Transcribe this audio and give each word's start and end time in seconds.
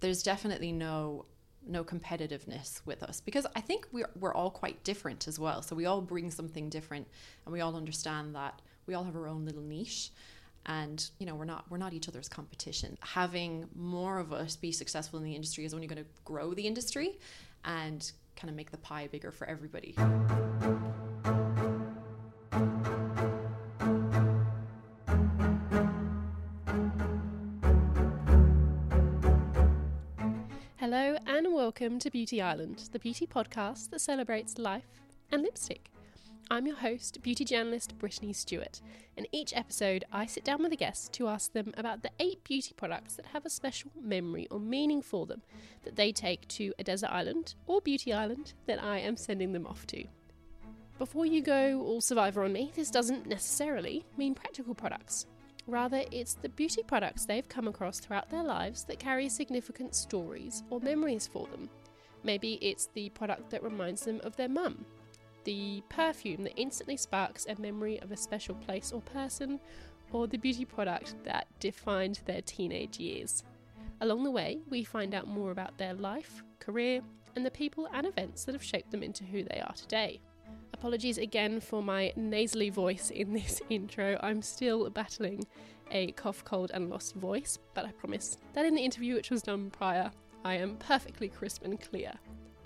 there's 0.00 0.22
definitely 0.22 0.72
no 0.72 1.26
no 1.66 1.84
competitiveness 1.84 2.80
with 2.86 3.02
us 3.02 3.20
because 3.20 3.46
I 3.54 3.60
think 3.60 3.86
we're 3.92 4.10
we're 4.18 4.34
all 4.34 4.50
quite 4.50 4.82
different 4.82 5.28
as 5.28 5.38
well. 5.38 5.62
So 5.62 5.76
we 5.76 5.86
all 5.86 6.00
bring 6.00 6.30
something 6.30 6.68
different, 6.68 7.06
and 7.44 7.52
we 7.52 7.60
all 7.60 7.76
understand 7.76 8.34
that 8.34 8.60
we 8.86 8.94
all 8.94 9.04
have 9.04 9.16
our 9.16 9.28
own 9.28 9.44
little 9.44 9.62
niche 9.62 10.10
and 10.66 11.10
you 11.18 11.26
know 11.26 11.34
we're 11.34 11.44
not 11.44 11.64
we're 11.70 11.78
not 11.78 11.92
each 11.92 12.08
other's 12.08 12.28
competition 12.28 12.98
having 13.00 13.66
more 13.74 14.18
of 14.18 14.32
us 14.32 14.56
be 14.56 14.70
successful 14.70 15.18
in 15.18 15.24
the 15.24 15.34
industry 15.34 15.64
is 15.64 15.72
only 15.72 15.86
going 15.86 16.02
to 16.02 16.08
grow 16.24 16.52
the 16.52 16.66
industry 16.66 17.18
and 17.64 18.12
kind 18.36 18.50
of 18.50 18.56
make 18.56 18.70
the 18.70 18.76
pie 18.78 19.06
bigger 19.06 19.30
for 19.30 19.46
everybody 19.46 19.94
welcome 31.80 31.98
to 31.98 32.10
Beauty 32.10 32.42
Island, 32.42 32.90
the 32.92 32.98
beauty 32.98 33.26
podcast 33.26 33.88
that 33.88 34.02
celebrates 34.02 34.58
life 34.58 35.00
and 35.32 35.40
lipstick. 35.40 35.90
I'm 36.50 36.66
your 36.66 36.76
host, 36.76 37.22
beauty 37.22 37.42
journalist 37.42 37.96
Brittany 37.96 38.34
Stewart, 38.34 38.82
and 39.16 39.26
each 39.32 39.56
episode 39.56 40.04
I 40.12 40.26
sit 40.26 40.44
down 40.44 40.62
with 40.62 40.72
a 40.72 40.76
guest 40.76 41.14
to 41.14 41.28
ask 41.28 41.54
them 41.54 41.72
about 41.78 42.02
the 42.02 42.10
eight 42.20 42.44
beauty 42.44 42.74
products 42.76 43.14
that 43.14 43.24
have 43.26 43.46
a 43.46 43.50
special 43.50 43.90
memory 43.98 44.46
or 44.50 44.60
meaning 44.60 45.00
for 45.00 45.24
them 45.24 45.40
that 45.84 45.96
they 45.96 46.12
take 46.12 46.46
to 46.48 46.74
a 46.78 46.84
desert 46.84 47.12
island 47.12 47.54
or 47.66 47.80
beauty 47.80 48.12
island 48.12 48.52
that 48.66 48.82
I 48.84 48.98
am 48.98 49.16
sending 49.16 49.52
them 49.52 49.66
off 49.66 49.86
to. 49.86 50.04
Before 50.98 51.24
you 51.24 51.40
go 51.40 51.80
all 51.80 52.02
survivor 52.02 52.44
on 52.44 52.52
me, 52.52 52.72
this 52.76 52.90
doesn't 52.90 53.26
necessarily 53.26 54.04
mean 54.18 54.34
practical 54.34 54.74
products. 54.74 55.24
Rather, 55.66 56.02
it's 56.10 56.34
the 56.34 56.48
beauty 56.48 56.82
products 56.82 57.24
they've 57.24 57.48
come 57.48 57.68
across 57.68 58.00
throughout 58.00 58.30
their 58.30 58.42
lives 58.42 58.84
that 58.84 58.98
carry 58.98 59.28
significant 59.28 59.94
stories 59.94 60.62
or 60.70 60.80
memories 60.80 61.26
for 61.26 61.46
them. 61.48 61.68
Maybe 62.24 62.58
it's 62.60 62.88
the 62.94 63.08
product 63.10 63.50
that 63.50 63.62
reminds 63.62 64.04
them 64.04 64.20
of 64.24 64.36
their 64.36 64.48
mum 64.48 64.84
the 65.44 65.82
perfume 65.88 66.44
that 66.44 66.58
instantly 66.58 66.96
sparks 66.96 67.46
a 67.46 67.60
memory 67.60 68.00
of 68.02 68.12
a 68.12 68.16
special 68.16 68.54
place 68.54 68.92
or 68.92 69.00
person, 69.00 69.60
or 70.12 70.26
the 70.26 70.38
beauty 70.38 70.64
product 70.64 71.14
that 71.24 71.46
defined 71.60 72.20
their 72.26 72.42
teenage 72.42 72.98
years. 72.98 73.44
Along 74.00 74.24
the 74.24 74.30
way, 74.30 74.58
we 74.68 74.82
find 74.82 75.14
out 75.14 75.28
more 75.28 75.50
about 75.50 75.78
their 75.78 75.94
life, 75.94 76.42
career, 76.58 77.00
and 77.36 77.46
the 77.46 77.50
people 77.50 77.88
and 77.92 78.06
events 78.06 78.44
that 78.44 78.54
have 78.54 78.62
shaped 78.62 78.90
them 78.90 79.02
into 79.02 79.24
who 79.24 79.44
they 79.44 79.60
are 79.60 79.74
today. 79.74 80.20
Apologies 80.72 81.18
again 81.18 81.60
for 81.60 81.82
my 81.82 82.12
nasally 82.16 82.70
voice 82.70 83.10
in 83.10 83.32
this 83.32 83.60
intro. 83.70 84.18
I'm 84.22 84.42
still 84.42 84.88
battling 84.90 85.44
a 85.90 86.12
cough, 86.12 86.44
cold, 86.44 86.70
and 86.72 86.88
lost 86.88 87.14
voice, 87.14 87.58
but 87.74 87.84
I 87.84 87.92
promise 87.92 88.38
that 88.52 88.64
in 88.64 88.74
the 88.74 88.84
interview 88.84 89.14
which 89.14 89.30
was 89.30 89.42
done 89.42 89.70
prior, 89.70 90.10
I 90.44 90.54
am 90.54 90.76
perfectly 90.76 91.28
crisp 91.28 91.64
and 91.64 91.80
clear. 91.80 92.12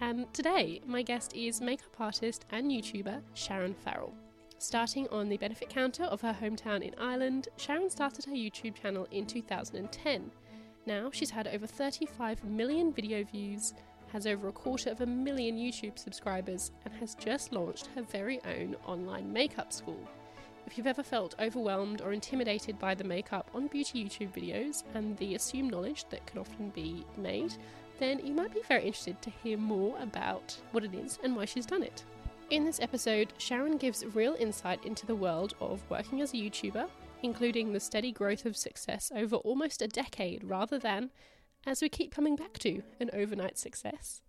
And 0.01 0.33
today, 0.35 0.81
my 0.87 1.03
guest 1.03 1.35
is 1.35 1.61
makeup 1.61 1.99
artist 1.99 2.45
and 2.51 2.71
YouTuber 2.71 3.23
Sharon 3.35 3.75
Farrell. 3.75 4.15
Starting 4.59 5.09
on 5.09 5.29
the 5.29 5.37
benefit 5.37 5.69
counter 5.69 6.05
of 6.05 6.21
her 6.21 6.37
hometown 6.41 6.83
in 6.83 6.95
Ireland, 6.99 7.49
Sharon 7.57 7.91
started 7.91 8.25
her 8.27 8.33
YouTube 8.33 8.75
channel 8.75 9.07
in 9.11 9.27
2010. 9.27 10.31
Now 10.87 11.11
she's 11.13 11.31
had 11.31 11.49
over 11.49 11.67
35 11.67 12.45
million 12.45 12.93
video 12.93 13.25
views, 13.25 13.75
has 14.15 14.29
over 14.29 14.47
a 14.47 14.53
quarter 14.53 14.91
of 14.91 15.01
a 15.01 15.07
million 15.07 15.57
YouTube 15.57 15.99
subscribers, 15.99 16.71
and 16.85 16.95
has 16.95 17.17
just 17.17 17.53
launched 17.53 17.89
her 17.97 18.03
very 18.03 18.41
own 18.45 18.77
online 18.87 19.31
makeup 19.33 19.73
school. 19.73 19.99
If 20.69 20.79
you've 20.79 20.87
ever 20.87 21.03
felt 21.03 21.35
overwhelmed 21.41 22.01
or 22.01 22.13
intimidated 22.13 22.79
by 22.79 22.95
the 22.95 23.03
makeup 23.03 23.51
on 23.53 23.67
beauty 23.67 24.05
YouTube 24.05 24.33
videos 24.33 24.85
and 24.95 25.17
the 25.19 25.35
assumed 25.35 25.73
knowledge 25.73 26.05
that 26.11 26.25
can 26.27 26.39
often 26.39 26.71
be 26.71 27.05
made, 27.17 27.55
then 27.99 28.25
you 28.25 28.33
might 28.33 28.55
be 28.55 28.63
very 28.69 28.85
interested 28.85 29.21
to 29.21 29.31
hear 29.43 29.59
more 29.59 29.99
about 30.01 30.57
what 30.71 30.85
it 30.85 30.95
is 30.95 31.19
and 31.25 31.35
why 31.35 31.45
she's 31.45 31.67
done 31.67 31.83
it. 31.83 32.05
In 32.51 32.65
this 32.65 32.81
episode, 32.81 33.33
Sharon 33.39 33.79
gives 33.79 34.07
real 34.15 34.37
insight 34.39 34.85
into 34.85 35.07
the 35.07 35.17
world 35.17 35.55
of 35.61 35.83
working 35.91 36.21
as 36.21 36.33
a 36.33 36.37
YouTuber, 36.37 36.89
including 37.25 37.73
the 37.73 37.81
steady 37.81 38.13
growth 38.13 38.47
of 38.47 38.57
success 38.57 39.11
over 39.13 39.37
almost 39.37 39.83
a 39.83 39.89
decade 39.89 40.45
rather 40.45 40.79
than, 40.79 41.11
as 41.67 41.81
we 41.81 41.89
keep 41.89 42.15
coming 42.15 42.37
back 42.37 42.59
to, 42.59 42.83
an 43.01 43.11
overnight 43.13 43.59
success. 43.59 44.23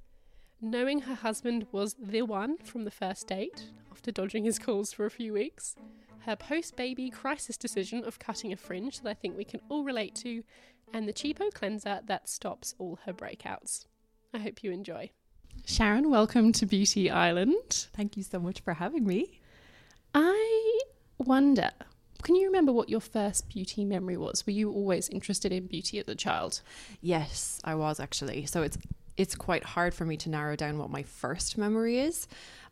Knowing 0.62 1.02
her 1.02 1.16
husband 1.16 1.68
was 1.72 1.96
the 2.02 2.22
one 2.22 2.58
from 2.58 2.84
the 2.86 2.92
first 2.92 3.28
date, 3.28 3.72
after 3.92 4.12
dodging 4.12 4.46
his 4.46 4.58
calls 4.58 4.94
for 4.94 5.06
a 5.06 5.12
few 5.12 5.34
weeks, 5.34 5.76
her 6.26 6.36
post 6.36 6.76
baby 6.76 7.10
crisis 7.10 7.58
decision 7.58 8.04
of 8.04 8.20
cutting 8.20 8.52
a 8.52 8.58
fringe 8.58 9.02
that 9.02 9.10
I 9.10 9.14
think 9.14 9.38
we 9.38 9.44
can 9.44 9.62
all 9.70 9.84
relate 9.84 10.16
to, 10.16 10.44
and 10.94 11.08
the 11.08 11.14
cheapo 11.14 11.54
cleanser 11.54 12.00
that 12.06 12.30
stops 12.30 12.74
all 12.80 13.00
her 13.06 13.14
breakouts. 13.14 13.86
I 14.34 14.40
hope 14.40 14.64
you 14.64 14.72
enjoy. 14.72 15.12
Sharon, 15.66 16.10
welcome 16.10 16.52
to 16.54 16.66
Beauty 16.66 17.10
Island. 17.10 17.88
thank 17.94 18.18
you 18.18 18.24
so 18.24 18.40
much 18.40 18.62
for 18.62 18.74
having 18.74 19.06
me 19.06 19.40
I 20.14 20.80
wonder, 21.18 21.72
can 22.26 22.36
you 22.36 22.48
remember 22.48 22.74
what 22.74 22.90
your 22.90 23.00
first 23.00 23.48
beauty 23.48 23.86
memory 23.86 24.18
was? 24.18 24.46
Were 24.46 24.52
you 24.52 24.72
always 24.72 25.08
interested 25.10 25.54
in 25.54 25.68
beauty 25.68 26.00
as 26.00 26.08
a 26.08 26.16
child? 26.16 26.62
yes 27.02 27.60
i 27.64 27.76
was 27.76 28.00
actually 28.00 28.46
so 28.46 28.64
it's 28.64 28.78
it's 29.18 29.36
quite 29.36 29.64
hard 29.64 29.94
for 29.94 30.06
me 30.06 30.18
to 30.18 30.30
narrow 30.30 30.56
down 30.56 30.78
what 30.78 30.90
my 30.90 31.04
first 31.04 31.58
memory 31.58 32.00
is 32.00 32.28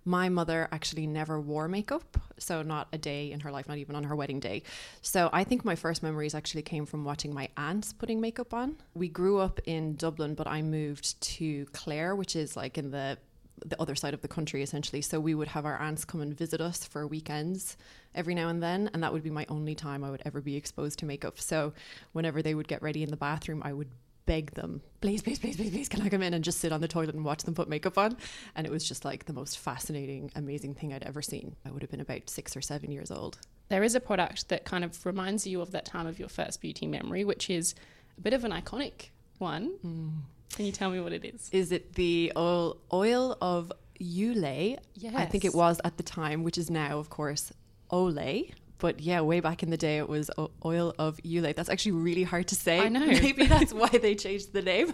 my 0.05 0.27
mother 0.27 0.67
actually 0.71 1.07
never 1.07 1.39
wore 1.39 1.67
makeup 1.67 2.17
so 2.37 2.61
not 2.61 2.87
a 2.91 2.97
day 2.97 3.31
in 3.31 3.39
her 3.39 3.51
life 3.51 3.67
not 3.67 3.77
even 3.77 3.95
on 3.95 4.03
her 4.03 4.15
wedding 4.15 4.39
day 4.39 4.61
so 5.01 5.29
i 5.31 5.43
think 5.43 5.63
my 5.63 5.75
first 5.75 6.03
memories 6.03 6.35
actually 6.35 6.61
came 6.61 6.85
from 6.85 7.05
watching 7.05 7.33
my 7.33 7.47
aunts 7.55 7.93
putting 7.93 8.19
makeup 8.19 8.53
on 8.53 8.75
we 8.93 9.07
grew 9.07 9.37
up 9.39 9.59
in 9.65 9.95
dublin 9.95 10.33
but 10.33 10.47
i 10.47 10.61
moved 10.61 11.19
to 11.21 11.65
clare 11.67 12.15
which 12.15 12.35
is 12.35 12.57
like 12.57 12.77
in 12.77 12.91
the 12.91 13.17
the 13.65 13.79
other 13.81 13.95
side 13.95 14.13
of 14.13 14.21
the 14.21 14.27
country 14.27 14.61
essentially. 14.61 15.01
So 15.01 15.19
we 15.19 15.35
would 15.35 15.49
have 15.49 15.65
our 15.65 15.77
aunts 15.77 16.05
come 16.05 16.21
and 16.21 16.35
visit 16.35 16.61
us 16.61 16.83
for 16.83 17.07
weekends 17.07 17.77
every 18.15 18.35
now 18.35 18.49
and 18.49 18.61
then 18.61 18.89
and 18.93 19.03
that 19.03 19.13
would 19.13 19.23
be 19.23 19.29
my 19.29 19.45
only 19.49 19.73
time 19.73 20.03
i 20.03 20.11
would 20.11 20.21
ever 20.25 20.41
be 20.41 20.55
exposed 20.55 20.99
to 20.99 21.05
makeup. 21.05 21.39
So 21.39 21.73
whenever 22.11 22.41
they 22.41 22.55
would 22.55 22.67
get 22.67 22.81
ready 22.81 23.03
in 23.03 23.09
the 23.09 23.17
bathroom 23.17 23.61
i 23.63 23.73
would 23.73 23.89
beg 24.25 24.51
them 24.51 24.81
please 25.01 25.21
please 25.21 25.37
please 25.37 25.57
please 25.57 25.69
please 25.69 25.89
can 25.89 26.01
i 26.01 26.07
come 26.07 26.21
in 26.21 26.33
and 26.33 26.45
just 26.45 26.59
sit 26.59 26.71
on 26.71 26.79
the 26.79 26.87
toilet 26.87 27.13
and 27.13 27.25
watch 27.25 27.43
them 27.43 27.53
put 27.53 27.67
makeup 27.67 27.97
on? 27.97 28.17
And 28.55 28.65
it 28.65 28.71
was 28.71 28.87
just 28.87 29.03
like 29.05 29.25
the 29.25 29.33
most 29.33 29.59
fascinating 29.59 30.31
amazing 30.35 30.75
thing 30.75 30.93
i'd 30.93 31.03
ever 31.03 31.21
seen. 31.21 31.55
I 31.65 31.71
would 31.71 31.81
have 31.81 31.91
been 31.91 32.01
about 32.01 32.29
six 32.29 32.55
or 32.55 32.61
seven 32.61 32.91
years 32.91 33.11
old. 33.11 33.39
There 33.69 33.83
is 33.83 33.95
a 33.95 33.99
product 33.99 34.49
that 34.49 34.65
kind 34.65 34.83
of 34.83 35.05
reminds 35.05 35.47
you 35.47 35.61
of 35.61 35.71
that 35.71 35.85
time 35.85 36.07
of 36.07 36.19
your 36.19 36.29
first 36.29 36.61
beauty 36.61 36.85
memory, 36.85 37.23
which 37.23 37.49
is 37.49 37.75
a 38.17 38.21
bit 38.21 38.33
of 38.33 38.43
an 38.43 38.51
iconic 38.51 39.09
one. 39.39 39.73
Mm. 39.85 40.11
Can 40.55 40.65
you 40.65 40.71
tell 40.71 40.89
me 40.89 40.99
what 40.99 41.13
it 41.13 41.25
is? 41.25 41.49
is 41.51 41.71
it 41.71 41.93
the 41.93 42.31
oil, 42.37 42.77
oil 42.91 43.37
of 43.41 43.71
Ulay? 43.99 44.77
I 45.15 45.25
think 45.25 45.45
it 45.45 45.53
was 45.53 45.79
at 45.83 45.97
the 45.97 46.03
time, 46.03 46.43
which 46.43 46.57
is 46.57 46.69
now, 46.69 46.99
of 46.99 47.09
course, 47.09 47.51
Olay. 47.91 48.51
But 48.79 48.99
yeah, 48.99 49.21
way 49.21 49.39
back 49.39 49.63
in 49.63 49.69
the 49.69 49.77
day, 49.77 49.97
it 49.97 50.09
was 50.09 50.29
oil 50.65 50.93
of 50.99 51.17
Ulay. 51.23 51.55
That's 51.55 51.69
actually 51.69 51.93
really 51.93 52.23
hard 52.23 52.47
to 52.49 52.55
say. 52.55 52.79
I 52.79 52.89
know. 52.89 53.05
Maybe 53.05 53.45
that's 53.45 53.73
why 53.73 53.87
they 53.87 54.13
changed 54.13 54.51
the 54.53 54.61
name. 54.61 54.93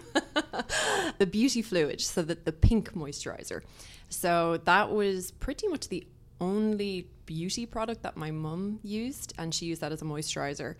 the 1.18 1.26
beauty 1.26 1.60
fluid, 1.60 2.00
so 2.00 2.22
that 2.22 2.44
the 2.44 2.52
pink 2.52 2.92
moisturizer. 2.94 3.62
So 4.08 4.58
that 4.64 4.90
was 4.92 5.32
pretty 5.32 5.66
much 5.68 5.88
the 5.88 6.06
only 6.40 7.08
beauty 7.26 7.66
product 7.66 8.02
that 8.02 8.16
my 8.16 8.30
mum 8.30 8.80
used, 8.82 9.34
and 9.38 9.54
she 9.54 9.66
used 9.66 9.80
that 9.82 9.92
as 9.92 10.02
a 10.02 10.04
moisturizer. 10.04 10.76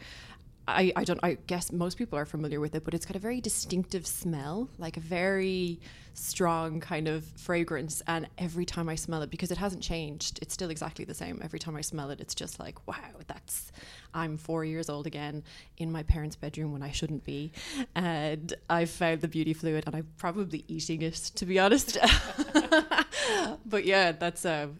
I, 0.76 0.92
I 0.96 1.04
don't 1.04 1.20
I 1.22 1.34
guess 1.46 1.72
most 1.72 1.98
people 1.98 2.18
are 2.18 2.24
familiar 2.24 2.60
with 2.60 2.74
it, 2.74 2.84
but 2.84 2.94
it's 2.94 3.06
got 3.06 3.16
a 3.16 3.20
very 3.20 3.40
distinctive 3.40 4.06
smell, 4.06 4.68
like 4.78 4.96
a 4.96 5.00
very 5.00 5.80
strong 6.14 6.80
kind 6.80 7.08
of 7.08 7.24
fragrance. 7.36 8.02
And 8.06 8.28
every 8.38 8.64
time 8.64 8.88
I 8.88 8.94
smell 8.94 9.22
it, 9.22 9.30
because 9.30 9.50
it 9.50 9.58
hasn't 9.58 9.82
changed, 9.82 10.38
it's 10.42 10.54
still 10.54 10.70
exactly 10.70 11.04
the 11.04 11.14
same. 11.14 11.40
Every 11.42 11.58
time 11.58 11.76
I 11.76 11.80
smell 11.80 12.10
it, 12.10 12.20
it's 12.20 12.34
just 12.34 12.58
like, 12.58 12.86
wow, 12.86 12.96
that's 13.26 13.72
I'm 14.14 14.36
four 14.36 14.64
years 14.64 14.88
old 14.88 15.06
again 15.06 15.44
in 15.78 15.90
my 15.92 16.02
parents' 16.02 16.36
bedroom 16.36 16.72
when 16.72 16.82
I 16.82 16.90
shouldn't 16.90 17.24
be. 17.24 17.52
And 17.94 18.52
I 18.68 18.84
found 18.84 19.20
the 19.20 19.28
beauty 19.28 19.54
fluid 19.54 19.84
and 19.86 19.94
I'm 19.94 20.08
probably 20.18 20.64
eating 20.68 21.02
it 21.02 21.14
to 21.36 21.46
be 21.46 21.58
honest. 21.58 21.98
but 23.66 23.84
yeah, 23.84 24.12
that's 24.12 24.44
a 24.44 24.70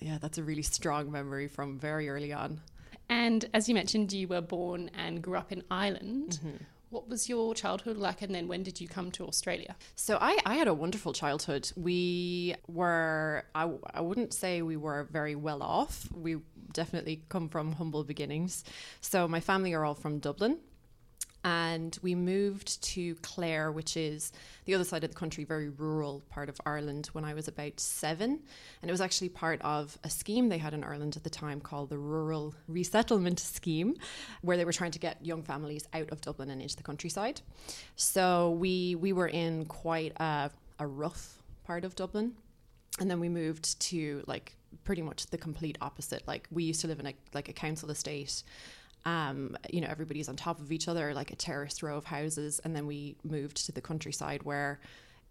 yeah, 0.00 0.18
that's 0.20 0.38
a 0.38 0.42
really 0.42 0.62
strong 0.62 1.10
memory 1.10 1.48
from 1.48 1.78
very 1.78 2.08
early 2.08 2.32
on. 2.32 2.60
And 3.08 3.48
as 3.54 3.68
you 3.68 3.74
mentioned, 3.74 4.12
you 4.12 4.28
were 4.28 4.40
born 4.40 4.90
and 4.94 5.22
grew 5.22 5.36
up 5.36 5.50
in 5.52 5.62
Ireland. 5.70 6.40
Mm-hmm. 6.42 6.64
What 6.90 7.08
was 7.08 7.28
your 7.28 7.54
childhood 7.54 7.98
like, 7.98 8.22
and 8.22 8.34
then 8.34 8.48
when 8.48 8.62
did 8.62 8.80
you 8.80 8.88
come 8.88 9.10
to 9.12 9.26
Australia? 9.26 9.76
So 9.94 10.16
I, 10.20 10.38
I 10.46 10.54
had 10.54 10.68
a 10.68 10.74
wonderful 10.74 11.12
childhood. 11.12 11.70
We 11.76 12.54
were, 12.66 13.44
I, 13.54 13.70
I 13.92 14.00
wouldn't 14.00 14.32
say 14.32 14.62
we 14.62 14.76
were 14.76 15.06
very 15.10 15.34
well 15.34 15.62
off. 15.62 16.08
We 16.14 16.38
definitely 16.72 17.22
come 17.28 17.50
from 17.50 17.72
humble 17.72 18.04
beginnings. 18.04 18.64
So 19.02 19.28
my 19.28 19.40
family 19.40 19.74
are 19.74 19.84
all 19.84 19.94
from 19.94 20.18
Dublin. 20.18 20.60
And 21.44 21.96
we 22.02 22.14
moved 22.14 22.82
to 22.82 23.14
Clare, 23.16 23.70
which 23.70 23.96
is 23.96 24.32
the 24.64 24.74
other 24.74 24.84
side 24.84 25.04
of 25.04 25.10
the 25.10 25.16
country, 25.16 25.44
very 25.44 25.68
rural 25.68 26.22
part 26.30 26.48
of 26.48 26.60
Ireland, 26.66 27.08
when 27.12 27.24
I 27.24 27.34
was 27.34 27.46
about 27.46 27.78
seven. 27.78 28.40
And 28.82 28.90
it 28.90 28.92
was 28.92 29.00
actually 29.00 29.28
part 29.28 29.60
of 29.62 29.98
a 30.02 30.10
scheme 30.10 30.48
they 30.48 30.58
had 30.58 30.74
in 30.74 30.82
Ireland 30.82 31.16
at 31.16 31.24
the 31.24 31.30
time 31.30 31.60
called 31.60 31.90
the 31.90 31.98
Rural 31.98 32.54
Resettlement 32.66 33.38
Scheme, 33.40 33.96
where 34.42 34.56
they 34.56 34.64
were 34.64 34.72
trying 34.72 34.90
to 34.90 34.98
get 34.98 35.24
young 35.24 35.42
families 35.42 35.86
out 35.92 36.10
of 36.10 36.20
Dublin 36.20 36.50
and 36.50 36.60
into 36.60 36.76
the 36.76 36.82
countryside. 36.82 37.40
So 37.96 38.50
we 38.50 38.96
we 38.96 39.12
were 39.12 39.28
in 39.28 39.64
quite 39.66 40.12
a, 40.20 40.50
a 40.78 40.86
rough 40.86 41.42
part 41.64 41.84
of 41.84 41.94
Dublin. 41.94 42.34
And 43.00 43.08
then 43.08 43.20
we 43.20 43.28
moved 43.28 43.78
to 43.80 44.24
like 44.26 44.56
pretty 44.84 45.02
much 45.02 45.26
the 45.26 45.38
complete 45.38 45.78
opposite. 45.80 46.26
Like 46.26 46.48
we 46.50 46.64
used 46.64 46.80
to 46.80 46.88
live 46.88 46.98
in 46.98 47.06
a 47.06 47.14
like 47.32 47.48
a 47.48 47.52
council 47.52 47.90
estate 47.90 48.42
um, 49.08 49.56
you 49.70 49.80
know, 49.80 49.88
everybody's 49.88 50.28
on 50.28 50.36
top 50.36 50.60
of 50.60 50.70
each 50.70 50.86
other, 50.86 51.14
like 51.14 51.30
a 51.30 51.36
terraced 51.36 51.82
row 51.82 51.96
of 51.96 52.04
houses. 52.04 52.60
And 52.62 52.76
then 52.76 52.86
we 52.86 53.16
moved 53.24 53.64
to 53.64 53.72
the 53.72 53.80
countryside 53.80 54.42
where 54.42 54.80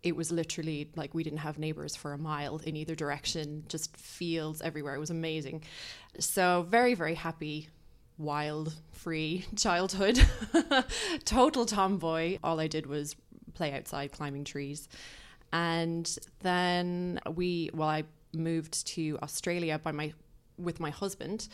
it 0.02 0.16
was 0.16 0.32
literally 0.32 0.90
like 0.96 1.14
we 1.14 1.24
didn't 1.24 1.40
have 1.40 1.60
neighbors 1.60 1.96
for 1.96 2.14
a 2.14 2.18
mile 2.18 2.58
in 2.64 2.76
either 2.76 2.96
direction, 2.96 3.64
just 3.68 3.96
fields 3.96 4.64
everywhere. 4.64 4.96
It 4.96 5.00
was 5.00 5.12
amazing. 5.12 5.64
So, 6.20 6.66
very, 6.68 6.96
very 6.96 7.14
happy, 7.14 7.70
wild, 8.18 8.74
free 8.94 9.46
childhood. 9.56 10.20
Total 11.26 11.66
tomboy. 11.66 12.40
All 12.44 12.60
I 12.60 12.68
did 12.68 12.88
was 12.88 13.16
play 13.54 13.74
outside 13.74 14.12
climbing 14.12 14.44
trees. 14.44 14.90
And 15.54 16.18
then 16.40 17.20
we, 17.36 17.70
well, 17.76 17.90
I 17.90 18.06
moved 18.34 18.88
to 18.88 19.20
Australia 19.22 19.80
by 19.80 19.92
my 19.92 20.14
with 20.58 20.80
my 20.80 20.90
husband, 20.90 21.48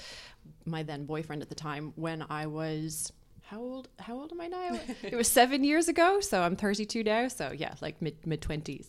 my 0.66 0.84
then 0.84 1.06
boyfriend 1.06 1.42
at 1.42 1.50
the 1.50 1.56
time, 1.56 1.94
when 1.96 2.26
I 2.30 2.48
was 2.48 3.12
how 3.44 3.60
old 3.60 3.90
how 4.00 4.16
old 4.16 4.32
am 4.32 4.42
I 4.42 4.48
now? 4.48 4.80
it 5.04 5.16
was 5.16 5.28
seven 5.28 5.64
years 5.64 5.88
ago, 5.88 6.20
so 6.22 6.42
I'm 6.42 6.56
32 6.56 7.04
now. 7.04 7.28
So 7.28 7.52
yeah, 7.56 7.74
like 7.82 8.02
mid 8.02 8.26
mid 8.26 8.42
20s. 8.42 8.88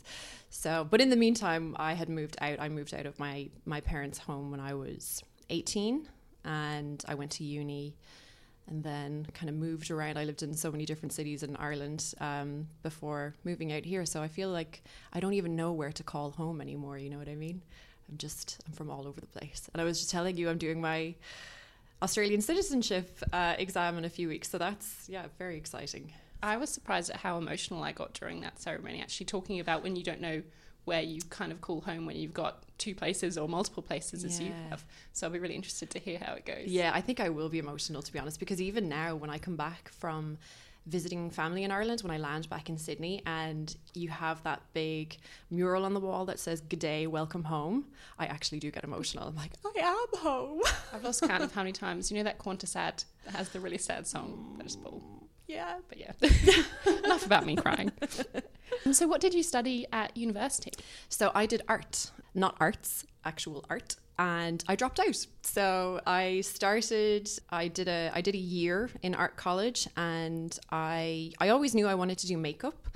So, 0.49 0.87
but 0.89 1.01
in 1.01 1.11
the 1.11 1.17
meantime, 1.17 1.75
I 1.79 1.95
had 1.95 2.09
moved 2.09 2.37
out. 2.41 2.61
I 2.61 2.69
moved 2.69 2.95
out 2.95 3.07
of 3.07 3.19
my 3.19 3.51
my 3.65 3.81
parents' 3.81 4.19
home 4.19 4.51
when 4.51 4.61
I 4.61 4.75
was 4.75 5.23
18, 5.51 6.09
and 6.45 7.05
I 7.09 7.15
went 7.15 7.33
to 7.33 7.45
uni, 7.45 7.97
and 8.69 8.83
then 8.83 9.27
kind 9.35 9.51
of 9.51 9.57
moved 9.57 9.91
around. 9.91 10.17
I 10.17 10.25
lived 10.25 10.43
in 10.43 10.55
so 10.55 10.71
many 10.71 10.87
different 10.87 11.13
cities 11.13 11.43
in 11.43 11.57
Ireland 11.57 12.15
um, 12.21 12.69
before 12.83 13.35
moving 13.45 13.73
out 13.73 13.85
here. 13.85 14.07
So 14.07 14.23
I 14.23 14.29
feel 14.29 14.51
like 14.51 14.83
I 15.13 15.21
don't 15.21 15.35
even 15.35 15.57
know 15.57 15.73
where 15.73 15.93
to 15.93 16.03
call 16.03 16.31
home 16.31 16.61
anymore. 16.61 16.97
You 16.97 17.11
know 17.11 17.19
what 17.19 17.29
I 17.29 17.35
mean? 17.35 17.63
I'm 18.11 18.19
just 18.19 18.63
I'm 18.67 18.73
from 18.73 18.91
all 18.91 19.07
over 19.07 19.21
the 19.21 19.27
place. 19.27 19.69
And 19.73 19.81
I 19.81 19.85
was 19.85 19.99
just 19.99 20.11
telling 20.11 20.37
you 20.37 20.49
I'm 20.49 20.59
doing 20.59 20.81
my 20.81 21.15
Australian 22.03 22.41
citizenship 22.41 23.19
uh, 23.33 23.55
exam 23.59 23.97
in 23.99 24.05
a 24.05 24.11
few 24.11 24.29
weeks, 24.29 24.51
so 24.51 24.59
that's 24.59 25.07
yeah 25.09 25.27
very 25.39 25.57
exciting. 25.57 26.13
I 26.43 26.59
was 26.59 26.69
surprised 26.69 27.11
at 27.11 27.17
how 27.17 27.39
emotional 27.39 27.83
I 27.83 27.93
got 27.93 28.13
during 28.13 28.41
that 28.43 28.61
ceremony. 28.61 29.01
Actually, 29.01 29.27
talking 29.27 29.61
about 29.61 29.83
when 29.83 29.97
you 29.97 30.03
don't 30.03 30.21
know 30.21 30.43
where 30.85 31.01
you 31.01 31.21
kind 31.31 31.51
of 31.51 31.61
call 31.61 31.81
home 31.81 32.05
when 32.05 32.17
you've 32.17 32.35
got 32.35 32.63
two 32.77 32.95
places 32.95 33.39
or 33.39 33.49
multiple 33.49 33.83
places 33.83 34.23
as 34.23 34.39
you 34.39 34.53
have. 34.69 34.85
So 35.13 35.27
I'll 35.27 35.33
be 35.33 35.39
really 35.39 35.55
interested 35.55 35.89
to 35.91 35.99
hear 35.99 36.19
how 36.19 36.35
it 36.35 36.45
goes. 36.45 36.67
Yeah, 36.67 36.91
I 36.93 37.01
think 37.01 37.21
I 37.21 37.31
will 37.31 37.49
be 37.49 37.59
emotional 37.59 38.03
to 38.03 38.13
be 38.13 38.19
honest 38.19 38.39
because 38.39 38.61
even 38.61 38.89
now 38.89 39.17
when 39.17 39.31
I 39.31 39.39
come 39.39 39.57
back 39.57 39.89
from 39.89 40.37
visiting 40.87 41.31
family 41.31 41.65
in 41.65 41.71
Ireland 41.71 42.03
when 42.03 42.11
I 42.11 42.19
land 42.19 42.49
back 42.49 42.69
in 42.69 42.77
Sydney 42.77 43.23
and 43.27 43.75
you 43.95 44.09
have 44.09 44.43
that 44.43 44.63
big 44.75 45.17
mural 45.51 45.85
on 45.85 45.95
the 45.95 46.01
wall 46.01 46.25
that 46.27 46.39
says 46.39 46.61
G'day, 46.61 47.07
welcome 47.07 47.45
home, 47.45 47.87
I 48.19 48.27
actually 48.27 48.59
do 48.59 48.71
get 48.71 48.85
emotional. 48.85 49.29
I'm 49.29 49.37
like, 49.37 49.53
I 49.65 49.81
am 49.81 50.21
home. 50.21 50.61
I've 50.93 51.05
lost 51.05 51.23
count 51.23 51.43
of 51.43 51.53
how 51.53 51.63
many 51.63 51.73
times. 51.73 52.11
You 52.11 52.19
know 52.19 52.25
that 52.25 52.39
Qantas 52.39 52.77
ad 52.77 53.05
that 53.25 53.35
has 53.35 53.49
the 53.51 53.61
really 53.61 53.79
sad 53.79 54.07
song? 54.07 54.57
I 54.61 54.65
just 54.65 54.83
pull. 54.83 55.03
Yeah. 55.47 55.79
But 55.89 55.99
yeah. 55.99 56.13
Enough 57.05 57.27
about 57.27 57.47
me 57.47 57.57
crying. 57.57 57.93
so 58.93 59.07
what 59.07 59.21
did 59.21 59.35
you 59.35 59.43
study 59.43 59.87
at 59.93 60.17
university? 60.17 60.73
So 61.09 61.31
I 61.35 61.47
did 61.47 61.63
art, 61.69 62.11
not 62.35 62.57
arts, 62.61 63.05
actual 63.25 63.65
art 63.71 63.97
and 64.19 64.63
I 64.69 64.77
dropped 64.77 65.01
out. 65.01 65.27
So 65.43 66.01
I 66.07 66.41
started 66.43 67.29
I 67.51 67.69
did 67.69 67.89
a 67.89 68.11
I 68.15 68.21
did 68.21 68.35
a 68.35 68.39
year 68.39 68.91
in 69.03 69.15
art 69.15 69.37
college 69.37 69.89
and 69.97 70.57
I 70.71 71.33
I 71.41 71.49
always 71.49 71.75
knew 71.75 71.87
I 71.87 71.95
wanted 71.95 72.19
to 72.19 72.27
do 72.27 72.37
makeup, 72.37 72.89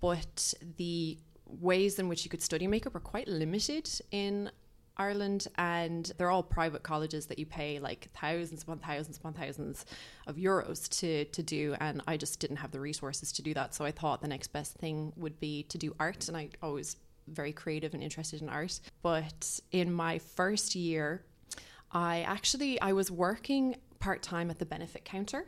but 0.00 0.54
the 0.76 1.18
ways 1.46 1.98
in 1.98 2.08
which 2.08 2.24
you 2.24 2.30
could 2.30 2.42
study 2.42 2.66
makeup 2.66 2.94
are 2.94 3.00
quite 3.00 3.26
limited 3.26 3.90
in 4.12 4.50
Ireland 4.96 5.48
and 5.56 6.12
they're 6.18 6.30
all 6.30 6.42
private 6.42 6.82
colleges 6.82 7.26
that 7.26 7.38
you 7.38 7.46
pay 7.46 7.78
like 7.78 8.10
thousands 8.20 8.62
upon 8.62 8.78
thousands 8.78 9.16
upon 9.16 9.32
thousands 9.32 9.86
of 10.26 10.36
euros 10.36 10.88
to 11.00 11.24
to 11.24 11.42
do 11.42 11.74
and 11.80 12.02
I 12.06 12.16
just 12.16 12.38
didn't 12.38 12.58
have 12.58 12.70
the 12.70 12.80
resources 12.80 13.32
to 13.32 13.42
do 13.42 13.54
that 13.54 13.74
so 13.74 13.84
I 13.84 13.92
thought 13.92 14.20
the 14.20 14.28
next 14.28 14.48
best 14.48 14.74
thing 14.74 15.12
would 15.16 15.40
be 15.40 15.62
to 15.64 15.78
do 15.78 15.94
art 15.98 16.28
and 16.28 16.36
I 16.36 16.50
always 16.62 16.96
very 17.30 17.52
creative 17.52 17.94
and 17.94 18.02
interested 18.02 18.42
in 18.42 18.48
art. 18.48 18.80
But 19.02 19.60
in 19.72 19.92
my 19.92 20.18
first 20.18 20.74
year, 20.74 21.22
I 21.92 22.20
actually 22.22 22.80
I 22.80 22.92
was 22.92 23.10
working 23.10 23.76
part 23.98 24.22
time 24.22 24.50
at 24.50 24.58
the 24.58 24.66
benefit 24.66 25.04
counter. 25.04 25.46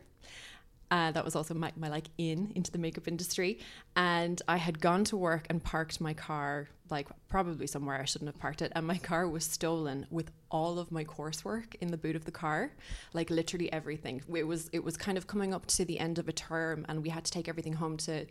Uh, 0.91 1.11
that 1.11 1.25
was 1.25 1.35
also 1.35 1.55
my, 1.55 1.73
my 1.75 1.89
like 1.89 2.09
in 2.19 2.53
into 2.55 2.71
the 2.71 2.77
makeup 2.77 3.09
industry 3.09 3.59
and 3.97 4.43
i 4.47 4.59
had 4.59 4.79
gone 4.79 5.05
to 5.05 5.17
work 5.17 5.47
and 5.49 5.65
parked 5.65 6.03
my 6.03 6.13
car 6.13 6.69
like 6.91 7.09
probably 7.29 7.67
somewhere 7.67 7.99
i 7.99 8.05
shouldn't 8.05 8.29
have 8.29 8.39
parked 8.39 8.61
it 8.61 8.71
and 8.77 8.87
my 8.87 8.99
car 8.99 9.27
was 9.27 9.43
stolen 9.43 10.07
with 10.11 10.31
all 10.51 10.79
of 10.79 10.93
my 10.93 11.03
coursework 11.03 11.75
in 11.81 11.91
the 11.91 11.97
boot 11.97 12.15
of 12.15 12.27
the 12.27 12.31
car 12.31 12.71
like 13.15 13.31
literally 13.31 13.73
everything 13.73 14.21
it 14.37 14.47
was 14.47 14.69
it 14.75 14.85
was 14.85 14.99
kind 14.99 15.17
of 15.17 15.27
coming 15.27 15.55
up 15.55 15.65
to 15.65 15.83
the 15.87 15.99
end 15.99 16.19
of 16.19 16.29
a 16.29 16.33
term 16.33 16.85
and 16.91 17.03
we 17.03 17.09
had 17.09 17.25
to 17.25 17.33
take 17.33 17.49
everything 17.49 17.73
home 17.73 17.97
to 17.97 18.27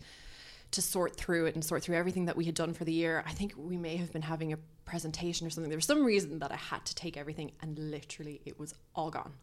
to 0.71 0.81
sort 0.81 1.15
through 1.15 1.45
it 1.45 1.55
and 1.55 1.63
sort 1.63 1.83
through 1.83 1.95
everything 1.95 2.25
that 2.25 2.37
we 2.37 2.45
had 2.45 2.55
done 2.55 2.73
for 2.73 2.85
the 2.85 2.93
year. 2.93 3.23
I 3.25 3.31
think 3.31 3.53
we 3.57 3.77
may 3.77 3.97
have 3.97 4.11
been 4.11 4.21
having 4.21 4.53
a 4.53 4.57
presentation 4.85 5.45
or 5.45 5.49
something. 5.49 5.69
There 5.69 5.77
was 5.77 5.85
some 5.85 6.03
reason 6.03 6.39
that 6.39 6.51
I 6.51 6.55
had 6.55 6.85
to 6.85 6.95
take 6.95 7.17
everything, 7.17 7.51
and 7.61 7.77
literally 7.77 8.41
it 8.45 8.57
was 8.57 8.73
all 8.95 9.11
gone, 9.11 9.33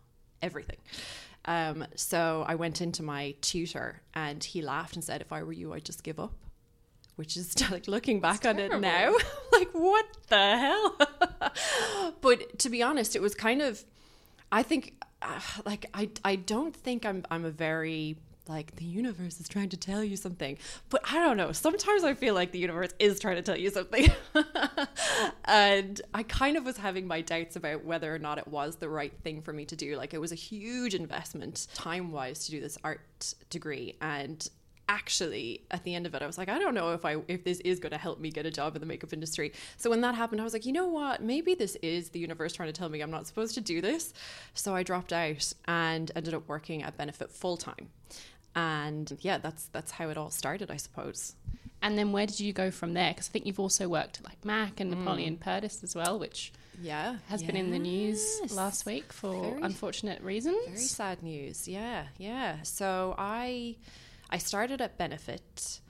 everything. 0.42 0.78
Um, 1.44 1.86
so 1.94 2.44
I 2.46 2.54
went 2.54 2.80
into 2.80 3.02
my 3.02 3.34
tutor, 3.40 4.02
and 4.14 4.42
he 4.42 4.62
laughed 4.62 4.94
and 4.94 5.04
said, 5.04 5.20
"If 5.20 5.32
I 5.32 5.42
were 5.42 5.52
you, 5.52 5.72
I'd 5.72 5.84
just 5.84 6.02
give 6.02 6.18
up." 6.18 6.32
Which 7.16 7.36
is 7.36 7.54
like 7.70 7.88
looking 7.88 8.20
back 8.20 8.46
on 8.46 8.58
it 8.58 8.78
now, 8.80 9.14
like 9.52 9.70
what 9.72 10.06
the 10.28 10.58
hell? 10.58 12.12
but 12.20 12.58
to 12.60 12.70
be 12.70 12.82
honest, 12.82 13.16
it 13.16 13.22
was 13.22 13.34
kind 13.34 13.62
of. 13.62 13.84
I 14.50 14.62
think, 14.62 14.94
uh, 15.20 15.40
like 15.66 15.90
I, 15.92 16.08
I 16.24 16.36
don't 16.36 16.74
think 16.74 17.04
I'm, 17.04 17.22
I'm 17.30 17.44
a 17.44 17.50
very 17.50 18.16
like 18.48 18.76
the 18.76 18.84
universe 18.84 19.40
is 19.40 19.48
trying 19.48 19.68
to 19.70 19.76
tell 19.76 20.02
you 20.02 20.16
something. 20.16 20.58
But 20.88 21.02
I 21.10 21.14
don't 21.14 21.36
know. 21.36 21.52
Sometimes 21.52 22.04
I 22.04 22.14
feel 22.14 22.34
like 22.34 22.52
the 22.52 22.58
universe 22.58 22.90
is 22.98 23.20
trying 23.20 23.36
to 23.36 23.42
tell 23.42 23.56
you 23.56 23.70
something. 23.70 24.10
and 25.44 26.00
I 26.14 26.22
kind 26.22 26.56
of 26.56 26.64
was 26.64 26.76
having 26.76 27.06
my 27.06 27.20
doubts 27.20 27.56
about 27.56 27.84
whether 27.84 28.14
or 28.14 28.18
not 28.18 28.38
it 28.38 28.48
was 28.48 28.76
the 28.76 28.88
right 28.88 29.12
thing 29.22 29.42
for 29.42 29.52
me 29.52 29.64
to 29.66 29.76
do. 29.76 29.96
Like 29.96 30.14
it 30.14 30.20
was 30.20 30.32
a 30.32 30.36
huge 30.36 30.94
investment 30.94 31.68
time 31.74 32.12
wise 32.12 32.46
to 32.46 32.50
do 32.50 32.60
this 32.60 32.78
art 32.84 33.34
degree. 33.50 33.96
And 34.00 34.48
actually 34.88 35.62
at 35.70 35.84
the 35.84 35.94
end 35.94 36.06
of 36.06 36.14
it 36.14 36.22
i 36.22 36.26
was 36.26 36.38
like 36.38 36.48
i 36.48 36.58
don't 36.58 36.74
know 36.74 36.92
if 36.92 37.04
i 37.04 37.16
if 37.28 37.44
this 37.44 37.60
is 37.60 37.78
going 37.78 37.92
to 37.92 37.98
help 37.98 38.18
me 38.18 38.30
get 38.30 38.46
a 38.46 38.50
job 38.50 38.74
in 38.74 38.80
the 38.80 38.86
makeup 38.86 39.12
industry 39.12 39.52
so 39.76 39.90
when 39.90 40.00
that 40.00 40.14
happened 40.14 40.40
i 40.40 40.44
was 40.44 40.54
like 40.54 40.64
you 40.64 40.72
know 40.72 40.86
what 40.86 41.22
maybe 41.22 41.54
this 41.54 41.76
is 41.82 42.08
the 42.10 42.18
universe 42.18 42.54
trying 42.54 42.68
to 42.68 42.72
tell 42.72 42.88
me 42.88 43.00
i'm 43.02 43.10
not 43.10 43.26
supposed 43.26 43.54
to 43.54 43.60
do 43.60 43.80
this 43.80 44.14
so 44.54 44.74
i 44.74 44.82
dropped 44.82 45.12
out 45.12 45.52
and 45.66 46.10
ended 46.16 46.32
up 46.32 46.48
working 46.48 46.82
at 46.82 46.96
benefit 46.96 47.30
full 47.30 47.56
time 47.56 47.90
and 48.58 49.16
yeah 49.20 49.38
that's 49.38 49.66
that's 49.66 49.92
how 49.92 50.08
it 50.08 50.16
all 50.18 50.30
started 50.30 50.70
i 50.70 50.76
suppose. 50.76 51.34
And 51.80 51.96
then 51.96 52.10
where 52.10 52.26
did 52.26 52.40
you 52.40 52.52
go 52.52 52.72
from 52.72 52.94
there? 52.94 53.12
Because 53.12 53.28
i 53.28 53.30
think 53.30 53.46
you've 53.46 53.60
also 53.60 53.88
worked 53.88 54.24
like 54.24 54.44
mac 54.44 54.80
and 54.80 54.90
napoleon 54.90 55.36
mm. 55.36 55.44
perdis 55.44 55.84
as 55.84 55.94
well 55.94 56.18
which 56.18 56.52
yeah 56.82 57.16
has 57.28 57.42
been 57.42 57.56
in 57.56 57.70
the 57.70 57.78
news 57.78 58.20
last 58.52 58.84
week 58.84 59.12
for 59.12 59.42
very, 59.42 59.62
unfortunate 59.62 60.20
reasons. 60.22 60.58
very 60.66 60.78
sad 60.78 61.22
news. 61.22 61.68
Yeah 61.68 62.06
yeah. 62.18 62.62
So 62.62 63.14
i 63.16 63.76
i 64.28 64.38
started 64.38 64.80
at 64.80 64.98
benefit 64.98 65.80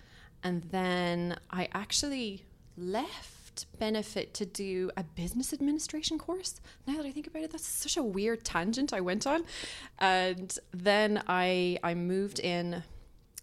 and 0.42 0.62
then 0.64 1.38
i 1.50 1.68
actually 1.72 2.44
left 2.76 3.37
benefit 3.78 4.34
to 4.34 4.46
do 4.46 4.90
a 4.96 5.02
business 5.02 5.52
administration 5.52 6.18
course. 6.18 6.60
Now 6.86 6.96
that 6.96 7.06
I 7.06 7.10
think 7.10 7.26
about 7.26 7.42
it, 7.42 7.50
that's 7.52 7.66
such 7.66 7.96
a 7.96 8.02
weird 8.02 8.44
tangent 8.44 8.92
I 8.92 9.00
went 9.00 9.26
on. 9.26 9.44
And 9.98 10.56
then 10.72 11.22
I 11.28 11.78
I 11.82 11.94
moved 11.94 12.38
in 12.38 12.82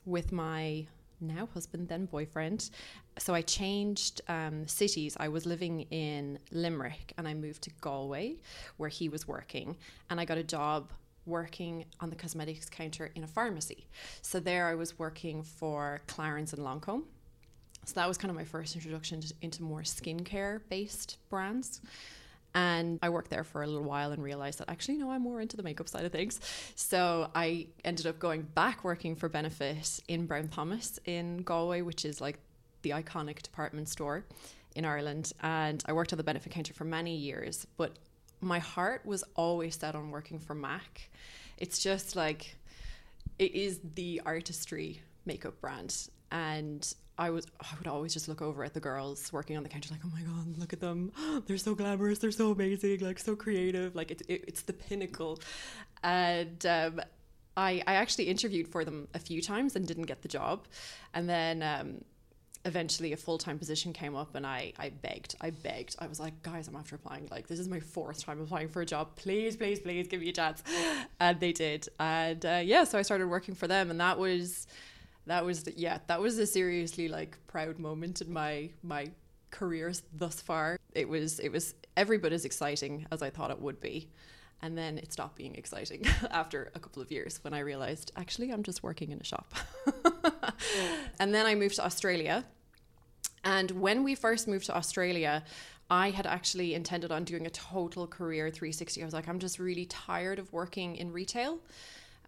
with 0.06 0.32
my 0.32 0.88
now 1.22 1.48
husband, 1.54 1.88
then 1.88 2.06
boyfriend. 2.06 2.70
So 3.18 3.34
I 3.34 3.42
changed 3.42 4.22
um, 4.28 4.68
cities. 4.68 5.16
I 5.20 5.30
was 5.30 5.46
living 5.46 5.82
in 5.90 6.40
Limerick 6.52 7.14
and 7.18 7.28
I 7.28 7.34
moved 7.34 7.64
to 7.64 7.70
Galway 7.82 8.36
where 8.78 8.90
he 8.90 9.10
was 9.10 9.28
working. 9.28 9.78
And 10.10 10.20
I 10.20 10.26
got 10.26 10.38
a 10.38 10.44
job 10.44 10.92
working 11.26 11.86
on 12.00 12.10
the 12.10 12.16
cosmetics 12.16 12.70
counter 12.70 13.12
in 13.16 13.24
a 13.24 13.28
pharmacy. 13.28 13.88
So 14.22 14.40
there 14.40 14.68
I 14.68 14.76
was 14.76 15.00
working 15.00 15.44
for 15.44 16.02
Clarins 16.08 16.54
and 16.54 16.62
Lancome. 16.62 17.04
So 17.86 17.94
that 17.96 18.08
was 18.08 18.18
kind 18.18 18.30
of 18.30 18.36
my 18.36 18.44
first 18.44 18.76
introduction 18.76 19.22
to, 19.22 19.34
into 19.42 19.64
more 19.64 19.82
skincare 19.82 20.62
based 20.70 21.18
brands. 21.30 21.82
And 22.56 23.00
I 23.02 23.10
worked 23.10 23.30
there 23.30 23.44
for 23.44 23.64
a 23.64 23.68
little 23.68 23.84
while 23.84 24.14
and 24.14 24.24
realized 24.24 24.60
that 24.60 24.70
actually, 24.70 24.98
no, 24.98 25.12
I'm 25.12 25.22
more 25.22 25.42
into 25.42 25.58
the 25.58 25.64
makeup 25.64 25.90
side 25.90 26.06
of 26.06 26.12
things. 26.12 26.40
So 26.76 27.30
I 27.36 27.68
ended 27.84 28.08
up 28.08 28.18
going 28.18 28.44
back 28.44 28.84
working 28.86 29.16
for 29.16 29.28
Benefit 29.28 30.00
in 30.08 30.26
Brown 30.26 30.48
Thomas 30.48 30.98
in 31.06 31.40
Galway, 31.40 31.82
which 31.82 32.06
is 32.06 32.22
like 32.22 32.40
the 32.82 32.92
iconic 32.92 33.42
department 33.42 33.90
store 33.90 34.24
in 34.74 34.86
Ireland. 34.86 35.34
And 35.42 35.84
I 35.86 35.92
worked 35.94 36.14
on 36.14 36.18
the 36.18 36.24
benefit 36.24 36.54
counter 36.54 36.74
for 36.74 36.86
many 36.86 37.16
years, 37.16 37.68
but 37.76 37.98
my 38.40 38.60
heart 38.60 39.06
was 39.06 39.24
always 39.36 39.76
set 39.76 39.94
on 39.94 40.10
working 40.10 40.40
for 40.40 40.56
MAC. 40.56 41.10
It's 41.58 41.80
just 41.80 42.16
like, 42.16 42.56
it 43.38 43.54
is 43.54 43.82
the 43.96 44.22
artistry 44.26 45.02
makeup 45.26 45.60
brand. 45.60 46.08
And 46.32 46.94
I 47.18 47.30
was 47.30 47.48
I 47.60 47.68
would 47.78 47.88
always 47.88 48.14
just 48.14 48.28
look 48.28 48.42
over 48.42 48.64
at 48.64 48.74
the 48.74 48.80
girls 48.80 49.32
working 49.32 49.56
on 49.58 49.64
the 49.64 49.70
counter 49.70 49.90
like 49.92 50.02
oh 50.06 50.12
my 50.14 50.22
god 50.22 50.58
look 50.58 50.74
at 50.74 50.82
them. 50.82 51.12
They're 51.46 51.58
so 51.58 51.76
glamorous. 51.76 52.20
They're 52.20 52.32
so 52.32 52.52
amazing 52.52 53.00
like 53.00 53.20
so 53.20 53.36
creative. 53.36 53.96
Like 53.96 54.12
it, 54.12 54.22
it 54.28 54.46
it's 54.48 54.64
the 54.64 54.74
pinnacle. 54.74 55.40
And 56.04 56.66
um, 56.66 57.02
I 57.56 57.82
I 57.88 57.96
actually 57.96 58.26
interviewed 58.26 58.68
for 58.68 58.84
them 58.84 59.08
a 59.14 59.20
few 59.20 59.42
times 59.42 59.76
and 59.76 59.88
didn't 59.88 60.06
get 60.06 60.22
the 60.22 60.28
job. 60.28 60.68
And 61.14 61.30
then 61.30 61.64
um, 61.64 62.02
eventually 62.66 63.14
a 63.14 63.18
full-time 63.18 63.60
position 63.60 63.94
came 63.94 64.16
up 64.16 64.34
and 64.34 64.46
I, 64.46 64.74
I 64.80 64.90
begged 64.90 65.36
i 65.40 65.52
begged. 65.52 65.96
I 66.00 66.08
was 66.08 66.20
like 66.20 66.42
guys 66.44 66.68
i'm 66.68 66.76
after 66.76 66.96
applying. 66.96 67.28
Like 67.32 67.48
this 67.48 67.60
is 67.60 67.70
my 67.70 67.80
fourth 67.80 68.26
time 68.26 68.42
applying 68.42 68.70
for 68.70 68.82
a 68.82 68.86
job. 68.86 69.16
Please 69.16 69.56
please 69.56 69.80
please 69.80 70.08
give 70.08 70.20
me 70.20 70.30
a 70.30 70.34
chance. 70.34 70.64
And 71.20 71.40
they 71.40 71.54
did. 71.54 71.88
And 71.98 72.46
uh, 72.46 72.62
yeah 72.64 72.84
so 72.84 72.98
i 73.00 73.04
started 73.04 73.28
working 73.28 73.56
for 73.56 73.68
them 73.68 73.90
and 73.90 74.02
that 74.02 74.20
was 74.20 74.68
that 75.28 75.46
was 75.46 75.64
the, 75.64 75.74
yeah 75.76 76.00
that 76.08 76.22
was 76.22 76.38
a 76.38 76.46
seriously 76.46 77.08
like 77.08 77.38
proud 77.48 77.80
moment 77.80 78.22
in 78.22 78.32
my 78.32 78.70
my 78.84 79.10
careers 79.52 80.04
thus 80.14 80.42
far. 80.42 80.78
It 80.94 81.08
was 81.08 81.40
it 81.40 81.50
was 81.52 81.74
every 81.96 82.18
bit 82.18 82.34
as 82.34 82.44
exciting 82.46 83.06
as 83.12 83.22
i 83.22 83.30
thought 83.30 83.52
it 83.52 83.62
would 83.62 83.80
be. 83.80 84.10
And 84.62 84.78
then 84.78 84.98
it 84.98 85.14
stopped 85.14 85.36
being 85.36 85.56
exciting 85.56 86.06
after 86.32 86.72
a 86.76 86.80
couple 86.80 87.02
of 87.02 87.12
years 87.12 87.40
when 87.44 87.54
i 87.54 87.60
realized 87.60 88.12
actually 88.16 88.52
i'm 88.52 88.64
just 88.64 88.84
working 88.84 89.12
in 89.12 89.20
a 89.20 89.24
shop. 89.24 89.54
And 91.20 91.34
then 91.34 91.46
i 91.46 91.56
moved 91.56 91.76
to 91.76 91.86
australia. 91.86 92.46
And 93.44 93.72
when 93.72 94.04
we 94.04 94.16
first 94.16 94.48
moved 94.48 94.66
to 94.68 94.76
australia 94.76 95.44
I 95.90 96.10
had 96.10 96.26
actually 96.26 96.74
intended 96.74 97.12
on 97.12 97.26
doing 97.26 97.46
a 97.46 97.52
total 97.52 98.08
career 98.08 98.50
360. 98.50 99.04
I 99.04 99.06
was 99.06 99.14
like, 99.14 99.28
I'm 99.28 99.38
just 99.38 99.60
really 99.60 99.86
tired 99.86 100.40
of 100.40 100.52
working 100.52 100.96
in 100.96 101.12
retail. 101.12 101.60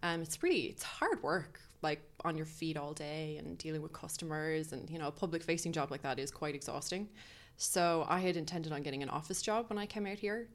Um, 0.00 0.22
it's 0.22 0.40
really 0.44 0.66
it's 0.66 0.84
hard 0.84 1.22
work 1.24 1.60
like 1.82 2.00
on 2.24 2.36
your 2.36 2.46
feet 2.46 2.76
all 2.76 2.92
day 2.92 3.36
and 3.38 3.56
dealing 3.58 3.82
with 3.82 3.92
customers 3.92 4.72
and 4.72 4.88
you 4.90 4.98
know 4.98 5.08
a 5.08 5.12
public 5.12 5.42
facing 5.42 5.72
job 5.72 5.90
like 5.90 6.02
that 6.02 6.18
is 6.18 6.30
quite 6.30 6.54
exhausting. 6.54 7.08
So 7.56 8.06
i 8.08 8.20
had 8.20 8.36
intended 8.36 8.72
on 8.72 8.82
getting 8.82 9.02
an 9.02 9.08
office 9.08 9.42
job 9.42 9.66
when 9.68 9.78
i 9.78 9.86
came 9.86 10.06
out 10.06 10.18
here. 10.18 10.48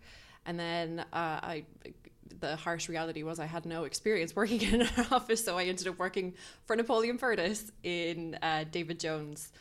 And 0.46 0.60
then 0.60 1.00
uh, 1.00 1.39
i 1.42 1.65
the 2.39 2.56
harsh 2.56 2.89
reality 2.89 3.24
was 3.24 3.39
i 3.39 3.46
had 3.46 3.65
no 3.65 3.84
experience 3.84 4.36
working 4.42 4.62
in 4.62 4.82
an 4.82 5.06
office 5.12 5.44
so 5.44 5.58
i 5.58 5.63
ended 5.65 5.88
up 5.88 6.00
working 6.00 6.34
for 6.65 6.75
napoleon 6.75 7.18
Perdis 7.18 7.72
in 7.84 8.38
uh, 8.42 8.65
david 8.72 9.00
jones. 9.00 9.51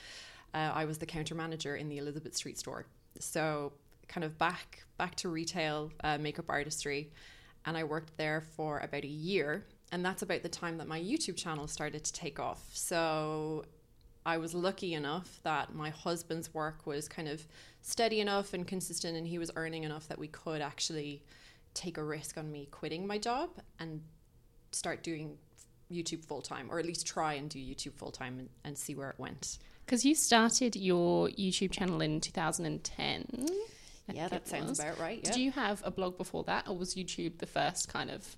Uh, 0.54 0.70
i 0.74 0.84
was 0.84 0.98
the 0.98 1.06
counter 1.06 1.34
manager 1.34 1.76
in 1.76 1.88
the 1.88 1.98
elizabeth 1.98 2.34
street 2.36 2.58
store. 2.58 2.86
So 3.18 3.72
kind 4.08 4.24
of 4.24 4.36
back 4.38 4.84
back 4.98 5.14
to 5.16 5.28
retail 5.28 5.90
uh, 6.02 6.18
makeup 6.18 6.46
artistry. 6.48 7.10
And 7.64 7.76
i 7.76 7.84
worked 7.84 8.16
there 8.16 8.40
for 8.56 8.80
about 8.80 9.04
a 9.04 9.08
year 9.08 9.64
and 9.92 10.04
that's 10.04 10.22
about 10.22 10.42
the 10.42 10.48
time 10.48 10.78
that 10.78 10.88
my 10.88 10.98
YouTube 10.98 11.36
channel 11.36 11.68
started 11.68 12.02
to 12.02 12.12
take 12.12 12.40
off. 12.40 12.64
So 12.72 13.66
I 14.24 14.38
was 14.38 14.54
lucky 14.54 14.94
enough 14.94 15.38
that 15.42 15.74
my 15.74 15.90
husband's 15.90 16.52
work 16.54 16.86
was 16.86 17.08
kind 17.08 17.28
of 17.28 17.46
steady 17.82 18.20
enough 18.20 18.54
and 18.54 18.66
consistent, 18.66 19.16
and 19.16 19.26
he 19.26 19.38
was 19.38 19.50
earning 19.54 19.84
enough 19.84 20.08
that 20.08 20.18
we 20.18 20.28
could 20.28 20.62
actually 20.62 21.22
take 21.74 21.98
a 21.98 22.02
risk 22.02 22.38
on 22.38 22.50
me 22.50 22.68
quitting 22.70 23.06
my 23.06 23.18
job 23.18 23.50
and 23.78 24.00
start 24.72 25.02
doing 25.02 25.36
YouTube 25.92 26.24
full 26.24 26.40
time, 26.40 26.68
or 26.70 26.78
at 26.78 26.86
least 26.86 27.06
try 27.06 27.34
and 27.34 27.50
do 27.50 27.58
YouTube 27.58 27.94
full 27.94 28.10
time 28.10 28.38
and, 28.38 28.48
and 28.64 28.78
see 28.78 28.94
where 28.94 29.10
it 29.10 29.18
went. 29.18 29.58
Because 29.84 30.06
you 30.06 30.14
started 30.14 30.74
your 30.74 31.28
YouTube 31.28 31.70
channel 31.70 32.00
in 32.00 32.20
2010. 32.20 33.46
yeah, 34.10 34.28
that 34.28 34.48
sounds 34.48 34.80
about 34.80 34.98
right. 34.98 35.20
Yeah. 35.22 35.32
Did 35.32 35.40
you 35.40 35.50
have 35.50 35.82
a 35.84 35.90
blog 35.90 36.16
before 36.16 36.44
that, 36.44 36.66
or 36.66 36.78
was 36.78 36.94
YouTube 36.94 37.38
the 37.38 37.46
first 37.46 37.88
kind 37.92 38.10
of 38.10 38.36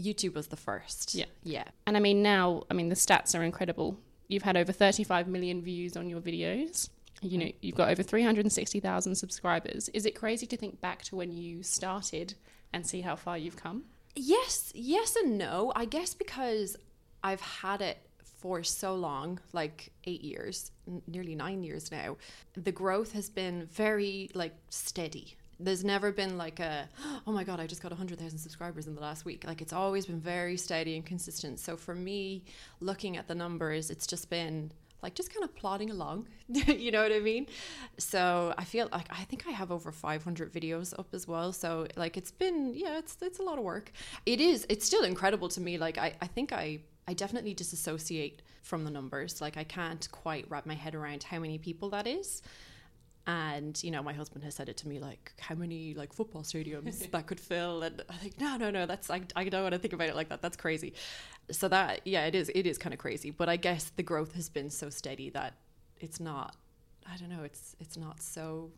YouTube 0.00 0.34
was 0.34 0.48
the 0.48 0.56
first. 0.56 1.14
Yeah. 1.14 1.26
Yeah. 1.42 1.64
And 1.86 1.96
I 1.96 2.00
mean, 2.00 2.22
now, 2.22 2.64
I 2.70 2.74
mean, 2.74 2.88
the 2.88 2.94
stats 2.94 3.38
are 3.38 3.42
incredible. 3.42 3.98
You've 4.28 4.42
had 4.42 4.56
over 4.56 4.72
35 4.72 5.28
million 5.28 5.62
views 5.62 5.96
on 5.96 6.08
your 6.08 6.20
videos. 6.20 6.88
You 7.22 7.38
know, 7.38 7.50
you've 7.60 7.74
got 7.74 7.90
over 7.90 8.02
360,000 8.02 9.14
subscribers. 9.14 9.88
Is 9.90 10.06
it 10.06 10.12
crazy 10.12 10.46
to 10.46 10.56
think 10.56 10.80
back 10.80 11.02
to 11.04 11.16
when 11.16 11.32
you 11.32 11.62
started 11.62 12.34
and 12.72 12.86
see 12.86 13.02
how 13.02 13.16
far 13.16 13.36
you've 13.36 13.56
come? 13.56 13.84
Yes, 14.14 14.72
yes 14.74 15.16
and 15.16 15.36
no. 15.36 15.72
I 15.76 15.84
guess 15.84 16.14
because 16.14 16.76
I've 17.22 17.40
had 17.40 17.82
it 17.82 17.98
for 18.40 18.62
so 18.62 18.94
long, 18.94 19.38
like 19.52 19.92
eight 20.04 20.22
years, 20.22 20.70
nearly 21.06 21.34
nine 21.34 21.62
years 21.62 21.92
now, 21.92 22.16
the 22.54 22.72
growth 22.72 23.12
has 23.12 23.28
been 23.28 23.66
very 23.66 24.30
like 24.34 24.54
steady 24.70 25.36
there's 25.60 25.84
never 25.84 26.10
been 26.10 26.38
like 26.38 26.58
a 26.60 26.88
oh 27.26 27.32
my 27.32 27.44
god 27.44 27.60
i 27.60 27.66
just 27.66 27.82
got 27.82 27.90
100000 27.90 28.38
subscribers 28.38 28.86
in 28.86 28.94
the 28.94 29.00
last 29.00 29.24
week. 29.24 29.44
Like 29.46 29.60
it's 29.62 29.72
always 29.72 30.06
been 30.06 30.20
very 30.20 30.56
steady 30.56 30.96
and 30.96 31.04
consistent. 31.04 31.58
So 31.58 31.76
for 31.76 31.94
me 31.94 32.44
looking 32.80 33.16
at 33.16 33.28
the 33.28 33.34
numbers 33.34 33.90
it's 33.90 34.06
just 34.06 34.30
been 34.30 34.72
like 35.02 35.14
just 35.14 35.32
kind 35.32 35.44
of 35.44 35.54
plodding 35.56 35.90
along 35.90 36.26
you 36.48 36.90
know 36.90 37.02
what 37.02 37.12
i 37.12 37.20
mean? 37.20 37.46
So 37.98 38.54
i 38.58 38.64
feel 38.64 38.88
like 38.92 39.08
i 39.10 39.24
think 39.24 39.46
i 39.46 39.50
have 39.50 39.70
over 39.70 39.92
500 39.92 40.52
videos 40.52 40.98
up 40.98 41.08
as 41.12 41.28
well. 41.28 41.52
So 41.52 41.86
like 41.96 42.16
it's 42.16 42.32
been 42.32 42.72
yeah 42.74 42.98
it's 42.98 43.16
it's 43.20 43.38
a 43.38 43.42
lot 43.42 43.58
of 43.58 43.64
work. 43.64 43.92
It 44.26 44.40
is 44.40 44.66
it's 44.68 44.86
still 44.86 45.04
incredible 45.04 45.48
to 45.50 45.60
me. 45.60 45.78
Like 45.78 45.98
i, 45.98 46.14
I 46.20 46.26
think 46.26 46.52
i 46.52 46.80
i 47.06 47.14
definitely 47.14 47.54
disassociate 47.54 48.42
from 48.62 48.84
the 48.84 48.90
numbers. 48.90 49.40
Like 49.40 49.56
i 49.56 49.64
can't 49.64 50.10
quite 50.10 50.46
wrap 50.48 50.66
my 50.66 50.74
head 50.74 50.94
around 50.94 51.22
how 51.24 51.38
many 51.38 51.58
people 51.58 51.90
that 51.90 52.06
is 52.06 52.42
and 53.26 53.82
you 53.84 53.90
know 53.90 54.02
my 54.02 54.12
husband 54.12 54.42
has 54.44 54.54
said 54.54 54.68
it 54.68 54.76
to 54.78 54.88
me 54.88 54.98
like 54.98 55.32
how 55.38 55.54
many 55.54 55.94
like 55.94 56.12
football 56.12 56.42
stadiums 56.42 57.10
that 57.12 57.26
could 57.26 57.40
fill? 57.40 57.82
And 57.82 58.02
i 58.08 58.14
think 58.14 58.40
no 58.40 58.56
no 58.56 58.70
no 58.70 58.86
that's 58.86 59.10
I, 59.10 59.22
I 59.36 59.44
don't 59.44 59.62
want 59.62 59.74
to 59.74 59.78
think 59.78 59.92
about 59.94 60.08
it 60.08 60.16
like 60.16 60.28
that 60.30 60.42
that's 60.42 60.56
crazy. 60.56 60.94
So 61.50 61.68
that 61.68 62.00
yeah 62.04 62.26
it 62.26 62.34
is 62.34 62.50
it 62.54 62.66
is 62.66 62.78
kind 62.78 62.92
of 62.92 62.98
crazy. 62.98 63.30
But 63.30 63.48
i 63.48 63.56
guess 63.56 63.92
the 63.96 64.02
growth 64.02 64.34
has 64.34 64.48
been 64.48 64.70
so 64.70 64.90
steady 64.90 65.30
that 65.30 65.54
it's 66.00 66.18
not 66.18 66.56
i 67.10 67.16
don't 67.16 67.28
know 67.28 67.42
it's 67.44 67.76
it's 67.78 67.96
not 67.96 68.20
so 68.20 68.70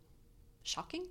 shocking 0.62 1.06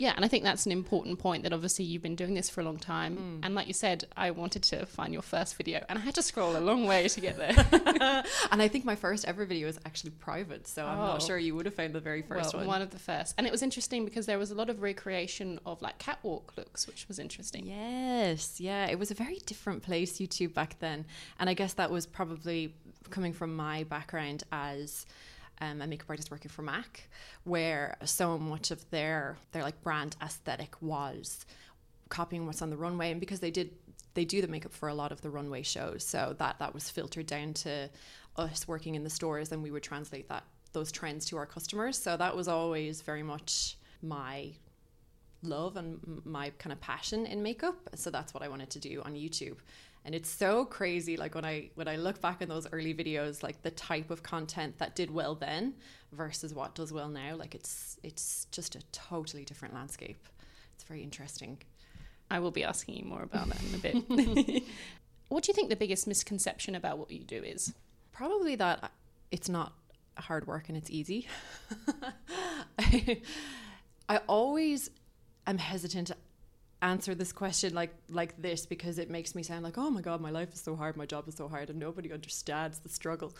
yeah, 0.00 0.14
and 0.16 0.24
I 0.24 0.28
think 0.28 0.44
that's 0.44 0.64
an 0.64 0.72
important 0.72 1.18
point 1.18 1.42
that 1.42 1.52
obviously 1.52 1.84
you've 1.84 2.00
been 2.00 2.16
doing 2.16 2.32
this 2.32 2.48
for 2.48 2.62
a 2.62 2.64
long 2.64 2.78
time. 2.78 3.16
Mm. 3.16 3.44
And 3.44 3.54
like 3.54 3.66
you 3.66 3.74
said, 3.74 4.04
I 4.16 4.30
wanted 4.30 4.62
to 4.64 4.86
find 4.86 5.12
your 5.12 5.20
first 5.20 5.56
video 5.56 5.84
and 5.90 5.98
I 5.98 6.02
had 6.02 6.14
to 6.14 6.22
scroll 6.22 6.56
a 6.56 6.58
long 6.58 6.86
way 6.86 7.06
to 7.06 7.20
get 7.20 7.36
there. 7.36 7.52
and 8.50 8.62
I 8.62 8.68
think 8.68 8.86
my 8.86 8.96
first 8.96 9.26
ever 9.26 9.44
video 9.44 9.66
was 9.66 9.78
actually 9.84 10.12
private, 10.12 10.66
so 10.66 10.86
I'm 10.86 10.96
not 10.96 11.22
oh. 11.22 11.26
sure 11.26 11.36
you 11.36 11.54
would 11.54 11.66
have 11.66 11.74
found 11.74 11.92
the 11.92 12.00
very 12.00 12.22
first 12.22 12.54
well, 12.54 12.62
one. 12.62 12.68
One 12.68 12.82
of 12.82 12.92
the 12.92 12.98
first. 12.98 13.34
And 13.36 13.46
it 13.46 13.50
was 13.50 13.62
interesting 13.62 14.06
because 14.06 14.24
there 14.24 14.38
was 14.38 14.50
a 14.50 14.54
lot 14.54 14.70
of 14.70 14.80
recreation 14.80 15.60
of 15.66 15.82
like 15.82 15.98
catwalk 15.98 16.54
looks, 16.56 16.86
which 16.86 17.06
was 17.06 17.18
interesting. 17.18 17.66
Yes, 17.66 18.58
yeah. 18.58 18.86
It 18.86 18.98
was 18.98 19.10
a 19.10 19.14
very 19.14 19.38
different 19.44 19.82
place, 19.82 20.18
YouTube, 20.18 20.54
back 20.54 20.78
then. 20.78 21.04
And 21.38 21.50
I 21.50 21.54
guess 21.54 21.74
that 21.74 21.90
was 21.90 22.06
probably 22.06 22.74
coming 23.10 23.34
from 23.34 23.54
my 23.54 23.84
background 23.84 24.44
as 24.50 25.04
um, 25.60 25.82
a 25.82 25.86
makeup 25.86 26.08
artist 26.08 26.30
working 26.30 26.50
for 26.50 26.62
Mac, 26.62 27.08
where 27.44 27.96
so 28.04 28.38
much 28.38 28.70
of 28.70 28.88
their 28.90 29.36
their 29.52 29.62
like 29.62 29.82
brand 29.82 30.16
aesthetic 30.22 30.80
was 30.80 31.44
copying 32.08 32.46
what's 32.46 32.62
on 32.62 32.70
the 32.70 32.76
runway, 32.76 33.10
and 33.10 33.20
because 33.20 33.40
they 33.40 33.50
did 33.50 33.70
they 34.14 34.24
do 34.24 34.40
the 34.40 34.48
makeup 34.48 34.72
for 34.72 34.88
a 34.88 34.94
lot 34.94 35.12
of 35.12 35.20
the 35.20 35.30
runway 35.30 35.62
shows, 35.62 36.04
so 36.04 36.34
that 36.38 36.58
that 36.58 36.74
was 36.74 36.90
filtered 36.90 37.26
down 37.26 37.54
to 37.54 37.88
us 38.36 38.66
working 38.66 38.94
in 38.94 39.04
the 39.04 39.10
stores, 39.10 39.52
and 39.52 39.62
we 39.62 39.70
would 39.70 39.82
translate 39.82 40.28
that 40.28 40.44
those 40.72 40.92
trends 40.92 41.26
to 41.26 41.36
our 41.36 41.46
customers. 41.46 41.98
So 41.98 42.16
that 42.16 42.36
was 42.36 42.48
always 42.48 43.02
very 43.02 43.22
much 43.22 43.76
my 44.02 44.52
love 45.42 45.76
and 45.76 46.22
my 46.24 46.50
kind 46.58 46.72
of 46.72 46.80
passion 46.80 47.26
in 47.26 47.42
makeup. 47.42 47.76
So 47.94 48.10
that's 48.10 48.32
what 48.34 48.42
I 48.42 48.48
wanted 48.48 48.70
to 48.70 48.78
do 48.78 49.02
on 49.04 49.14
YouTube 49.14 49.56
and 50.04 50.14
it's 50.14 50.30
so 50.30 50.64
crazy 50.64 51.16
like 51.16 51.34
when 51.34 51.44
i 51.44 51.70
when 51.74 51.88
i 51.88 51.96
look 51.96 52.20
back 52.20 52.40
in 52.40 52.48
those 52.48 52.66
early 52.72 52.94
videos 52.94 53.42
like 53.42 53.62
the 53.62 53.70
type 53.70 54.10
of 54.10 54.22
content 54.22 54.78
that 54.78 54.94
did 54.94 55.10
well 55.10 55.34
then 55.34 55.74
versus 56.12 56.54
what 56.54 56.74
does 56.74 56.92
well 56.92 57.08
now 57.08 57.36
like 57.36 57.54
it's 57.54 57.90
it's 58.02 58.46
just 58.50 58.74
a 58.74 58.82
totally 58.92 59.44
different 59.44 59.74
landscape. 59.74 60.26
It's 60.74 60.84
very 60.84 61.02
interesting. 61.02 61.58
I 62.30 62.38
will 62.38 62.50
be 62.50 62.64
asking 62.64 62.96
you 62.96 63.04
more 63.04 63.22
about 63.22 63.48
that 63.48 63.62
in 63.62 63.74
a 63.74 63.78
bit. 63.78 64.62
What 65.28 65.44
do 65.44 65.50
you 65.50 65.54
think 65.54 65.68
the 65.68 65.76
biggest 65.76 66.08
misconception 66.08 66.74
about 66.74 66.98
what 66.98 67.12
you 67.12 67.22
do 67.22 67.40
is? 67.40 67.72
Probably 68.10 68.56
that 68.56 68.90
it's 69.30 69.48
not 69.48 69.74
hard 70.18 70.48
work 70.48 70.68
and 70.68 70.76
it's 70.76 70.90
easy. 70.90 71.28
I, 72.76 73.22
I 74.08 74.16
always 74.26 74.90
am 75.46 75.58
hesitant 75.58 76.10
answer 76.82 77.14
this 77.14 77.32
question 77.32 77.74
like 77.74 77.94
like 78.08 78.40
this 78.40 78.64
because 78.64 78.98
it 78.98 79.10
makes 79.10 79.34
me 79.34 79.42
sound 79.42 79.62
like 79.62 79.76
oh 79.76 79.90
my 79.90 80.00
god 80.00 80.20
my 80.20 80.30
life 80.30 80.52
is 80.54 80.60
so 80.60 80.74
hard 80.74 80.96
my 80.96 81.04
job 81.04 81.28
is 81.28 81.34
so 81.34 81.46
hard 81.46 81.68
and 81.68 81.78
nobody 81.78 82.10
understands 82.12 82.78
the 82.78 82.88
struggle 82.88 83.34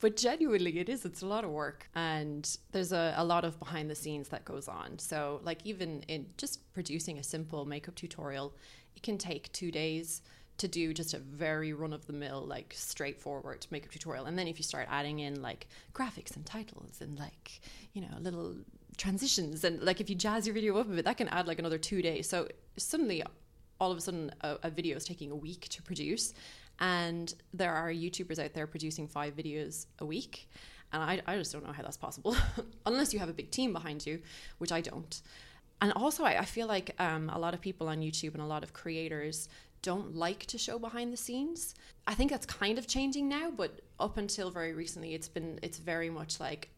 but 0.00 0.16
genuinely 0.16 0.78
it 0.78 0.88
is 0.88 1.04
it's 1.04 1.22
a 1.22 1.26
lot 1.26 1.44
of 1.44 1.50
work 1.50 1.88
and 1.94 2.58
there's 2.72 2.92
a, 2.92 3.14
a 3.16 3.24
lot 3.24 3.44
of 3.44 3.58
behind 3.58 3.90
the 3.90 3.94
scenes 3.94 4.28
that 4.28 4.44
goes 4.44 4.68
on 4.68 4.98
so 4.98 5.40
like 5.44 5.58
even 5.64 6.02
in 6.08 6.26
just 6.38 6.72
producing 6.72 7.18
a 7.18 7.22
simple 7.22 7.66
makeup 7.66 7.94
tutorial 7.94 8.54
it 8.96 9.02
can 9.02 9.18
take 9.18 9.52
two 9.52 9.70
days 9.70 10.22
to 10.58 10.68
do 10.68 10.92
just 10.92 11.14
a 11.14 11.18
very 11.18 11.72
run 11.72 11.92
of 11.92 12.06
the 12.06 12.12
mill, 12.12 12.44
like 12.44 12.74
straightforward 12.76 13.66
makeup 13.70 13.92
tutorial. 13.92 14.26
And 14.26 14.36
then 14.36 14.48
if 14.48 14.58
you 14.58 14.64
start 14.64 14.88
adding 14.90 15.20
in 15.20 15.40
like 15.40 15.68
graphics 15.94 16.34
and 16.34 16.44
titles 16.44 17.00
and 17.00 17.18
like, 17.18 17.60
you 17.92 18.02
know, 18.02 18.08
a 18.16 18.20
little 18.20 18.56
transitions 18.98 19.64
and 19.64 19.80
like 19.82 20.00
if 20.00 20.10
you 20.10 20.16
jazz 20.16 20.46
your 20.46 20.52
video 20.54 20.76
up 20.76 20.86
a 20.86 20.90
bit, 20.90 21.04
that 21.06 21.16
can 21.16 21.28
add 21.28 21.46
like 21.46 21.58
another 21.58 21.78
two 21.78 22.02
days. 22.02 22.28
So 22.28 22.48
suddenly, 22.76 23.22
all 23.80 23.90
of 23.90 23.98
a 23.98 24.00
sudden, 24.00 24.30
a, 24.42 24.58
a 24.64 24.70
video 24.70 24.96
is 24.96 25.04
taking 25.04 25.30
a 25.30 25.36
week 25.36 25.68
to 25.70 25.82
produce. 25.82 26.34
And 26.80 27.32
there 27.52 27.72
are 27.72 27.90
YouTubers 27.90 28.38
out 28.38 28.54
there 28.54 28.66
producing 28.66 29.08
five 29.08 29.34
videos 29.34 29.86
a 29.98 30.06
week. 30.06 30.48
And 30.92 31.02
I, 31.02 31.20
I 31.26 31.36
just 31.36 31.52
don't 31.52 31.66
know 31.66 31.72
how 31.72 31.82
that's 31.82 31.96
possible 31.96 32.36
unless 32.86 33.12
you 33.12 33.18
have 33.18 33.28
a 33.28 33.32
big 33.32 33.50
team 33.50 33.72
behind 33.72 34.06
you, 34.06 34.20
which 34.58 34.72
I 34.72 34.80
don't. 34.80 35.20
And 35.80 35.92
also, 35.92 36.24
I, 36.24 36.40
I 36.40 36.44
feel 36.44 36.66
like 36.66 36.94
um, 36.98 37.30
a 37.30 37.38
lot 37.38 37.54
of 37.54 37.60
people 37.60 37.88
on 37.88 38.00
YouTube 38.00 38.34
and 38.34 38.42
a 38.42 38.46
lot 38.46 38.62
of 38.62 38.72
creators 38.72 39.48
don't 39.82 40.16
like 40.16 40.44
to 40.46 40.58
show 40.58 40.78
behind 40.78 41.12
the 41.12 41.16
scenes. 41.16 41.74
I 42.06 42.14
think 42.14 42.30
that's 42.30 42.46
kind 42.46 42.78
of 42.78 42.86
changing 42.86 43.28
now, 43.28 43.52
but 43.56 43.80
up 44.00 44.16
until 44.16 44.50
very 44.50 44.72
recently, 44.72 45.14
it's 45.14 45.28
been 45.28 45.60
it's 45.62 45.78
very 45.78 46.10
much 46.10 46.40
like 46.40 46.70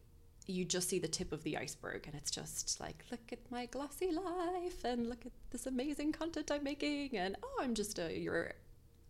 you 0.51 0.65
just 0.65 0.89
see 0.89 0.99
the 0.99 1.07
tip 1.07 1.31
of 1.31 1.43
the 1.43 1.57
iceberg, 1.57 2.05
and 2.05 2.15
it's 2.15 2.31
just 2.31 2.79
like 2.79 3.03
look 3.09 3.31
at 3.31 3.39
my 3.49 3.65
glossy 3.67 4.11
life, 4.11 4.83
and 4.83 5.07
look 5.07 5.25
at 5.25 5.31
this 5.51 5.65
amazing 5.65 6.11
content 6.11 6.51
I'm 6.51 6.63
making, 6.63 7.17
and 7.17 7.35
oh, 7.43 7.59
I'm 7.61 7.73
just 7.73 7.99
a 7.99 8.17
your 8.17 8.53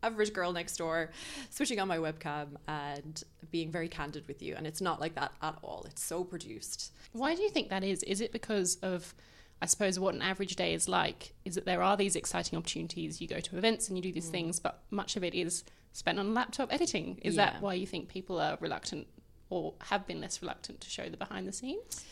average 0.03 0.33
girl 0.33 0.51
next 0.51 0.77
door 0.77 1.11
switching 1.51 1.79
on 1.79 1.87
my 1.87 1.97
webcam 1.97 2.47
and 2.67 3.23
being 3.51 3.71
very 3.71 3.87
candid 3.87 4.27
with 4.27 4.41
you 4.41 4.55
and 4.57 4.65
it's 4.65 4.81
not 4.81 4.99
like 4.99 5.13
that 5.13 5.31
at 5.43 5.55
all 5.61 5.85
it's 5.87 6.03
so 6.03 6.23
produced 6.23 6.91
why 7.11 7.35
do 7.35 7.43
you 7.43 7.49
think 7.51 7.69
that 7.69 7.83
is 7.83 8.01
is 8.01 8.19
it 8.19 8.31
because 8.31 8.77
of 8.77 9.13
I 9.61 9.67
suppose 9.67 9.99
what 9.99 10.15
an 10.15 10.21
average 10.21 10.55
day 10.55 10.73
is 10.73 10.87
like 10.87 11.33
is 11.45 11.55
that 11.55 11.65
there 11.65 11.83
are 11.83 11.95
these 11.95 12.15
exciting 12.15 12.57
opportunities. 12.57 13.21
You 13.21 13.27
go 13.27 13.39
to 13.39 13.57
events 13.57 13.87
and 13.87 13.97
you 13.97 14.01
do 14.01 14.11
these 14.11 14.27
mm. 14.27 14.31
things, 14.31 14.59
but 14.59 14.81
much 14.89 15.15
of 15.15 15.23
it 15.23 15.35
is 15.35 15.63
spent 15.93 16.17
on 16.17 16.33
laptop 16.33 16.73
editing. 16.73 17.19
Is 17.21 17.35
yeah. 17.35 17.45
that 17.45 17.61
why 17.61 17.75
you 17.75 17.85
think 17.85 18.09
people 18.09 18.39
are 18.39 18.57
reluctant 18.59 19.07
or 19.51 19.73
have 19.81 20.07
been 20.07 20.19
less 20.19 20.41
reluctant 20.41 20.81
to 20.81 20.89
show 20.89 21.07
the 21.07 21.17
behind 21.17 21.47
the 21.47 21.51
scenes? 21.51 22.03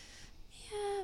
Yeah, 0.51 1.03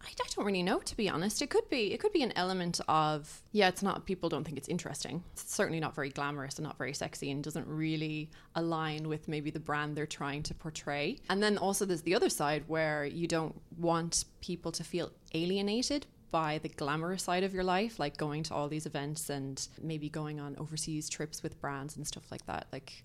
I, 0.00 0.10
don't 0.34 0.46
really 0.46 0.62
know 0.62 0.78
to 0.78 0.96
be 0.96 1.08
honest. 1.08 1.42
It 1.42 1.50
could 1.50 1.68
be 1.68 1.92
it 1.92 2.00
could 2.00 2.12
be 2.12 2.22
an 2.22 2.32
element 2.36 2.80
of 2.88 3.42
yeah, 3.52 3.68
it's 3.68 3.82
not 3.82 4.06
people 4.06 4.28
don't 4.28 4.44
think 4.44 4.56
it's 4.56 4.68
interesting. 4.68 5.22
It's 5.32 5.52
certainly 5.52 5.80
not 5.80 5.94
very 5.94 6.10
glamorous 6.10 6.56
and 6.56 6.64
not 6.64 6.78
very 6.78 6.94
sexy 6.94 7.30
and 7.30 7.42
doesn't 7.42 7.66
really 7.66 8.30
align 8.54 9.08
with 9.08 9.28
maybe 9.28 9.50
the 9.50 9.60
brand 9.60 9.96
they're 9.96 10.06
trying 10.06 10.42
to 10.44 10.54
portray. 10.54 11.18
And 11.28 11.42
then 11.42 11.58
also 11.58 11.84
there's 11.84 12.02
the 12.02 12.14
other 12.14 12.30
side 12.30 12.64
where 12.66 13.04
you 13.04 13.26
don't 13.26 13.60
want 13.76 14.24
people 14.40 14.72
to 14.72 14.84
feel 14.84 15.10
alienated 15.34 16.06
by 16.30 16.58
the 16.58 16.68
glamorous 16.68 17.22
side 17.22 17.44
of 17.44 17.54
your 17.54 17.62
life, 17.62 18.00
like 18.00 18.16
going 18.16 18.42
to 18.42 18.52
all 18.54 18.68
these 18.68 18.86
events 18.86 19.30
and 19.30 19.68
maybe 19.80 20.08
going 20.08 20.40
on 20.40 20.56
overseas 20.58 21.08
trips 21.08 21.44
with 21.44 21.60
brands 21.60 21.96
and 21.96 22.04
stuff 22.04 22.24
like 22.32 22.44
that. 22.46 22.66
Like, 22.72 23.04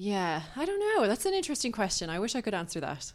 yeah, 0.00 0.44
I 0.56 0.64
don't 0.64 0.80
know. 0.80 1.06
That's 1.06 1.26
an 1.26 1.34
interesting 1.34 1.72
question. 1.72 2.08
I 2.08 2.18
wish 2.18 2.34
I 2.34 2.40
could 2.40 2.54
answer 2.54 2.80
that. 2.80 3.12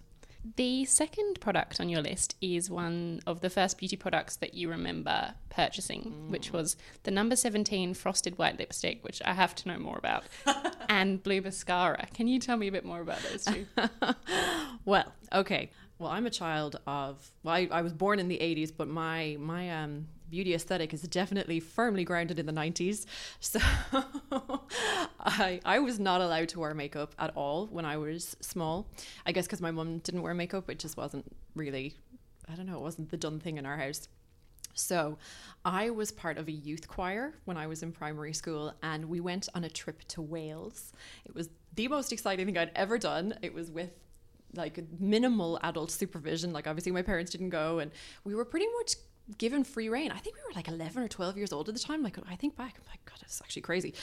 The 0.56 0.86
second 0.86 1.42
product 1.42 1.80
on 1.80 1.90
your 1.90 2.04
list 2.04 2.36
is 2.42 2.70
one 2.70 3.22
of 3.26 3.42
the 3.42 3.50
first 3.50 3.80
beauty 3.80 3.96
products 3.96 4.36
that 4.36 4.54
you 4.54 4.70
remember 4.70 5.34
purchasing, 5.50 6.14
mm. 6.16 6.30
which 6.30 6.54
was 6.54 6.78
the 7.02 7.10
number 7.10 7.36
17 7.36 7.96
frosted 7.96 8.38
white 8.38 8.60
lipstick, 8.60 9.04
which 9.04 9.20
I 9.26 9.34
have 9.34 9.56
to 9.56 9.68
know 9.68 9.80
more 9.80 9.98
about, 9.98 10.26
and 10.88 11.24
blue 11.24 11.42
mascara. 11.42 12.06
Can 12.14 12.28
you 12.28 12.38
tell 12.38 12.56
me 12.56 12.68
a 12.68 12.72
bit 12.72 12.86
more 12.86 13.02
about 13.02 13.18
those 13.32 13.46
two? 13.46 13.66
well, 14.86 15.12
okay. 15.34 15.72
Well, 15.98 16.12
I'm 16.12 16.28
a 16.28 16.30
child 16.30 16.80
of. 16.86 17.32
Well, 17.42 17.56
I, 17.56 17.68
I 17.72 17.82
was 17.82 17.94
born 17.94 18.20
in 18.20 18.28
the 18.28 18.38
80s, 18.38 18.72
but 18.78 18.88
my 18.88 19.38
my 19.40 19.72
um, 19.82 20.06
beauty 20.30 20.54
aesthetic 20.54 20.94
is 20.94 21.02
definitely 21.04 21.60
firmly 21.60 22.04
grounded 22.04 22.40
in 22.40 22.46
the 22.46 22.54
90s. 22.54 23.06
So 23.40 23.60
I 25.20 25.60
I 25.66 25.80
was 25.80 26.00
not 26.00 26.22
allowed 26.22 26.50
to 26.50 26.60
wear 26.60 26.74
makeup 26.74 27.14
at 27.20 27.32
all 27.36 27.68
when 27.68 27.86
I 27.86 27.98
was 27.98 28.36
small. 28.42 28.88
I 29.26 29.32
guess 29.32 29.46
because 29.46 29.62
my 29.62 29.72
mum 29.72 30.00
didn't 30.00 30.22
wear 30.22 30.34
makeup, 30.34 30.70
it 30.70 30.80
just 30.80 30.98
wasn't 30.98 31.26
really. 31.56 31.96
I 32.52 32.56
don't 32.56 32.68
know. 32.68 32.76
It 32.76 32.82
wasn't 32.82 33.10
the 33.10 33.18
done 33.18 33.40
thing 33.40 33.58
in 33.58 33.66
our 33.66 33.78
house. 33.78 34.08
So, 34.76 35.18
I 35.64 35.90
was 35.90 36.12
part 36.12 36.38
of 36.38 36.50
a 36.50 36.52
youth 36.52 36.88
choir 36.88 37.34
when 37.46 37.56
I 37.56 37.66
was 37.66 37.82
in 37.82 37.94
primary 37.94 38.34
school, 38.34 38.74
and 38.84 39.06
we 39.06 39.22
went 39.22 39.48
on 39.56 39.64
a 39.64 39.70
trip 39.70 40.04
to 40.10 40.22
Wales. 40.22 40.92
It 41.24 41.34
was 41.34 41.50
the 41.74 41.88
most 41.88 42.12
exciting 42.12 42.46
thing 42.46 42.58
I'd 42.58 42.72
ever 42.76 42.98
done. 42.98 43.36
It 43.42 43.54
was 43.54 43.72
with 43.72 43.92
like 44.54 44.80
minimal 45.00 45.60
adult 45.64 45.92
supervision. 45.92 46.54
Like 46.54 46.68
obviously 46.68 46.92
my 46.92 47.02
parents 47.02 47.32
didn't 47.32 47.50
go, 47.50 47.80
and 47.80 47.92
we 48.26 48.36
were 48.36 48.46
pretty 48.46 48.68
much 48.78 48.96
given 49.38 49.64
free 49.64 49.90
reign. 49.90 50.12
I 50.12 50.18
think 50.18 50.36
we 50.36 50.42
were 50.42 50.56
like 50.56 50.68
11 50.68 51.04
or 51.04 51.08
12 51.08 51.38
years 51.38 51.54
old 51.54 51.70
at 51.70 51.76
the 51.76 51.82
time. 51.82 52.04
Like 52.04 52.18
I 52.30 52.36
think 52.36 52.56
back, 52.56 52.78
like, 52.88 53.04
God, 53.06 53.20
it's 53.22 53.42
actually 53.42 53.64
crazy. 53.64 53.94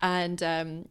And 0.00 0.42
um, 0.42 0.88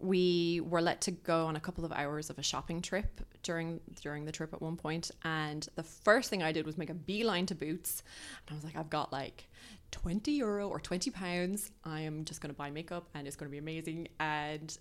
we 0.00 0.60
were 0.64 0.82
let 0.82 1.00
to 1.02 1.10
go 1.10 1.46
on 1.46 1.56
a 1.56 1.60
couple 1.60 1.84
of 1.84 1.92
hours 1.92 2.30
of 2.30 2.38
a 2.38 2.42
shopping 2.42 2.82
trip 2.82 3.20
during 3.42 3.80
during 4.00 4.24
the 4.24 4.32
trip 4.32 4.52
at 4.52 4.60
one 4.60 4.76
point 4.76 5.10
and 5.22 5.68
the 5.76 5.82
first 5.82 6.30
thing 6.30 6.42
I 6.42 6.50
did 6.50 6.66
was 6.66 6.76
make 6.76 6.90
a 6.90 6.94
beeline 6.94 7.46
to 7.46 7.54
Boots 7.54 8.02
and 8.46 8.54
I 8.54 8.56
was 8.56 8.64
like 8.64 8.76
I've 8.76 8.90
got 8.90 9.12
like 9.12 9.48
20 9.92 10.32
euro 10.32 10.68
or 10.68 10.80
20 10.80 11.10
pounds 11.10 11.70
I 11.84 12.00
am 12.00 12.24
just 12.24 12.40
going 12.40 12.52
to 12.52 12.56
buy 12.56 12.70
makeup 12.70 13.08
and 13.14 13.26
it's 13.26 13.36
going 13.36 13.48
to 13.48 13.52
be 13.52 13.58
amazing 13.58 14.08
and 14.18 14.76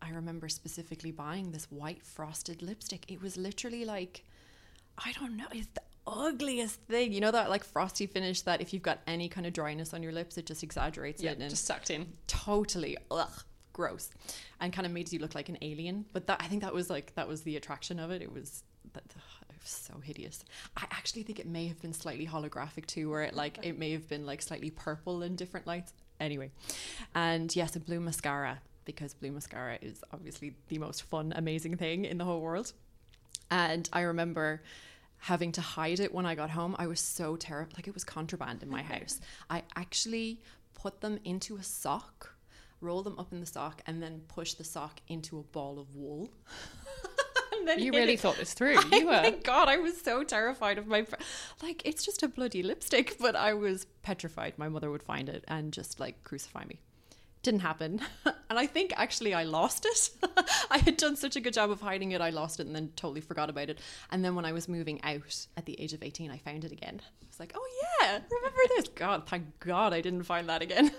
I 0.00 0.10
remember 0.10 0.48
specifically 0.48 1.10
buying 1.10 1.50
this 1.50 1.70
white 1.70 2.02
frosted 2.02 2.62
lipstick. 2.62 3.10
It 3.10 3.20
was 3.20 3.36
literally 3.36 3.84
like, 3.84 4.24
I 4.96 5.12
don't 5.12 5.36
know, 5.36 5.46
ugliest 6.08 6.80
thing. 6.82 7.12
You 7.12 7.20
know 7.20 7.30
that 7.30 7.50
like 7.50 7.64
frosty 7.64 8.06
finish 8.06 8.42
that 8.42 8.60
if 8.60 8.72
you've 8.72 8.82
got 8.82 9.00
any 9.06 9.28
kind 9.28 9.46
of 9.46 9.52
dryness 9.52 9.94
on 9.94 10.02
your 10.02 10.12
lips, 10.12 10.38
it 10.38 10.46
just 10.46 10.62
exaggerates 10.62 11.22
yeah, 11.22 11.32
it 11.32 11.38
and 11.38 11.50
just 11.50 11.64
sucked 11.64 11.90
in. 11.90 12.06
Totally, 12.26 12.96
ugh, 13.10 13.42
gross, 13.72 14.10
and 14.60 14.72
kind 14.72 14.86
of 14.86 14.92
makes 14.92 15.12
you 15.12 15.18
look 15.18 15.34
like 15.34 15.48
an 15.48 15.58
alien. 15.62 16.04
But 16.12 16.26
that 16.26 16.40
I 16.42 16.46
think 16.46 16.62
that 16.62 16.74
was 16.74 16.90
like 16.90 17.14
that 17.14 17.28
was 17.28 17.42
the 17.42 17.56
attraction 17.56 17.98
of 17.98 18.10
it. 18.10 18.22
It 18.22 18.32
was 18.32 18.62
that. 18.92 19.04
It 19.50 19.62
was 19.62 19.70
so 19.70 19.98
hideous. 19.98 20.44
I 20.76 20.84
actually 20.92 21.24
think 21.24 21.40
it 21.40 21.46
may 21.46 21.66
have 21.66 21.82
been 21.82 21.92
slightly 21.92 22.28
holographic 22.28 22.86
too, 22.86 23.10
where 23.10 23.22
it 23.22 23.34
like 23.34 23.58
it 23.62 23.76
may 23.76 23.90
have 23.90 24.08
been 24.08 24.24
like 24.24 24.40
slightly 24.40 24.70
purple 24.70 25.22
in 25.22 25.34
different 25.34 25.66
lights. 25.66 25.92
Anyway, 26.20 26.52
and 27.14 27.54
yes, 27.56 27.74
a 27.74 27.80
blue 27.80 27.98
mascara 27.98 28.60
because 28.88 29.12
blue 29.12 29.30
mascara 29.30 29.78
is 29.82 30.02
obviously 30.14 30.54
the 30.68 30.78
most 30.78 31.02
fun, 31.02 31.34
amazing 31.36 31.76
thing 31.76 32.06
in 32.06 32.16
the 32.16 32.24
whole 32.24 32.40
world. 32.40 32.72
And 33.50 33.86
I 33.92 34.00
remember 34.00 34.62
having 35.18 35.52
to 35.52 35.60
hide 35.60 36.00
it 36.00 36.14
when 36.14 36.26
I 36.26 36.34
got 36.34 36.50
home. 36.50 36.76
I 36.78 36.86
was 36.86 37.00
so 37.00 37.36
terrified. 37.36 37.76
Like 37.76 37.88
it 37.88 37.94
was 37.94 38.04
contraband 38.04 38.62
in 38.62 38.70
my 38.70 38.82
house. 38.94 39.20
I 39.50 39.62
actually 39.76 40.40
put 40.74 41.00
them 41.00 41.18
into 41.24 41.56
a 41.56 41.62
sock, 41.62 42.34
roll 42.80 43.02
them 43.02 43.18
up 43.18 43.32
in 43.32 43.40
the 43.40 43.46
sock, 43.46 43.82
and 43.86 44.02
then 44.02 44.22
push 44.28 44.54
the 44.54 44.64
sock 44.64 45.00
into 45.08 45.38
a 45.38 45.42
ball 45.42 45.78
of 45.78 45.94
wool. 45.94 46.30
you 47.76 47.92
really 47.92 48.14
it. 48.14 48.20
thought 48.20 48.36
this 48.36 48.54
through. 48.54 48.78
You 48.92 49.06
were. 49.06 49.20
Thank 49.20 49.44
God, 49.44 49.68
I 49.68 49.78
was 49.78 50.00
so 50.00 50.22
terrified 50.22 50.78
of 50.78 50.86
my. 50.86 51.02
Fr- 51.02 51.16
like, 51.62 51.82
it's 51.84 52.04
just 52.04 52.22
a 52.22 52.28
bloody 52.28 52.62
lipstick, 52.62 53.16
but 53.18 53.36
I 53.36 53.54
was 53.54 53.86
petrified 54.02 54.54
my 54.56 54.68
mother 54.68 54.90
would 54.90 55.02
find 55.02 55.28
it 55.28 55.44
and 55.48 55.72
just 55.72 56.00
like 56.00 56.24
crucify 56.24 56.64
me 56.64 56.80
didn't 57.48 57.62
happen. 57.62 58.00
and 58.50 58.58
I 58.58 58.66
think 58.66 58.92
actually 58.94 59.32
I 59.32 59.44
lost 59.44 59.86
it. 59.86 60.10
I 60.70 60.78
had 60.78 60.98
done 60.98 61.16
such 61.16 61.34
a 61.34 61.40
good 61.40 61.54
job 61.54 61.70
of 61.70 61.80
hiding 61.80 62.12
it, 62.12 62.20
I 62.20 62.28
lost 62.28 62.60
it 62.60 62.66
and 62.66 62.76
then 62.76 62.92
totally 62.94 63.22
forgot 63.22 63.48
about 63.48 63.70
it. 63.70 63.78
And 64.10 64.22
then 64.22 64.34
when 64.34 64.44
I 64.44 64.52
was 64.52 64.68
moving 64.68 65.02
out 65.02 65.46
at 65.56 65.64
the 65.64 65.80
age 65.80 65.94
of 65.94 66.02
18, 66.02 66.30
I 66.30 66.36
found 66.36 66.64
it 66.64 66.72
again. 66.72 67.00
I 67.00 67.26
was 67.26 67.40
like, 67.40 67.54
oh 67.54 67.68
yeah, 68.00 68.20
remember 68.30 68.60
this? 68.76 68.88
God, 68.94 69.26
thank 69.26 69.58
God 69.60 69.94
I 69.94 70.02
didn't 70.02 70.24
find 70.24 70.46
that 70.50 70.60
again. 70.60 70.92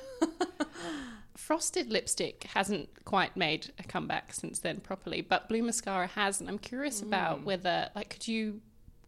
Frosted 1.37 1.91
lipstick 1.91 2.45
hasn't 2.55 2.89
quite 3.05 3.37
made 3.37 3.71
a 3.77 3.83
comeback 3.83 4.33
since 4.33 4.57
then 4.59 4.79
properly, 4.79 5.21
but 5.21 5.47
blue 5.47 5.61
mascara 5.61 6.07
has. 6.07 6.39
And 6.39 6.49
I'm 6.49 6.57
curious 6.57 7.01
mm. 7.01 7.07
about 7.07 7.43
whether, 7.43 7.89
like, 7.95 8.09
could 8.09 8.27
you 8.27 8.61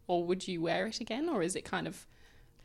or 0.08 0.24
would 0.26 0.48
you 0.48 0.62
wear 0.62 0.88
it 0.88 1.00
again, 1.00 1.30
or 1.30 1.42
is 1.42 1.56
it 1.56 1.64
kind 1.64 1.88
of 1.88 2.06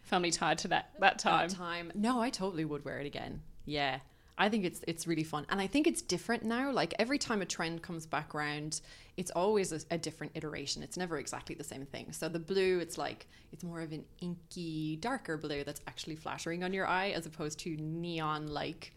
firmly 0.02 0.30
tied 0.30 0.58
to 0.58 0.68
that 0.68 0.90
that 1.00 1.18
time? 1.18 1.48
That 1.48 1.56
time. 1.56 1.92
No, 1.94 2.20
I 2.20 2.28
totally 2.28 2.64
would 2.64 2.84
wear 2.84 2.98
it 2.98 3.06
again. 3.06 3.42
Yeah. 3.64 4.00
I 4.38 4.50
think 4.50 4.64
it's 4.64 4.82
it's 4.86 5.06
really 5.06 5.24
fun, 5.24 5.46
and 5.48 5.60
I 5.60 5.66
think 5.66 5.86
it's 5.86 6.02
different 6.02 6.44
now. 6.44 6.70
Like 6.70 6.92
every 6.98 7.18
time 7.18 7.40
a 7.40 7.46
trend 7.46 7.82
comes 7.82 8.04
back 8.06 8.34
around, 8.34 8.82
it's 9.16 9.30
always 9.30 9.72
a, 9.72 9.80
a, 9.90 9.96
different 9.96 10.32
iteration. 10.34 10.82
It's 10.82 10.98
never 10.98 11.18
exactly 11.18 11.54
the 11.54 11.64
same 11.64 11.86
thing. 11.86 12.12
So 12.12 12.28
the 12.28 12.38
blue, 12.38 12.78
it's 12.80 12.98
like 12.98 13.26
it's 13.50 13.64
more 13.64 13.80
of 13.80 13.92
an 13.92 14.04
inky, 14.20 14.96
darker 14.96 15.38
blue 15.38 15.64
that's 15.64 15.80
actually 15.86 16.16
flattering 16.16 16.64
on 16.64 16.74
your 16.74 16.86
eye, 16.86 17.10
as 17.10 17.24
opposed 17.24 17.58
to 17.60 17.76
neon 17.76 18.48
like 18.48 18.92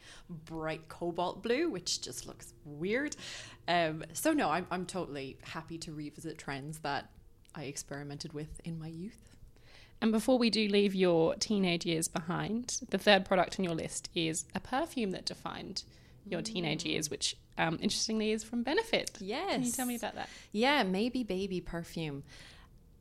bright 0.45 0.89
cobalt 0.89 1.41
blue, 1.41 1.69
which 1.69 2.02
just 2.02 2.28
looks 2.28 2.54
weird. 2.65 3.15
Um, 3.69 4.04
so 4.12 4.34
no, 4.34 4.49
I'm 4.49 4.67
I'm 4.69 4.86
totally 4.86 5.38
happy 5.43 5.78
to 5.80 5.93
revisit 5.93 6.38
trends 6.38 6.80
that 6.80 7.10
I 7.56 7.63
experimented 7.63 8.34
with 8.34 8.60
in 8.65 8.78
my 8.78 8.88
youth. 8.88 9.38
And 10.01 10.12
before 10.12 10.38
we 10.38 10.49
do 10.49 10.67
leave 10.67 10.95
your 10.95 11.35
teenage 11.35 11.85
years 11.85 12.07
behind, 12.07 12.79
the 12.89 12.97
third 12.97 13.25
product 13.25 13.59
on 13.59 13.65
your 13.65 13.75
list 13.75 14.09
is 14.15 14.45
a 14.55 14.59
perfume 14.59 15.12
that 15.12 15.25
defined 15.25 15.83
your 16.25 16.41
teenage 16.41 16.85
years, 16.85 17.09
which 17.09 17.35
um, 17.57 17.77
interestingly 17.81 18.31
is 18.31 18.43
from 18.43 18.63
Benefit. 18.63 19.12
Yes. 19.19 19.51
Can 19.51 19.63
you 19.63 19.71
tell 19.71 19.85
me 19.85 19.95
about 19.95 20.15
that? 20.15 20.29
Yeah, 20.51 20.83
maybe 20.83 21.23
baby 21.23 21.59
perfume. 21.59 22.23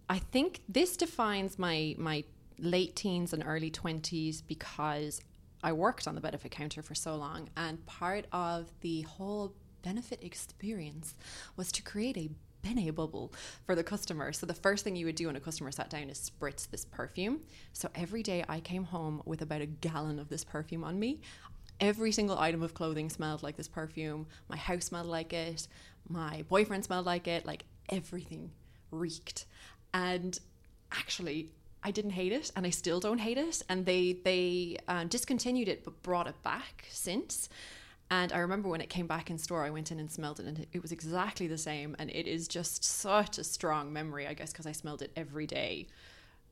I 0.08 0.18
think 0.18 0.60
this 0.68 0.96
defines 0.96 1.58
my 1.58 1.94
my 1.98 2.24
late 2.58 2.96
teens 2.96 3.32
and 3.32 3.44
early 3.46 3.70
20s 3.70 4.42
because 4.46 5.20
I 5.62 5.72
worked 5.72 6.08
on 6.08 6.16
the 6.16 6.20
benefit 6.20 6.50
counter 6.50 6.82
for 6.82 6.94
so 6.94 7.14
long 7.14 7.50
and 7.56 7.84
part 7.86 8.26
of 8.32 8.72
the 8.80 9.02
whole 9.02 9.54
benefit 9.82 10.22
experience 10.22 11.14
was 11.56 11.70
to 11.72 11.82
create 11.82 12.16
a 12.16 12.30
Bene 12.74 12.92
bubble 12.92 13.32
for 13.64 13.74
the 13.74 13.82
customer. 13.82 14.32
So 14.32 14.46
the 14.46 14.54
first 14.54 14.84
thing 14.84 14.96
you 14.96 15.06
would 15.06 15.14
do 15.14 15.26
when 15.26 15.36
a 15.36 15.40
customer 15.40 15.70
sat 15.70 15.90
down 15.90 16.10
is 16.10 16.30
spritz 16.30 16.68
this 16.68 16.84
perfume. 16.84 17.40
So 17.72 17.88
every 17.94 18.22
day 18.22 18.44
I 18.48 18.60
came 18.60 18.84
home 18.84 19.22
with 19.24 19.42
about 19.42 19.60
a 19.60 19.66
gallon 19.66 20.18
of 20.18 20.28
this 20.28 20.44
perfume 20.44 20.84
on 20.84 20.98
me. 20.98 21.20
Every 21.80 22.12
single 22.12 22.38
item 22.38 22.62
of 22.62 22.74
clothing 22.74 23.08
smelled 23.08 23.42
like 23.42 23.56
this 23.56 23.68
perfume. 23.68 24.26
My 24.48 24.56
house 24.56 24.86
smelled 24.86 25.06
like 25.06 25.32
it. 25.32 25.68
My 26.08 26.44
boyfriend 26.48 26.84
smelled 26.84 27.06
like 27.06 27.28
it. 27.28 27.46
Like 27.46 27.64
everything 27.88 28.50
reeked. 28.90 29.46
And 29.94 30.38
actually, 30.92 31.52
I 31.82 31.90
didn't 31.90 32.10
hate 32.10 32.32
it, 32.32 32.50
and 32.56 32.66
I 32.66 32.70
still 32.70 33.00
don't 33.00 33.18
hate 33.18 33.38
it. 33.38 33.62
And 33.68 33.86
they 33.86 34.18
they 34.24 34.76
uh, 34.88 35.04
discontinued 35.04 35.68
it, 35.68 35.84
but 35.84 36.02
brought 36.02 36.26
it 36.26 36.42
back 36.42 36.86
since. 36.90 37.48
And 38.10 38.32
I 38.32 38.38
remember 38.38 38.68
when 38.68 38.80
it 38.80 38.88
came 38.88 39.06
back 39.06 39.30
in 39.30 39.36
store, 39.36 39.64
I 39.64 39.70
went 39.70 39.92
in 39.92 40.00
and 40.00 40.10
smelled 40.10 40.40
it, 40.40 40.46
and 40.46 40.66
it 40.72 40.80
was 40.80 40.92
exactly 40.92 41.46
the 41.46 41.58
same. 41.58 41.94
And 41.98 42.10
it 42.10 42.26
is 42.26 42.48
just 42.48 42.82
such 42.82 43.38
a 43.38 43.44
strong 43.44 43.92
memory, 43.92 44.26
I 44.26 44.34
guess, 44.34 44.50
because 44.50 44.66
I 44.66 44.72
smelled 44.72 45.02
it 45.02 45.12
every 45.14 45.46
day, 45.46 45.88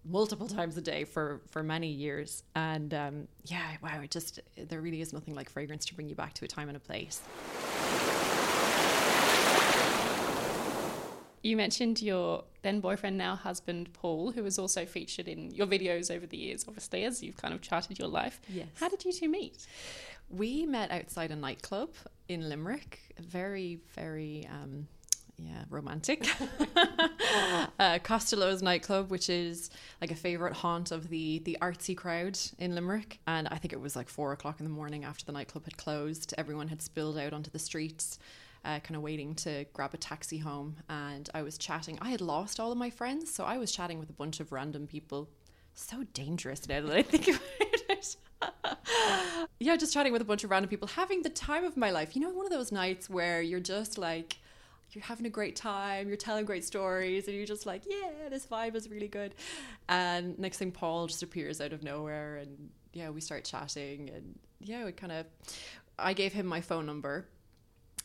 multiple 0.05 0.49
times 0.49 0.77
a 0.77 0.83
day 0.83 1.05
for 1.05 1.41
for 1.51 1.63
many 1.63 1.89
years. 1.89 2.43
And 2.55 2.93
um, 2.93 3.29
yeah, 3.45 3.77
wow, 3.83 4.01
it 4.03 4.11
just 4.11 4.41
there 4.57 4.81
really 4.83 5.01
is 5.01 5.13
nothing 5.13 5.35
like 5.35 5.49
fragrance 5.49 5.87
to 5.87 5.95
bring 5.95 6.09
you 6.09 6.15
back 6.15 6.35
to 6.35 6.45
a 6.45 6.49
time 6.49 6.69
and 6.69 6.77
a 6.77 6.81
place. 6.81 7.23
You 11.47 11.57
mentioned 11.57 12.03
your 12.03 12.43
then 12.63 12.81
boyfriend, 12.81 13.17
now 13.17 13.37
husband, 13.37 13.93
Paul, 13.93 14.33
who 14.33 14.43
was 14.43 14.59
also 14.59 14.85
featured 14.85 15.29
in 15.29 15.53
your 15.53 15.69
videos 15.69 16.13
over 16.13 16.27
the 16.27 16.37
years, 16.37 16.65
obviously, 16.67 17.05
as 17.05 17.23
you've 17.23 17.37
kind 17.37 17.55
of 17.55 17.61
charted 17.61 18.01
your 18.01 18.09
life. 18.09 18.41
Yes. 18.49 18.67
How 18.81 18.89
did 18.89 19.05
you 19.05 19.13
two 19.13 19.29
meet? 19.29 19.65
We 20.29 20.67
met 20.67 20.91
outside 20.91 21.31
a 21.31 21.37
nightclub 21.37 21.91
in 22.29 22.49
Limerick. 22.49 22.99
Very, 23.21 23.79
very, 23.95 24.49
um, 24.51 24.89
yeah, 25.39 25.63
romantic. 25.71 26.27
uh, 27.79 28.01
Costello's 28.03 28.61
nightclub, 28.61 29.13
which 29.13 29.31
is 29.31 29.71
like 30.01 30.11
a 30.11 30.17
favorite 30.17 30.55
haunt 30.55 30.91
of 30.91 31.11
the 31.11 31.39
the 31.45 31.57
artsy 31.63 31.97
crowd 31.97 32.37
in 32.59 32.75
Limerick. 32.75 33.21
And 33.29 33.47
I 33.53 33.59
think 33.59 33.73
it 33.73 33.81
was 33.81 33.95
like 33.95 34.09
four 34.09 34.33
o'clock 34.33 34.59
in 34.59 34.65
the 34.65 34.73
morning 34.73 35.05
after 35.05 35.25
the 35.25 35.31
nightclub 35.31 35.65
had 35.67 35.77
closed. 35.77 36.35
Everyone 36.37 36.67
had 36.67 36.83
spilled 36.83 37.17
out 37.17 37.33
onto 37.33 37.51
the 37.51 37.61
streets. 37.61 38.19
Uh, 38.67 38.81
kind 38.81 38.97
of 38.97 39.03
waiting 39.03 39.33
to 39.33 39.65
grab 39.73 39.95
a 39.95 39.97
taxi 39.97 40.39
home, 40.39 40.75
and 40.89 41.31
I 41.33 41.43
was 41.43 41.57
chatting. 41.57 41.99
I 42.03 42.11
had 42.11 42.21
lost 42.21 42.59
all 42.59 42.73
of 42.73 42.79
my 42.79 42.91
friends, 42.91 43.33
so 43.33 43.45
I 43.45 43.59
was 43.59 43.71
chatting 43.71 44.01
with 44.01 44.11
a 44.11 44.13
bunch 44.13 44.41
of 44.41 44.51
random 44.51 44.89
people. 44.89 45.29
So 45.75 46.03
dangerous 46.13 46.69
now 46.69 46.81
that 46.81 46.97
I 46.97 47.03
think 47.03 47.29
about 47.29 47.41
it. 47.91 48.17
yeah, 49.61 49.77
just 49.77 49.95
chatting 49.95 50.13
with 50.13 50.21
a 50.21 50.25
bunch 50.25 50.43
of 50.43 50.51
random 50.51 50.69
people, 50.69 50.89
having 50.89 51.23
the 51.23 51.29
time 51.31 51.63
of 51.63 51.77
my 51.77 51.93
life. 51.93 52.17
You 52.17 52.23
know, 52.23 52.31
one 52.31 52.45
of 52.45 52.51
those 52.51 52.73
nights 52.73 53.09
where 53.09 53.41
you're 53.41 53.61
just 53.61 53.99
like, 53.99 54.37
you're 54.91 55.05
having 55.05 55.27
a 55.27 55.31
great 55.31 55.55
time, 55.55 56.09
you're 56.09 56.17
telling 56.17 56.45
great 56.45 56.65
stories, 56.65 57.29
and 57.29 57.37
you're 57.37 57.47
just 57.47 57.67
like, 57.67 57.83
yeah, 57.87 58.29
this 58.31 58.47
vibe 58.47 58.75
is 58.75 58.91
really 58.91 59.07
good. 59.07 59.37
And 59.89 60.37
next 60.41 60.59
thing, 60.59 60.73
Paul 60.73 61.07
just 61.07 61.23
appears 61.23 61.61
out 61.61 61.73
of 61.73 61.85
nowhere, 61.85 62.39
and 62.39 62.71
yeah, 62.93 63.11
we 63.11 63.21
start 63.21 63.45
chatting, 63.45 64.11
and 64.13 64.37
yeah, 64.59 64.85
we 64.85 64.91
kind 64.91 65.13
of, 65.13 65.27
I 66.01 66.15
gave 66.15 66.33
him 66.33 66.47
my 66.47 66.61
phone 66.61 66.85
number, 66.85 67.27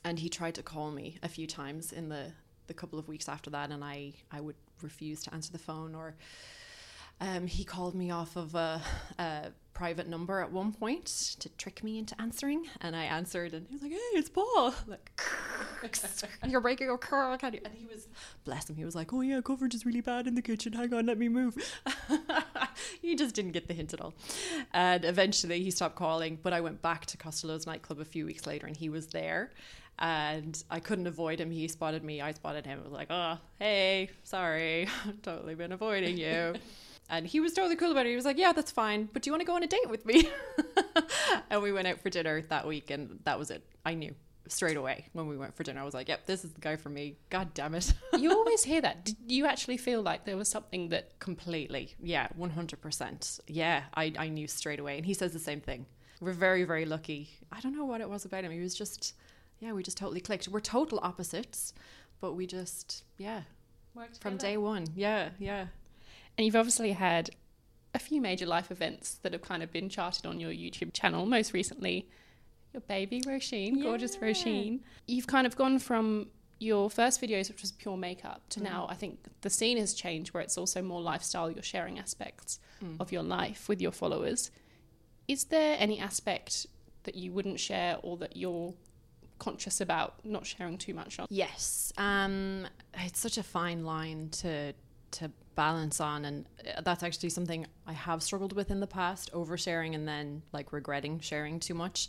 and 0.04 0.20
he 0.20 0.30
tried 0.30 0.56
to 0.56 0.64
call 0.64 0.92
me 0.92 1.18
a 1.24 1.30
few 1.30 1.48
times 1.48 1.92
in 1.92 2.10
the 2.10 2.32
the 2.68 2.74
couple 2.74 2.98
of 2.98 3.08
weeks 3.08 3.28
after 3.28 3.50
that, 3.50 3.72
and 3.72 3.84
I 3.84 4.14
I 4.32 4.42
would 4.42 4.56
refuse 4.82 5.24
to 5.24 5.34
answer 5.34 5.52
the 5.52 5.60
phone 5.60 5.96
or. 5.96 6.16
Um, 7.24 7.46
he 7.46 7.64
called 7.64 7.94
me 7.94 8.10
off 8.10 8.36
of 8.36 8.56
a, 8.56 8.82
a, 9.20 9.52
private 9.74 10.08
number 10.08 10.42
at 10.42 10.52
one 10.52 10.72
point 10.72 11.06
to 11.40 11.50
trick 11.50 11.84
me 11.84 11.98
into 11.98 12.20
answering, 12.20 12.66
and 12.82 12.96
I 12.96 13.04
answered, 13.04 13.54
and 13.54 13.68
he 13.68 13.74
was 13.74 13.84
like, 13.84 13.92
"Hey, 13.92 13.98
it's 14.14 14.30
Paul." 14.30 14.74
Like, 14.88 15.22
you're 16.48 16.62
breaking 16.62 16.90
a 16.90 16.98
car, 16.98 17.38
can 17.38 17.54
you? 17.54 17.62
And 17.64 17.74
he 17.74 17.86
was, 17.86 18.08
bless 18.44 18.70
him, 18.70 18.76
he 18.76 18.86
was 18.86 18.96
like, 18.96 19.14
"Oh 19.14 19.22
yeah, 19.22 19.40
coverage 19.42 19.76
is 19.76 19.86
really 19.86 20.02
bad 20.02 20.28
in 20.28 20.36
the 20.36 20.42
kitchen. 20.42 20.74
Hang 20.74 20.94
on, 20.94 21.06
let 21.06 21.18
me 21.18 21.30
move." 21.30 21.56
he 23.02 23.16
just 23.16 23.34
didn't 23.36 23.52
get 23.52 23.68
the 23.68 23.74
hint 23.74 23.94
at 23.94 24.02
all, 24.02 24.14
and 24.74 25.06
eventually 25.06 25.64
he 25.64 25.72
stopped 25.72 25.96
calling. 25.96 26.40
But 26.42 26.54
I 26.54 26.62
went 26.62 26.82
back 26.82 27.06
to 27.08 27.18
Costello's 27.18 27.66
nightclub 27.66 28.00
a 28.00 28.06
few 28.06 28.26
weeks 28.26 28.46
later, 28.48 28.68
and 28.68 28.76
he 28.76 28.90
was 28.90 29.08
there. 29.08 29.52
And 30.02 30.62
I 30.70 30.80
couldn't 30.80 31.06
avoid 31.06 31.40
him. 31.40 31.52
He 31.52 31.68
spotted 31.68 32.04
me. 32.04 32.22
I 32.22 32.34
spotted 32.34 32.66
him. 32.66 32.80
I 32.80 32.84
was 32.84 32.92
like, 32.92 33.08
"Oh, 33.12 33.38
hey, 33.60 34.10
sorry, 34.24 34.88
I've 35.08 35.22
totally 35.22 35.56
been 35.56 35.72
avoiding 35.72 36.18
you." 36.18 36.56
And 37.14 37.28
he 37.28 37.42
was 37.42 37.52
totally 37.52 37.76
cool 37.76 37.92
about 37.92 38.06
it. 38.06 38.12
He 38.12 38.16
was 38.16 38.24
like, 38.24 38.38
"Yeah, 38.38 38.54
that's 38.54 38.72
fine, 38.72 39.10
but 39.12 39.22
do 39.22 39.28
you 39.28 39.34
want 39.34 39.42
to 39.42 39.46
go 39.46 39.56
on 39.56 39.64
a 39.64 39.68
date 39.68 39.90
with 39.90 40.06
me?" 40.06 40.30
and 41.50 41.62
we 41.62 41.74
went 41.74 41.86
out 41.86 42.00
for 42.00 42.10
dinner 42.10 42.42
that 42.44 42.66
week, 42.66 42.90
and 42.90 43.20
that 43.26 43.38
was 43.38 43.52
it. 43.52 43.64
I 43.86 43.96
knew 43.96 44.16
straight 44.48 44.78
away 44.78 45.08
when 45.12 45.28
we 45.28 45.36
went 45.36 45.54
for 45.54 45.64
dinner. 45.64 45.82
I 45.82 45.84
was 45.84 45.94
like, 45.94 46.08
"Yep, 46.08 46.26
this 46.26 46.46
is 46.46 46.54
the 46.54 46.62
guy 46.62 46.78
for 46.78 46.88
me." 46.88 47.18
God 47.30 47.54
damn 47.54 47.76
it! 47.76 47.94
you 48.18 48.32
always 48.32 48.64
hear 48.64 48.80
that. 48.80 49.04
Did 49.04 49.18
you 49.28 49.46
actually 49.46 49.76
feel 49.76 50.02
like 50.02 50.24
there 50.24 50.38
was 50.38 50.48
something 50.48 50.88
that 50.90 51.20
completely? 51.20 51.96
Yeah, 52.02 52.28
one 52.34 52.52
hundred 52.52 52.80
percent. 52.80 53.42
Yeah, 53.46 53.84
I 53.94 54.14
I 54.18 54.30
knew 54.30 54.48
straight 54.48 54.80
away, 54.80 54.96
and 54.96 55.06
he 55.06 55.14
says 55.14 55.34
the 55.34 55.40
same 55.40 55.60
thing. 55.60 55.86
We're 56.22 56.32
very 56.32 56.64
very 56.64 56.86
lucky. 56.86 57.30
I 57.52 57.60
don't 57.60 57.76
know 57.76 57.84
what 57.86 58.00
it 58.00 58.10
was 58.10 58.24
about 58.24 58.46
him. 58.46 58.54
He 58.54 58.62
was 58.62 58.74
just, 58.74 59.16
yeah, 59.62 59.72
we 59.74 59.84
just 59.84 59.98
totally 59.98 60.20
clicked. 60.20 60.48
We're 60.48 60.60
total 60.60 61.00
opposites, 61.02 61.74
but 62.20 62.34
we 62.34 62.48
just, 62.48 63.04
yeah, 63.18 63.42
worked 63.96 64.20
from 64.20 64.38
day 64.38 64.58
one. 64.58 64.88
Yeah, 64.96 65.30
yeah. 65.40 65.68
And 66.38 66.46
you've 66.46 66.56
obviously 66.56 66.92
had 66.94 67.30
a 67.94 68.00
few 68.00 68.20
major 68.20 68.48
life 68.48 68.72
events 68.72 69.20
that 69.22 69.34
have 69.34 69.44
kind 69.44 69.62
of 69.62 69.72
been 69.72 69.88
charted 69.88 70.26
on 70.26 70.40
your 70.40 70.52
YouTube 70.52 70.94
channel. 70.94 71.26
Most 71.26 71.54
recently, 71.54 72.10
your 72.74 72.82
baby 72.82 73.22
Roisin, 73.22 73.78
yeah. 73.78 73.84
gorgeous 73.84 74.18
Roisin. 74.18 74.80
You've 75.08 75.28
kind 75.28 75.46
of 75.46 75.56
gone 75.56 75.78
from 75.78 76.28
your 76.58 76.90
first 76.90 77.22
videos, 77.22 77.50
which 77.50 77.62
was 77.62 77.72
pure 77.72 77.98
makeup, 77.98 78.42
to 78.50 78.60
mm. 78.60 78.64
now 78.64 78.88
I 78.90 78.96
think 78.96 79.20
the 79.42 79.50
scene 79.50 79.78
has 79.78 79.94
changed 79.94 80.34
where 80.34 80.42
it's 80.42 80.58
also 80.58 80.82
more 80.82 81.02
lifestyle. 81.02 81.52
You're 81.52 81.64
sharing 81.64 82.00
aspects 82.00 82.60
mm. 82.84 82.96
of 83.00 83.12
your 83.12 83.24
life 83.24 83.70
with 83.70 83.82
your 83.82 83.92
followers. 83.92 84.50
Is 85.28 85.46
there 85.46 85.76
any 85.80 86.00
aspect 86.00 86.66
that 87.04 87.16
you 87.16 87.32
wouldn't 87.32 87.60
share 87.60 87.98
or 88.02 88.18
that 88.18 88.38
you're 88.38 88.74
conscious 89.42 89.82
about 89.82 90.24
not 90.24 90.46
sharing 90.46 90.78
too 90.78 90.94
much 90.94 91.18
on? 91.20 91.26
Yes. 91.32 91.92
Um, 91.98 92.68
it's 92.94 93.20
such 93.20 93.40
a 93.40 93.44
fine 93.44 93.84
line 93.84 94.30
to 94.44 94.74
to 95.12 95.32
balance 95.56 96.00
on 96.00 96.24
and 96.24 96.46
uh, 96.66 96.80
that's 96.82 97.04
actually 97.04 97.30
something 97.30 97.66
I 97.86 97.92
have 97.92 98.24
struggled 98.24 98.54
with 98.54 98.72
in 98.72 98.80
the 98.80 98.88
past 98.88 99.30
oversharing 99.34 99.94
and 99.94 100.08
then 100.08 100.44
like 100.54 100.72
regretting 100.72 101.20
sharing 101.20 101.60
too 101.60 101.74
much 101.74 102.08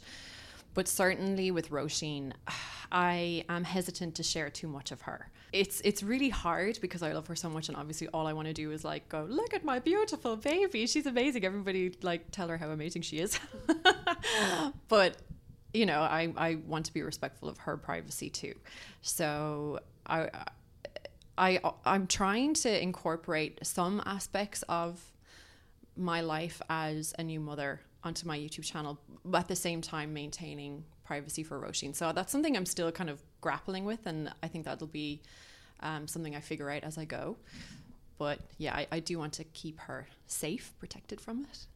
but 0.74 0.86
certainly 0.86 1.50
with 1.50 1.70
Roisin 1.70 2.32
I 2.92 3.44
am 3.48 3.64
hesitant 3.64 4.14
to 4.16 4.22
share 4.22 4.48
too 4.48 4.68
much 4.68 4.92
of 4.92 5.00
her 5.02 5.30
it's 5.52 5.80
it's 5.84 6.04
really 6.04 6.28
hard 6.28 6.78
because 6.80 7.02
I 7.02 7.12
love 7.12 7.26
her 7.26 7.34
so 7.34 7.50
much 7.50 7.68
and 7.68 7.76
obviously 7.76 8.06
all 8.08 8.28
I 8.28 8.34
want 8.34 8.46
to 8.46 8.54
do 8.54 8.70
is 8.70 8.84
like 8.84 9.08
go 9.08 9.26
look 9.28 9.52
at 9.52 9.64
my 9.64 9.80
beautiful 9.80 10.36
baby 10.36 10.86
she's 10.86 11.06
amazing 11.06 11.44
everybody 11.44 11.92
like 12.02 12.30
tell 12.30 12.46
her 12.46 12.58
how 12.58 12.70
amazing 12.70 13.02
she 13.02 13.18
is 13.18 13.40
but 14.88 15.16
you 15.72 15.86
know 15.86 16.00
I, 16.00 16.32
I 16.36 16.54
want 16.66 16.86
to 16.86 16.94
be 16.94 17.02
respectful 17.02 17.48
of 17.48 17.58
her 17.58 17.76
privacy 17.76 18.30
too 18.30 18.54
so 19.00 19.80
I 20.06 20.28
I 21.38 21.60
I'm 21.84 22.06
trying 22.06 22.54
to 22.54 22.82
incorporate 22.82 23.58
some 23.62 24.02
aspects 24.04 24.62
of 24.68 25.00
my 25.96 26.20
life 26.20 26.60
as 26.68 27.14
a 27.18 27.22
new 27.22 27.40
mother 27.40 27.80
onto 28.04 28.26
my 28.26 28.38
YouTube 28.38 28.64
channel, 28.64 28.98
but 29.24 29.38
at 29.38 29.48
the 29.48 29.56
same 29.56 29.80
time 29.80 30.12
maintaining 30.12 30.84
privacy 31.04 31.42
for 31.42 31.60
Roisin. 31.60 31.94
So 31.94 32.12
that's 32.12 32.32
something 32.32 32.56
I'm 32.56 32.66
still 32.66 32.90
kind 32.90 33.10
of 33.10 33.22
grappling 33.40 33.84
with, 33.84 34.06
and 34.06 34.32
I 34.42 34.48
think 34.48 34.64
that'll 34.64 34.86
be 34.86 35.22
um, 35.80 36.08
something 36.08 36.34
I 36.34 36.40
figure 36.40 36.70
out 36.70 36.84
as 36.84 36.98
I 36.98 37.04
go. 37.04 37.36
But 38.18 38.40
yeah, 38.58 38.74
I, 38.74 38.86
I 38.92 39.00
do 39.00 39.18
want 39.18 39.34
to 39.34 39.44
keep 39.44 39.78
her 39.80 40.08
safe, 40.26 40.72
protected 40.78 41.20
from 41.20 41.44
it. 41.44 41.66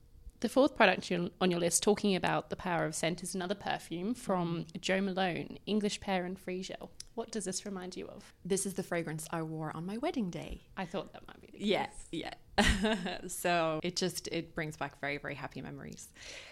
The 0.40 0.49
fourth 0.51 0.77
product 0.77 1.11
on 1.12 1.51
your 1.51 1.61
list, 1.61 1.83
talking 1.83 2.14
about 2.14 2.51
the 2.51 2.57
power 2.57 2.85
of 2.85 2.94
scent, 2.94 3.22
is 3.22 3.35
another 3.35 3.55
perfume 3.55 4.14
from 4.14 4.64
mm-hmm. 4.64 4.81
Jo 4.81 5.01
Malone, 5.01 5.59
English 5.66 6.01
Pear 6.01 6.27
and 6.27 6.38
Freesia. 6.38 6.88
What 7.14 7.31
does 7.31 7.46
this 7.46 7.64
remind 7.64 7.96
you 7.96 8.07
of? 8.09 8.35
This 8.44 8.66
is 8.66 8.75
the 8.75 8.83
fragrance 8.83 9.27
I 9.31 9.42
wore 9.42 9.75
on 9.75 9.87
my 9.87 9.96
wedding 9.96 10.29
day. 10.29 10.61
I 10.77 10.85
thought 10.85 11.14
that 11.14 11.27
might 11.27 11.40
be 11.40 11.46
the 11.46 11.59
case. 11.59 12.07
Yeah, 12.12 12.35
yeah. 12.59 13.18
so 13.29 13.81
it 13.83 13.96
just 13.96 14.29
it 14.31 14.55
brings 14.55 14.77
back 14.77 15.01
very 15.01 15.16
very 15.16 15.35
happy 15.35 15.62
memories. 15.62 16.09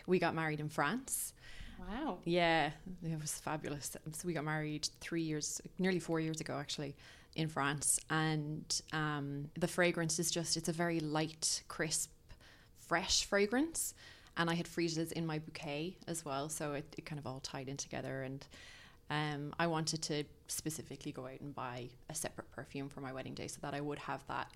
We 0.07 0.18
got 0.18 0.35
married 0.35 0.61
in 0.61 0.70
France. 0.70 1.35
Wow. 1.79 2.18
Yeah, 2.25 2.70
it 3.03 3.20
was 3.20 3.33
fabulous. 3.33 3.97
So 4.12 4.27
we 4.27 4.33
got 4.33 4.44
married 4.44 4.88
three 5.01 5.23
years, 5.23 5.61
nearly 5.79 5.99
four 5.99 6.20
years 6.20 6.40
ago, 6.40 6.57
actually. 6.57 6.97
in 7.37 7.49
France, 7.49 7.99
and 8.11 8.81
um, 8.92 9.51
the 9.59 9.66
fragrance 9.68 10.18
is 10.18 10.31
just 10.31 10.57
it's 10.57 10.68
a 10.68 10.73
very 10.73 11.01
light, 11.01 11.62
crisp, 11.68 12.11
fresh 12.87 13.25
fragrance. 13.25 13.94
And 14.37 14.51
I 14.51 14.55
had 14.55 14.66
freesias 14.66 15.12
in 15.12 15.27
my 15.27 15.38
bouquet 15.38 15.97
as 16.09 16.25
well, 16.25 16.49
so 16.49 16.73
it, 16.73 16.92
it 16.99 17.07
kind 17.07 17.20
of 17.20 17.27
all 17.27 17.38
tied 17.40 17.68
in 17.68 17.77
together. 17.77 18.23
And 18.23 18.44
um, 19.11 19.55
I 19.59 19.68
wanted 19.68 20.03
to 20.03 20.25
specifically 20.49 21.12
go 21.12 21.27
out 21.27 21.40
and 21.40 21.55
buy 21.55 21.88
a 22.11 22.14
separate 22.14 22.51
perfume 22.51 22.88
for 22.88 23.01
my 23.01 23.12
wedding 23.12 23.35
day 23.35 23.47
so 23.47 23.59
that 23.62 23.75
I 23.75 23.81
would 23.81 23.99
have 24.01 24.27
that 24.27 24.49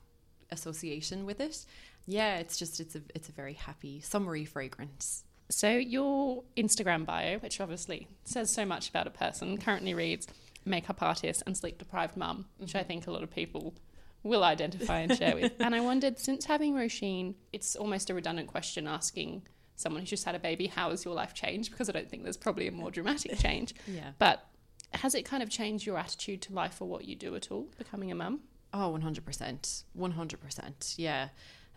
association 0.50 1.26
with 1.26 1.40
it. 1.40 1.64
Yeah, 2.06 2.36
it's 2.38 2.56
just 2.56 2.80
it's 2.80 2.96
a 2.96 3.02
it's 3.14 3.28
a 3.28 3.32
very 3.32 3.52
happy 3.52 4.00
summery 4.00 4.44
fragrance. 4.44 5.24
So 5.50 5.70
your 5.70 6.42
Instagram 6.56 7.06
bio, 7.06 7.38
which 7.38 7.60
obviously 7.60 8.08
says 8.24 8.50
so 8.50 8.64
much 8.64 8.88
about 8.88 9.06
a 9.06 9.10
person, 9.10 9.58
currently 9.58 9.94
reads 9.94 10.26
makeup 10.64 11.02
artist 11.02 11.42
and 11.46 11.56
sleep 11.56 11.78
deprived 11.78 12.16
mum, 12.16 12.46
which 12.58 12.74
I 12.74 12.82
think 12.82 13.06
a 13.06 13.10
lot 13.10 13.22
of 13.22 13.30
people 13.30 13.74
will 14.22 14.44
identify 14.44 15.00
and 15.00 15.16
share 15.16 15.34
with. 15.34 15.52
And 15.60 15.74
I 15.74 15.80
wondered, 15.80 16.18
since 16.18 16.44
having 16.44 16.74
Roisin, 16.74 17.34
it's 17.52 17.76
almost 17.76 18.10
a 18.10 18.14
redundant 18.14 18.48
question 18.48 18.86
asking 18.86 19.42
someone 19.76 20.02
who's 20.02 20.10
just 20.10 20.24
had 20.24 20.34
a 20.34 20.40
baby, 20.40 20.66
how 20.66 20.90
has 20.90 21.04
your 21.04 21.14
life 21.14 21.34
changed? 21.34 21.70
Because 21.70 21.88
I 21.88 21.92
don't 21.92 22.10
think 22.10 22.24
there's 22.24 22.36
probably 22.36 22.66
a 22.66 22.72
more 22.72 22.90
dramatic 22.90 23.38
change. 23.40 23.74
Yeah. 23.86 24.10
But 24.18 24.44
has 24.92 25.14
it 25.14 25.24
kind 25.24 25.42
of 25.42 25.50
changed 25.50 25.86
your 25.86 25.98
attitude 25.98 26.42
to 26.42 26.52
life 26.52 26.80
or 26.80 26.88
what 26.88 27.04
you 27.04 27.14
do 27.14 27.34
at 27.36 27.50
all, 27.50 27.68
becoming 27.78 28.10
a 28.10 28.14
mum? 28.14 28.40
Oh, 28.72 28.98
100%. 29.00 29.84
100%. 29.96 30.94
Yeah. 30.96 31.28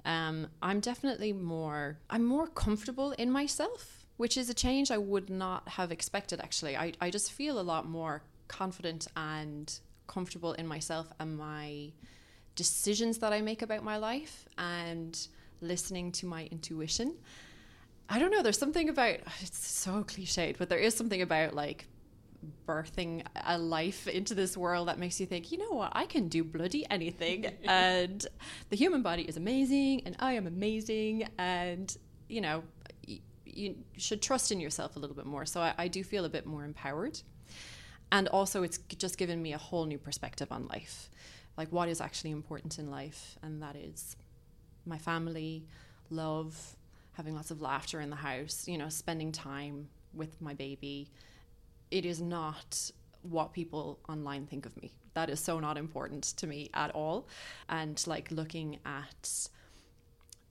Um, 0.03 0.47
I'm 0.61 0.79
definitely 0.79 1.31
more, 1.31 1.99
I'm 2.09 2.25
more 2.25 2.47
comfortable 2.47 3.11
in 3.11 3.29
myself, 3.29 4.05
which 4.17 4.35
is 4.35 4.49
a 4.49 4.53
change 4.53 4.89
I 4.89 4.97
would 4.97 5.29
not 5.29 5.67
have 5.69 5.91
expected 5.91 6.39
actually. 6.41 6.75
I, 6.75 6.93
I 6.99 7.11
just 7.11 7.31
feel 7.31 7.59
a 7.59 7.61
lot 7.61 7.87
more 7.87 8.23
confident 8.47 9.07
and 9.15 9.71
comfortable 10.07 10.53
in 10.53 10.67
myself 10.67 11.07
and 11.19 11.37
my 11.37 11.91
decisions 12.61 13.17
that 13.17 13.33
I 13.33 13.41
make 13.41 13.63
about 13.63 13.83
my 13.83 13.97
life 13.97 14.47
and 14.59 15.17
listening 15.61 16.11
to 16.11 16.27
my 16.27 16.45
intuition. 16.51 17.15
I 18.07 18.19
don't 18.19 18.29
know, 18.29 18.43
there's 18.43 18.59
something 18.59 18.87
about, 18.87 19.15
it's 19.41 19.67
so 19.67 20.03
cliched, 20.03 20.59
but 20.59 20.69
there 20.69 20.77
is 20.77 20.93
something 20.93 21.23
about 21.23 21.55
like 21.55 21.87
birthing 22.67 23.25
a 23.45 23.57
life 23.57 24.07
into 24.07 24.35
this 24.35 24.55
world 24.55 24.89
that 24.89 24.99
makes 24.99 25.19
you 25.19 25.25
think, 25.25 25.51
you 25.51 25.57
know 25.57 25.71
what, 25.71 25.91
I 25.93 26.05
can 26.05 26.27
do 26.27 26.43
bloody 26.43 26.85
anything. 26.91 27.45
and 27.63 28.27
the 28.69 28.75
human 28.75 29.01
body 29.01 29.23
is 29.23 29.37
amazing, 29.37 30.03
and 30.05 30.15
I 30.19 30.33
am 30.33 30.45
amazing. 30.45 31.27
And, 31.39 31.95
you 32.29 32.41
know, 32.41 32.63
you 33.45 33.75
should 33.97 34.21
trust 34.21 34.51
in 34.51 34.59
yourself 34.59 34.97
a 34.97 34.99
little 34.99 35.15
bit 35.15 35.25
more. 35.25 35.47
So 35.47 35.61
I, 35.61 35.73
I 35.79 35.87
do 35.87 36.03
feel 36.03 36.25
a 36.25 36.29
bit 36.29 36.45
more 36.45 36.63
empowered. 36.63 37.19
And 38.11 38.27
also, 38.27 38.61
it's 38.61 38.77
just 38.77 39.17
given 39.17 39.41
me 39.41 39.53
a 39.53 39.57
whole 39.57 39.85
new 39.85 39.97
perspective 39.97 40.51
on 40.51 40.67
life 40.67 41.09
like 41.61 41.71
what 41.71 41.89
is 41.89 42.01
actually 42.01 42.31
important 42.31 42.79
in 42.79 42.89
life. 42.89 43.37
And 43.43 43.61
that 43.61 43.75
is 43.75 44.15
my 44.85 44.97
family, 44.97 45.65
love, 46.09 46.75
having 47.13 47.35
lots 47.35 47.51
of 47.51 47.61
laughter 47.61 48.01
in 48.01 48.09
the 48.09 48.15
house, 48.15 48.67
you 48.67 48.77
know, 48.77 48.89
spending 48.89 49.31
time 49.31 49.87
with 50.13 50.41
my 50.41 50.53
baby 50.53 51.09
it 51.91 52.05
is 52.05 52.21
not 52.21 52.91
what 53.21 53.53
people 53.53 53.99
online 54.09 54.47
think 54.47 54.65
of 54.65 54.75
me. 54.81 54.93
That 55.13 55.29
is 55.29 55.39
so 55.39 55.59
not 55.59 55.77
important 55.77 56.23
to 56.37 56.47
me 56.47 56.69
at 56.73 56.89
all. 56.91 57.27
And 57.69 58.01
like 58.07 58.31
looking 58.31 58.79
at 58.85 59.49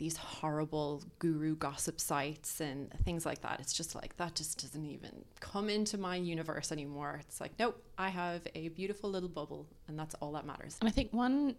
these 0.01 0.17
horrible 0.17 1.03
guru 1.19 1.55
gossip 1.55 2.01
sites 2.01 2.59
and 2.59 2.91
things 3.05 3.27
like 3.27 3.43
that, 3.43 3.61
it's 3.61 3.75
just 3.75 3.95
like 3.95 4.17
that 4.17 4.35
just 4.35 4.63
doesn't 4.63 4.87
even 4.87 5.25
come 5.41 5.69
into 5.69 5.99
my 5.99 6.17
universe 6.17 6.73
anymore. 6.73 7.21
It's 7.21 7.39
like, 7.39 7.53
nope, 7.59 7.81
I 7.99 8.09
have 8.09 8.41
a 8.55 8.71
beautiful 8.71 9.11
little 9.11 9.29
bubble 9.29 9.67
and 9.89 9.99
that's 9.99 10.15
all 10.15 10.33
that 10.33 10.47
matters. 10.47 10.79
And 10.81 10.89
I 10.89 10.91
think 10.91 11.13
one 11.13 11.55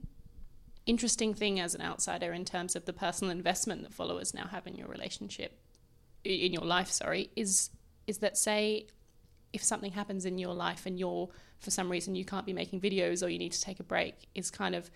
interesting 0.87 1.35
thing 1.35 1.59
as 1.59 1.75
an 1.75 1.81
outsider 1.83 2.33
in 2.33 2.43
terms 2.43 2.75
of 2.75 2.85
the 2.85 2.93
personal 2.93 3.29
investment 3.31 3.83
that 3.83 3.93
followers 3.93 4.33
now 4.33 4.47
have 4.47 4.65
in 4.65 4.75
your 4.75 4.87
relationship 4.87 5.59
in 6.23 6.51
your 6.51 6.63
life 6.63 6.89
sorry 6.89 7.29
is 7.35 7.69
is 8.07 8.17
that 8.17 8.35
say 8.35 8.87
if 9.53 9.63
something 9.63 9.91
happens 9.91 10.25
in 10.25 10.39
your 10.39 10.55
life 10.55 10.87
and 10.87 10.99
you're 10.99 11.29
for 11.59 11.69
some 11.69 11.87
reason 11.91 12.15
you 12.15 12.25
can't 12.25 12.47
be 12.47 12.53
making 12.53 12.81
videos 12.81 13.23
or 13.23 13.29
you 13.29 13.37
need 13.37 13.51
to 13.51 13.61
take 13.61 13.79
a 13.79 13.83
break 13.83 14.15
is 14.33 14.49
kind 14.49 14.73
of 14.73 14.89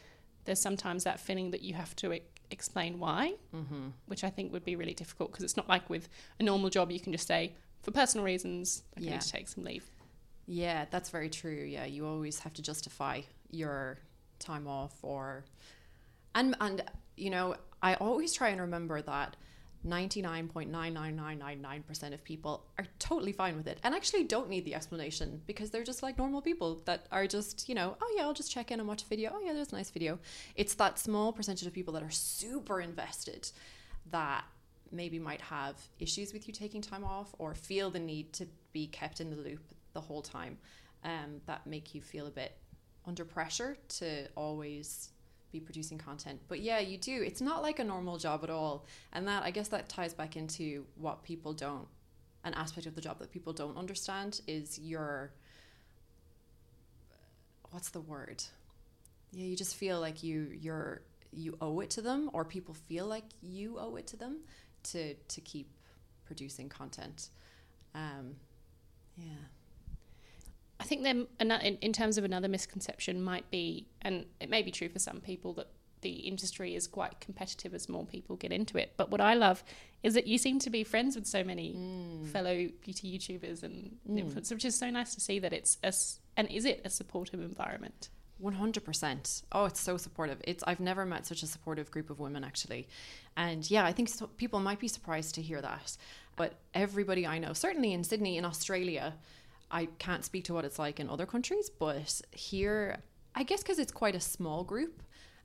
there's 0.45 0.59
sometimes 0.59 1.03
that 1.03 1.19
feeling 1.19 1.51
that 1.51 1.61
you 1.61 1.75
have 1.75 1.95
to 1.95 2.11
explain 2.55 2.97
why 2.99 3.33
mm-hmm. 3.53 3.87
which 4.07 4.23
i 4.23 4.29
think 4.29 4.51
would 4.51 4.65
be 4.65 4.75
really 4.75 4.93
difficult 4.93 5.29
because 5.31 5.43
it's 5.43 5.57
not 5.57 5.67
like 5.69 5.87
with 5.89 6.07
a 6.39 6.43
normal 6.43 6.69
job 6.69 6.89
you 6.89 6.99
can 6.99 7.11
just 7.11 7.27
say 7.27 7.53
for 7.83 7.91
personal 7.91 8.25
reasons 8.25 8.83
i 8.97 9.01
yeah. 9.01 9.11
need 9.11 9.21
to 9.21 9.31
take 9.31 9.47
some 9.47 9.63
leave 9.63 9.85
yeah 10.47 10.85
that's 10.89 11.09
very 11.09 11.29
true 11.29 11.63
yeah 11.75 11.85
you 11.85 12.07
always 12.07 12.39
have 12.39 12.53
to 12.53 12.61
justify 12.61 13.21
your 13.51 13.99
time 14.39 14.67
off 14.67 14.95
or 15.01 15.43
and 16.33 16.55
and 16.61 16.81
you 17.17 17.29
know 17.29 17.55
i 17.81 17.93
always 17.95 18.31
try 18.33 18.49
and 18.49 18.61
remember 18.61 19.01
that 19.01 19.35
99.99999% 19.85 22.13
of 22.13 22.23
people 22.23 22.65
are 22.77 22.85
totally 22.97 23.31
fine 23.31 23.55
with 23.55 23.67
it 23.67 23.79
and 23.83 23.93
actually 23.93 24.23
don't 24.23 24.49
need 24.49 24.65
the 24.65 24.73
explanation 24.73 25.39
because 25.45 25.69
they're 25.69 25.83
just 25.83 26.01
like 26.01 26.17
normal 26.17 26.41
people 26.41 26.81
that 26.85 27.05
are 27.11 27.27
just, 27.27 27.69
you 27.69 27.75
know, 27.75 27.95
oh 28.01 28.13
yeah, 28.17 28.23
I'll 28.23 28.33
just 28.33 28.51
check 28.51 28.71
in 28.71 28.79
and 28.79 28.87
watch 28.87 29.03
a 29.03 29.07
video. 29.07 29.31
Oh 29.33 29.39
yeah, 29.39 29.53
there's 29.53 29.71
a 29.71 29.75
nice 29.75 29.91
video. 29.91 30.17
It's 30.55 30.73
that 30.75 30.97
small 30.97 31.31
percentage 31.31 31.67
of 31.67 31.73
people 31.73 31.93
that 31.93 32.03
are 32.03 32.09
super 32.09 32.81
invested 32.81 33.51
that 34.11 34.43
maybe 34.91 35.19
might 35.19 35.41
have 35.41 35.75
issues 35.99 36.33
with 36.33 36.47
you 36.47 36.53
taking 36.53 36.81
time 36.81 37.03
off 37.03 37.35
or 37.37 37.53
feel 37.53 37.91
the 37.91 37.99
need 37.99 38.33
to 38.33 38.47
be 38.73 38.87
kept 38.87 39.21
in 39.21 39.29
the 39.29 39.35
loop 39.35 39.61
the 39.93 40.01
whole 40.01 40.21
time 40.21 40.57
um, 41.03 41.41
that 41.45 41.65
make 41.67 41.93
you 41.93 42.01
feel 42.01 42.27
a 42.27 42.31
bit 42.31 42.57
under 43.05 43.23
pressure 43.23 43.77
to 43.87 44.27
always 44.35 45.09
be 45.55 45.61
producing 45.61 45.97
content. 45.97 46.39
But 46.47 46.59
yeah, 46.59 46.79
you 46.79 46.97
do. 46.97 47.23
It's 47.29 47.41
not 47.41 47.61
like 47.61 47.79
a 47.79 47.83
normal 47.83 48.17
job 48.17 48.43
at 48.43 48.49
all. 48.49 48.85
And 49.13 49.27
that, 49.27 49.43
I 49.43 49.51
guess, 49.51 49.69
that 49.69 49.87
ties 49.87 50.13
back 50.13 50.35
into 50.35 50.85
what 50.95 51.23
people 51.23 51.53
don't, 51.53 51.87
an 52.43 52.53
aspect 52.53 52.87
of 52.87 52.95
the 52.95 53.01
job 53.01 53.19
that 53.19 53.31
people 53.31 53.53
don't 53.53 53.77
understand 53.77 54.41
is 54.47 54.77
your, 54.79 55.31
what's 57.71 57.89
the 57.89 58.01
word? 58.01 58.43
Yeah, 59.31 59.45
you 59.45 59.55
just 59.55 59.75
feel 59.75 59.99
like 59.99 60.23
you, 60.23 60.49
you're, 60.65 61.01
you 61.31 61.57
owe 61.61 61.79
it 61.79 61.89
to 61.91 62.01
them, 62.01 62.29
or 62.33 62.45
people 62.45 62.73
feel 62.73 63.05
like 63.07 63.25
you 63.41 63.77
owe 63.79 63.95
it 63.95 64.07
to 64.07 64.17
them 64.17 64.39
to, 64.91 65.13
to 65.13 65.41
keep 65.41 65.67
producing 66.25 66.69
content. 66.69 67.29
Um, 67.93 68.35
yeah. 69.17 69.43
I 70.79 70.83
think 70.83 71.03
then 71.03 71.27
in 71.81 71.93
terms 71.93 72.17
of 72.17 72.23
another 72.23 72.47
misconception 72.47 73.23
might 73.23 73.49
be, 73.49 73.87
and 74.01 74.25
it 74.39 74.49
may 74.49 74.61
be 74.61 74.71
true 74.71 74.89
for 74.89 74.99
some 74.99 75.21
people 75.21 75.53
that 75.53 75.67
the 76.01 76.11
industry 76.11 76.75
is 76.75 76.85
quite 76.85 77.19
competitive 77.19 77.73
as 77.73 77.89
more 77.89 78.05
people 78.05 78.35
get 78.35 78.51
into 78.51 78.77
it. 78.77 78.93
But 78.95 79.09
what 79.09 79.21
I 79.21 79.33
love 79.33 79.63
is 80.03 80.13
that 80.13 80.27
you 80.27 80.37
seem 80.37 80.59
to 80.59 80.69
be 80.69 80.83
friends 80.83 81.15
with 81.15 81.25
so 81.25 81.43
many 81.43 81.73
mm. 81.73 82.27
fellow 82.27 82.69
beauty 82.83 83.17
YouTubers 83.17 83.63
and 83.63 83.97
mm. 84.07 84.23
influencers, 84.23 84.51
which 84.51 84.65
is 84.65 84.77
so 84.77 84.89
nice 84.89 85.15
to 85.15 85.21
see 85.21 85.39
that 85.39 85.51
it's 85.51 85.77
a, 85.83 85.91
and 86.37 86.47
is 86.51 86.65
it 86.65 86.81
a 86.85 86.89
supportive 86.89 87.39
environment? 87.39 88.09
100%. 88.43 89.43
Oh, 89.51 89.65
it's 89.65 89.79
so 89.79 89.97
supportive. 89.97 90.39
It's 90.43 90.63
I've 90.67 90.79
never 90.79 91.05
met 91.05 91.25
such 91.25 91.41
a 91.41 91.47
supportive 91.47 91.89
group 91.89 92.09
of 92.09 92.19
women 92.19 92.43
actually. 92.43 92.87
And 93.37 93.69
yeah, 93.71 93.85
I 93.85 93.93
think 93.93 94.09
so, 94.09 94.27
people 94.27 94.59
might 94.59 94.79
be 94.79 94.87
surprised 94.87 95.35
to 95.35 95.41
hear 95.41 95.61
that. 95.61 95.97
But 96.35 96.53
everybody 96.73 97.25
I 97.25 97.39
know, 97.39 97.53
certainly 97.53 97.93
in 97.93 98.03
Sydney 98.03 98.37
in 98.37 98.45
Australia, 98.45 99.13
I 99.71 99.87
can't 99.99 100.23
speak 100.23 100.45
to 100.45 100.53
what 100.53 100.65
it's 100.65 100.79
like 100.79 100.99
in 100.99 101.09
other 101.09 101.25
countries, 101.25 101.69
but 101.69 102.21
here, 102.31 102.97
I 103.33 103.43
guess 103.43 103.61
because 103.61 103.79
it's 103.79 103.91
quite 103.91 104.15
a 104.15 104.19
small 104.19 104.63
group 104.63 105.01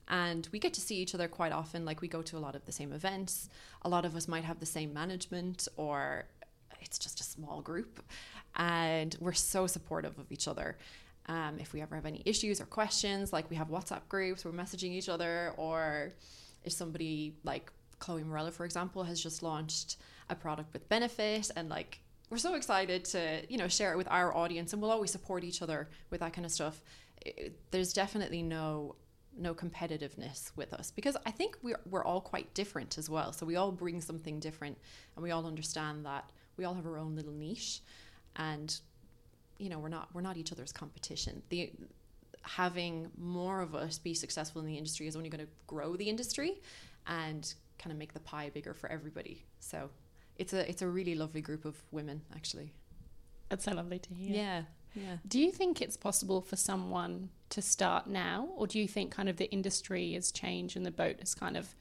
and 0.07 0.47
we 0.51 0.59
get 0.59 0.73
to 0.73 0.81
see 0.81 0.97
each 0.97 1.15
other 1.15 1.27
quite 1.27 1.51
often. 1.51 1.85
Like 1.85 2.01
we 2.01 2.07
go 2.07 2.21
to 2.21 2.37
a 2.37 2.39
lot 2.39 2.55
of 2.55 2.65
the 2.65 2.71
same 2.71 2.91
events. 2.91 3.49
A 3.83 3.89
lot 3.89 4.05
of 4.05 4.15
us 4.15 4.27
might 4.27 4.43
have 4.43 4.59
the 4.59 4.65
same 4.65 4.93
management, 4.93 5.67
or 5.77 6.25
it's 6.81 6.99
just 6.99 7.19
a 7.19 7.23
small 7.23 7.61
group, 7.61 8.03
and 8.55 9.15
we're 9.19 9.33
so 9.33 9.67
supportive 9.67 10.17
of 10.19 10.31
each 10.31 10.47
other. 10.47 10.77
Um, 11.27 11.57
if 11.59 11.71
we 11.71 11.81
ever 11.81 11.95
have 11.95 12.05
any 12.05 12.21
issues 12.25 12.59
or 12.59 12.65
questions, 12.65 13.31
like 13.31 13.49
we 13.49 13.55
have 13.55 13.69
WhatsApp 13.69 14.01
groups, 14.09 14.43
we're 14.43 14.51
messaging 14.51 14.91
each 14.91 15.07
other, 15.07 15.53
or 15.55 16.11
if 16.63 16.73
somebody 16.73 17.35
like 17.43 17.71
Chloe 17.99 18.23
Morello, 18.23 18.51
for 18.51 18.65
example, 18.65 19.03
has 19.03 19.21
just 19.21 19.43
launched 19.43 19.97
a 20.29 20.35
product 20.35 20.73
with 20.73 20.87
benefit 20.89 21.51
and 21.55 21.69
like 21.69 21.99
we're 22.31 22.37
so 22.37 22.55
excited 22.55 23.05
to 23.05 23.43
you 23.47 23.57
know 23.57 23.67
share 23.67 23.91
it 23.91 23.97
with 23.97 24.07
our 24.09 24.35
audience 24.35 24.73
and 24.73 24.81
we'll 24.81 24.89
always 24.89 25.11
support 25.11 25.43
each 25.43 25.61
other 25.61 25.89
with 26.09 26.21
that 26.21 26.33
kind 26.33 26.45
of 26.45 26.51
stuff 26.51 26.81
it, 27.21 27.59
there's 27.69 27.93
definitely 27.93 28.41
no 28.41 28.95
no 29.37 29.53
competitiveness 29.53 30.51
with 30.55 30.73
us 30.73 30.91
because 30.91 31.15
I 31.25 31.31
think 31.31 31.57
we're, 31.61 31.79
we're 31.89 32.03
all 32.03 32.21
quite 32.21 32.53
different 32.53 32.97
as 32.97 33.09
well. 33.09 33.31
So 33.31 33.45
we 33.45 33.55
all 33.55 33.71
bring 33.71 34.01
something 34.01 34.39
different 34.39 34.77
and 35.15 35.23
we 35.23 35.31
all 35.31 35.45
understand 35.45 36.05
that 36.05 36.29
we 36.57 36.65
all 36.65 36.73
have 36.73 36.85
our 36.85 36.97
own 36.97 37.15
little 37.15 37.31
niche 37.31 37.81
and 38.35 38.77
you 39.57 39.69
know 39.69 39.79
we're 39.79 39.89
not 39.89 40.09
we're 40.13 40.21
not 40.21 40.37
each 40.37 40.51
other's 40.51 40.71
competition. 40.71 41.41
The 41.49 41.71
having 42.43 43.09
more 43.17 43.61
of 43.61 43.75
us 43.75 43.99
be 43.99 44.13
successful 44.13 44.61
in 44.61 44.67
the 44.67 44.77
industry 44.77 45.07
is 45.07 45.15
only 45.15 45.29
going 45.29 45.45
to 45.45 45.51
grow 45.67 45.95
the 45.95 46.09
industry 46.09 46.59
and 47.05 47.53
kind 47.77 47.91
of 47.91 47.97
make 47.97 48.13
the 48.13 48.19
pie 48.19 48.49
bigger 48.49 48.73
for 48.73 48.91
everybody. 48.91 49.45
So 49.59 49.89
it's 50.41 50.53
a 50.53 50.67
it's 50.67 50.81
a 50.81 50.87
really 50.87 51.15
lovely 51.15 51.41
group 51.41 51.65
of 51.65 51.75
women 51.91 52.21
actually. 52.35 52.73
It's 53.51 53.65
so 53.65 53.73
lovely 53.73 53.99
to 53.99 54.13
hear. 54.13 54.35
Yeah. 54.35 54.61
Yeah. 54.95 55.17
Do 55.25 55.39
you 55.39 55.51
think 55.51 55.81
it's 55.81 55.95
possible 55.95 56.41
for 56.41 56.57
someone 56.57 57.29
to 57.49 57.61
start 57.61 58.07
now, 58.07 58.49
or 58.55 58.67
do 58.67 58.77
you 58.79 58.87
think 58.87 59.11
kind 59.11 59.29
of 59.29 59.37
the 59.37 59.49
industry 59.51 60.13
has 60.13 60.31
changed 60.31 60.75
and 60.75 60.85
the 60.85 60.91
boat 60.91 61.17
has 61.19 61.33
kind 61.33 61.55
of 61.55 61.75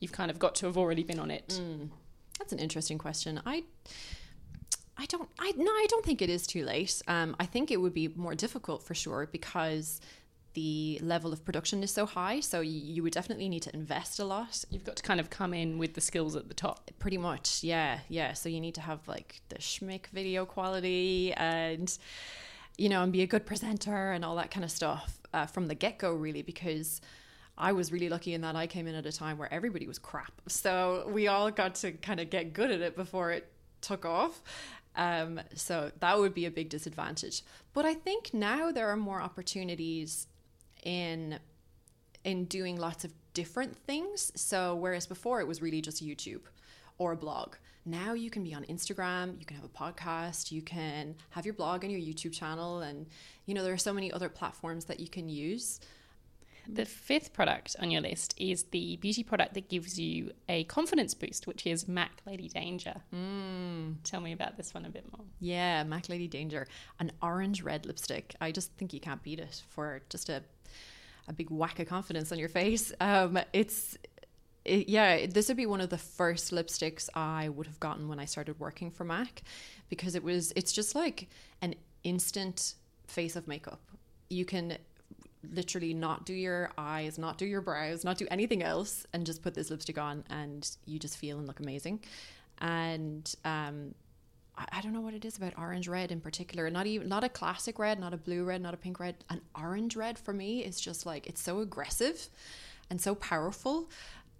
you've 0.00 0.12
kind 0.12 0.30
of 0.30 0.38
got 0.38 0.54
to 0.56 0.66
have 0.66 0.76
already 0.78 1.04
been 1.04 1.20
on 1.20 1.30
it? 1.30 1.60
Mm. 1.60 1.90
That's 2.38 2.52
an 2.52 2.58
interesting 2.58 2.98
question. 2.98 3.40
I 3.44 3.64
I 4.96 5.04
don't 5.06 5.28
I 5.38 5.52
no, 5.56 5.70
I 5.70 5.86
don't 5.90 6.04
think 6.04 6.22
it 6.22 6.30
is 6.30 6.46
too 6.46 6.64
late. 6.64 7.02
Um, 7.06 7.36
I 7.38 7.46
think 7.46 7.70
it 7.70 7.80
would 7.80 7.94
be 7.94 8.08
more 8.08 8.34
difficult 8.34 8.82
for 8.82 8.94
sure 8.94 9.28
because 9.30 10.00
the 10.54 10.98
level 11.02 11.32
of 11.32 11.44
production 11.44 11.82
is 11.82 11.90
so 11.90 12.06
high. 12.06 12.40
So 12.40 12.60
you, 12.60 12.80
you 12.80 13.02
would 13.02 13.12
definitely 13.12 13.48
need 13.48 13.62
to 13.62 13.74
invest 13.74 14.18
a 14.18 14.24
lot. 14.24 14.64
You've 14.70 14.84
got 14.84 14.96
to 14.96 15.02
kind 15.02 15.20
of 15.20 15.30
come 15.30 15.54
in 15.54 15.78
with 15.78 15.94
the 15.94 16.00
skills 16.00 16.36
at 16.36 16.48
the 16.48 16.54
top. 16.54 16.90
Pretty 16.98 17.18
much, 17.18 17.62
yeah, 17.62 18.00
yeah. 18.08 18.32
So 18.32 18.48
you 18.48 18.60
need 18.60 18.74
to 18.74 18.80
have 18.80 19.06
like 19.06 19.40
the 19.48 19.56
schmick 19.56 20.06
video 20.08 20.44
quality 20.44 21.32
and 21.34 21.96
you 22.76 22.88
know, 22.88 23.02
and 23.02 23.12
be 23.12 23.22
a 23.22 23.26
good 23.26 23.44
presenter 23.44 24.12
and 24.12 24.24
all 24.24 24.36
that 24.36 24.50
kind 24.50 24.64
of 24.64 24.70
stuff 24.70 25.20
uh, 25.34 25.44
from 25.46 25.66
the 25.66 25.74
get 25.74 25.98
go, 25.98 26.12
really, 26.12 26.42
because. 26.42 27.00
I 27.62 27.72
was 27.72 27.92
really 27.92 28.08
lucky 28.08 28.32
in 28.32 28.40
that 28.40 28.56
I 28.56 28.66
came 28.66 28.86
in 28.86 28.94
at 28.94 29.04
a 29.04 29.12
time 29.12 29.36
where 29.36 29.52
everybody 29.52 29.86
was 29.86 29.98
crap. 29.98 30.32
So 30.48 31.06
we 31.12 31.28
all 31.28 31.50
got 31.50 31.74
to 31.74 31.92
kind 31.92 32.18
of 32.18 32.30
get 32.30 32.54
good 32.54 32.70
at 32.70 32.80
it 32.80 32.96
before 32.96 33.32
it 33.32 33.52
took 33.82 34.06
off. 34.06 34.40
Um, 34.96 35.40
so 35.54 35.92
that 36.00 36.18
would 36.18 36.34
be 36.34 36.46
a 36.46 36.50
big 36.50 36.68
disadvantage. 36.68 37.42
But 37.72 37.84
I 37.84 37.94
think 37.94 38.34
now 38.34 38.72
there 38.72 38.88
are 38.88 38.96
more 38.96 39.20
opportunities 39.20 40.26
in 40.84 41.38
in 42.24 42.44
doing 42.44 42.76
lots 42.76 43.04
of 43.04 43.12
different 43.32 43.76
things. 43.76 44.30
So 44.34 44.74
whereas 44.74 45.06
before 45.06 45.40
it 45.40 45.46
was 45.46 45.62
really 45.62 45.80
just 45.80 46.04
YouTube 46.04 46.42
or 46.98 47.12
a 47.12 47.16
blog, 47.16 47.54
now 47.86 48.12
you 48.12 48.30
can 48.30 48.44
be 48.44 48.54
on 48.54 48.64
Instagram, 48.64 49.38
you 49.38 49.46
can 49.46 49.56
have 49.56 49.64
a 49.64 49.68
podcast, 49.68 50.52
you 50.52 50.60
can 50.60 51.14
have 51.30 51.46
your 51.46 51.54
blog 51.54 51.82
and 51.82 51.92
your 51.92 52.00
YouTube 52.00 52.32
channel, 52.32 52.80
and 52.80 53.06
you 53.46 53.54
know 53.54 53.62
there 53.62 53.72
are 53.72 53.78
so 53.78 53.92
many 53.92 54.12
other 54.12 54.28
platforms 54.28 54.84
that 54.86 55.00
you 55.00 55.08
can 55.08 55.28
use. 55.28 55.80
The 56.68 56.84
fifth 56.84 57.32
product 57.32 57.74
on 57.80 57.90
your 57.90 58.02
list 58.02 58.34
is 58.36 58.64
the 58.64 58.96
beauty 58.96 59.24
product 59.24 59.54
that 59.54 59.68
gives 59.68 59.98
you 59.98 60.32
a 60.48 60.64
confidence 60.64 61.14
boost, 61.14 61.46
which 61.46 61.66
is 61.66 61.88
MAC 61.88 62.12
Lady 62.26 62.48
Danger. 62.48 62.94
Mm. 63.14 63.96
Tell 64.04 64.20
me 64.20 64.32
about 64.32 64.56
this 64.56 64.74
one 64.74 64.84
a 64.84 64.90
bit 64.90 65.04
more. 65.10 65.26
Yeah, 65.40 65.82
MAC 65.84 66.08
Lady 66.08 66.28
Danger, 66.28 66.68
an 67.00 67.12
orange 67.22 67.62
red 67.62 67.86
lipstick. 67.86 68.34
I 68.40 68.52
just 68.52 68.72
think 68.74 68.92
you 68.92 69.00
can't 69.00 69.22
beat 69.22 69.40
it 69.40 69.62
for 69.70 70.02
just 70.10 70.28
a 70.28 70.42
a 71.30 71.32
big 71.32 71.48
whack 71.48 71.78
of 71.78 71.86
confidence 71.86 72.32
on 72.32 72.38
your 72.38 72.48
face. 72.48 72.92
Um, 73.00 73.38
it's 73.52 73.96
it, 74.64 74.88
yeah, 74.90 75.26
this 75.26 75.48
would 75.48 75.56
be 75.56 75.64
one 75.64 75.80
of 75.80 75.88
the 75.88 75.96
first 75.96 76.52
lipsticks 76.52 77.08
I 77.14 77.48
would 77.48 77.66
have 77.66 77.80
gotten 77.80 78.08
when 78.08 78.18
I 78.18 78.26
started 78.26 78.60
working 78.60 78.90
for 78.90 79.04
MAC 79.04 79.42
because 79.88 80.14
it 80.14 80.22
was 80.22 80.52
it's 80.56 80.72
just 80.72 80.94
like 80.94 81.28
an 81.62 81.74
instant 82.04 82.74
face 83.06 83.36
of 83.36 83.48
makeup. 83.48 83.80
You 84.28 84.44
can 84.44 84.76
literally 85.54 85.94
not 85.94 86.26
do 86.26 86.34
your 86.34 86.70
eyes, 86.76 87.16
not 87.16 87.38
do 87.38 87.46
your 87.46 87.62
brows, 87.62 88.04
not 88.04 88.18
do 88.18 88.26
anything 88.30 88.62
else, 88.62 89.06
and 89.14 89.24
just 89.24 89.42
put 89.42 89.54
this 89.54 89.70
lipstick 89.70 89.98
on, 89.98 90.24
and 90.28 90.68
you 90.84 90.98
just 90.98 91.16
feel 91.16 91.38
and 91.38 91.46
look 91.46 91.60
amazing. 91.60 92.00
And 92.58 93.32
um, 93.44 93.94
I, 94.72 94.80
don't 94.80 94.92
know 94.92 95.00
what 95.00 95.14
it 95.14 95.24
is 95.24 95.36
about 95.36 95.54
orange 95.56 95.88
red 95.88 96.12
in 96.12 96.20
particular. 96.20 96.68
Not 96.70 96.86
even 96.86 97.08
not 97.08 97.24
a 97.24 97.28
classic 97.28 97.78
red, 97.78 97.98
not 97.98 98.12
a 98.12 98.16
blue 98.16 98.44
red, 98.44 98.60
not 98.60 98.74
a 98.74 98.76
pink 98.76 99.00
red. 99.00 99.16
An 99.28 99.40
orange 99.54 99.96
red 99.96 100.18
for 100.18 100.32
me 100.32 100.64
is 100.64 100.80
just 100.80 101.06
like 101.06 101.26
it's 101.26 101.42
so 101.42 101.60
aggressive 101.60 102.28
and 102.90 103.00
so 103.00 103.14
powerful, 103.14 103.88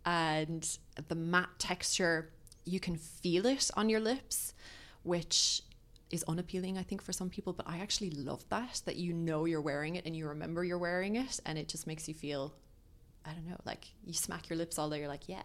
and 0.05 0.79
the 1.09 1.15
matte 1.15 1.59
texture 1.59 2.31
you 2.65 2.81
can 2.81 2.97
feel 2.97 3.47
it 3.47 3.71
on 3.77 3.89
your 3.89 4.01
lips, 4.01 4.55
which 5.03 5.63
is 6.11 6.25
unappealing, 6.27 6.77
I 6.77 6.83
think, 6.83 7.03
for 7.03 7.13
some 7.13 7.31
people, 7.31 7.53
but 7.53 7.69
I 7.69 7.79
actually 7.79 8.11
love 8.11 8.45
that, 8.49 8.83
that 8.85 8.97
you 8.97 9.13
know 9.13 9.45
you're 9.45 9.61
wearing 9.61 9.95
it 9.97 10.07
and 10.07 10.17
you 10.17 10.27
remember 10.27 10.65
you're 10.65 10.79
wearing 10.79 11.17
it, 11.17 11.39
and 11.47 11.57
it 11.57 11.69
just 11.69 11.87
makes 11.87 12.09
you 12.09 12.15
feel, 12.15 12.53
I 13.25 13.31
don't 13.31 13.49
know, 13.49 13.61
like 13.65 13.87
you 14.05 14.13
smack 14.13 14.49
your 14.49 14.57
lips 14.57 14.79
all 14.79 14.91
day, 14.91 14.99
you're 14.99 15.09
like, 15.09 15.29
yeah, 15.29 15.43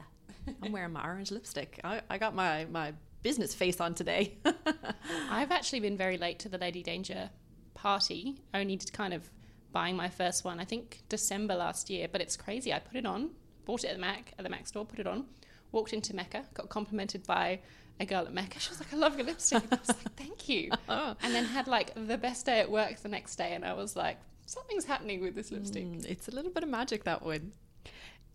I'm 0.61 0.71
wearing 0.71 0.93
my 0.93 1.05
orange 1.05 1.31
lipstick. 1.31 1.79
I, 1.83 2.01
I 2.09 2.17
got 2.17 2.33
my, 2.33 2.65
my 2.65 2.93
business 3.25 3.55
face 3.55 3.81
on 3.81 3.95
today. 3.95 4.37
I've 5.31 5.49
actually 5.49 5.79
been 5.79 5.97
very 5.97 6.15
late 6.15 6.37
to 6.39 6.47
the 6.47 6.59
Lady 6.59 6.83
Danger 6.83 7.31
party, 7.73 8.37
only 8.53 8.77
to 8.77 8.91
kind 8.91 9.15
of 9.15 9.31
buying 9.71 9.95
my 9.95 10.09
first 10.09 10.45
one, 10.45 10.59
I 10.59 10.63
think 10.63 11.01
December 11.09 11.55
last 11.55 11.89
year, 11.89 12.07
but 12.07 12.21
it's 12.21 12.37
crazy. 12.37 12.71
I 12.71 12.77
put 12.77 12.95
it 12.95 13.05
on, 13.07 13.31
bought 13.65 13.83
it 13.83 13.87
at 13.87 13.95
the 13.95 13.99
Mac, 13.99 14.33
at 14.37 14.43
the 14.43 14.49
Mac 14.51 14.67
store, 14.67 14.85
put 14.85 14.99
it 14.99 15.07
on, 15.07 15.25
walked 15.71 15.91
into 15.91 16.15
Mecca, 16.15 16.45
got 16.53 16.69
complimented 16.69 17.25
by 17.25 17.61
a 17.99 18.05
girl 18.05 18.27
at 18.27 18.31
Mecca. 18.31 18.59
She 18.59 18.69
was 18.69 18.79
like, 18.79 18.93
I 18.93 18.97
love 18.97 19.17
your 19.17 19.25
lipstick. 19.25 19.63
I 19.71 19.75
was 19.75 19.87
like, 19.87 20.13
thank 20.15 20.47
you. 20.47 20.69
Oh. 20.87 21.15
And 21.23 21.33
then 21.33 21.45
had 21.45 21.67
like 21.67 21.95
the 21.95 22.19
best 22.19 22.45
day 22.45 22.59
at 22.59 22.69
work 22.69 22.99
the 22.99 23.09
next 23.09 23.37
day. 23.37 23.53
And 23.53 23.65
I 23.65 23.73
was 23.73 23.95
like, 23.95 24.19
something's 24.45 24.85
happening 24.85 25.19
with 25.19 25.33
this 25.33 25.51
lipstick. 25.51 25.83
Mm, 25.83 26.05
it's 26.05 26.27
a 26.27 26.31
little 26.31 26.51
bit 26.51 26.61
of 26.61 26.69
magic, 26.69 27.05
that 27.05 27.23
one. 27.23 27.53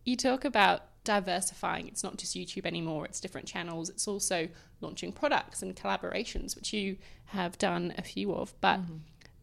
You 0.05 0.16
talk 0.16 0.44
about 0.44 0.83
diversifying. 1.04 1.88
It's 1.88 2.02
not 2.04 2.16
just 2.16 2.36
YouTube 2.36 2.66
anymore, 2.66 3.04
it's 3.06 3.20
different 3.20 3.46
channels. 3.46 3.88
It's 3.88 4.06
also 4.08 4.48
launching 4.80 5.12
products 5.12 5.62
and 5.62 5.74
collaborations, 5.76 6.54
which 6.56 6.72
you 6.72 6.96
have 7.26 7.58
done 7.58 7.94
a 7.98 8.02
few 8.02 8.32
of. 8.34 8.54
But 8.60 8.80
Mm-hmm. 8.80 8.96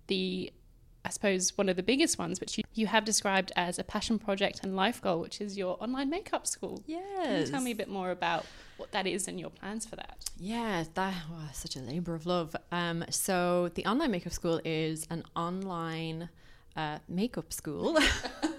the 0.07 0.53
I 1.05 1.09
suppose 1.09 1.57
one 1.57 1.69
of 1.69 1.77
the 1.77 1.83
biggest 1.83 2.19
ones, 2.19 2.41
which 2.41 2.57
you, 2.57 2.65
you 2.73 2.87
have 2.87 3.05
described 3.05 3.53
as 3.55 3.79
a 3.79 3.83
passion 3.85 4.19
project 4.19 4.59
and 4.61 4.75
life 4.75 5.01
goal, 5.01 5.21
which 5.21 5.39
is 5.39 5.57
your 5.57 5.81
online 5.81 6.09
makeup 6.09 6.45
school. 6.45 6.83
Can 6.85 6.95
you 6.95 6.99
Yes. 7.39 7.49
tell 7.49 7.61
me 7.61 7.71
a 7.71 7.75
bit 7.75 7.87
more 7.87 8.11
about 8.11 8.45
what 8.75 8.91
that 8.91 9.07
is 9.07 9.25
and 9.29 9.39
your 9.39 9.49
plans 9.49 9.85
for 9.85 9.95
that? 9.95 10.17
Yeah, 10.37 10.83
that 10.95 11.13
was 11.31 11.55
such 11.55 11.77
a 11.77 11.79
labor 11.79 12.13
of 12.13 12.25
love. 12.25 12.57
Um, 12.73 13.05
so 13.09 13.69
the 13.75 13.85
online 13.85 14.11
makeup 14.11 14.33
school 14.33 14.59
is 14.65 15.07
an 15.09 15.23
online 15.33 16.27
uh, 16.75 16.99
makeup 17.07 17.53
school. 17.53 17.97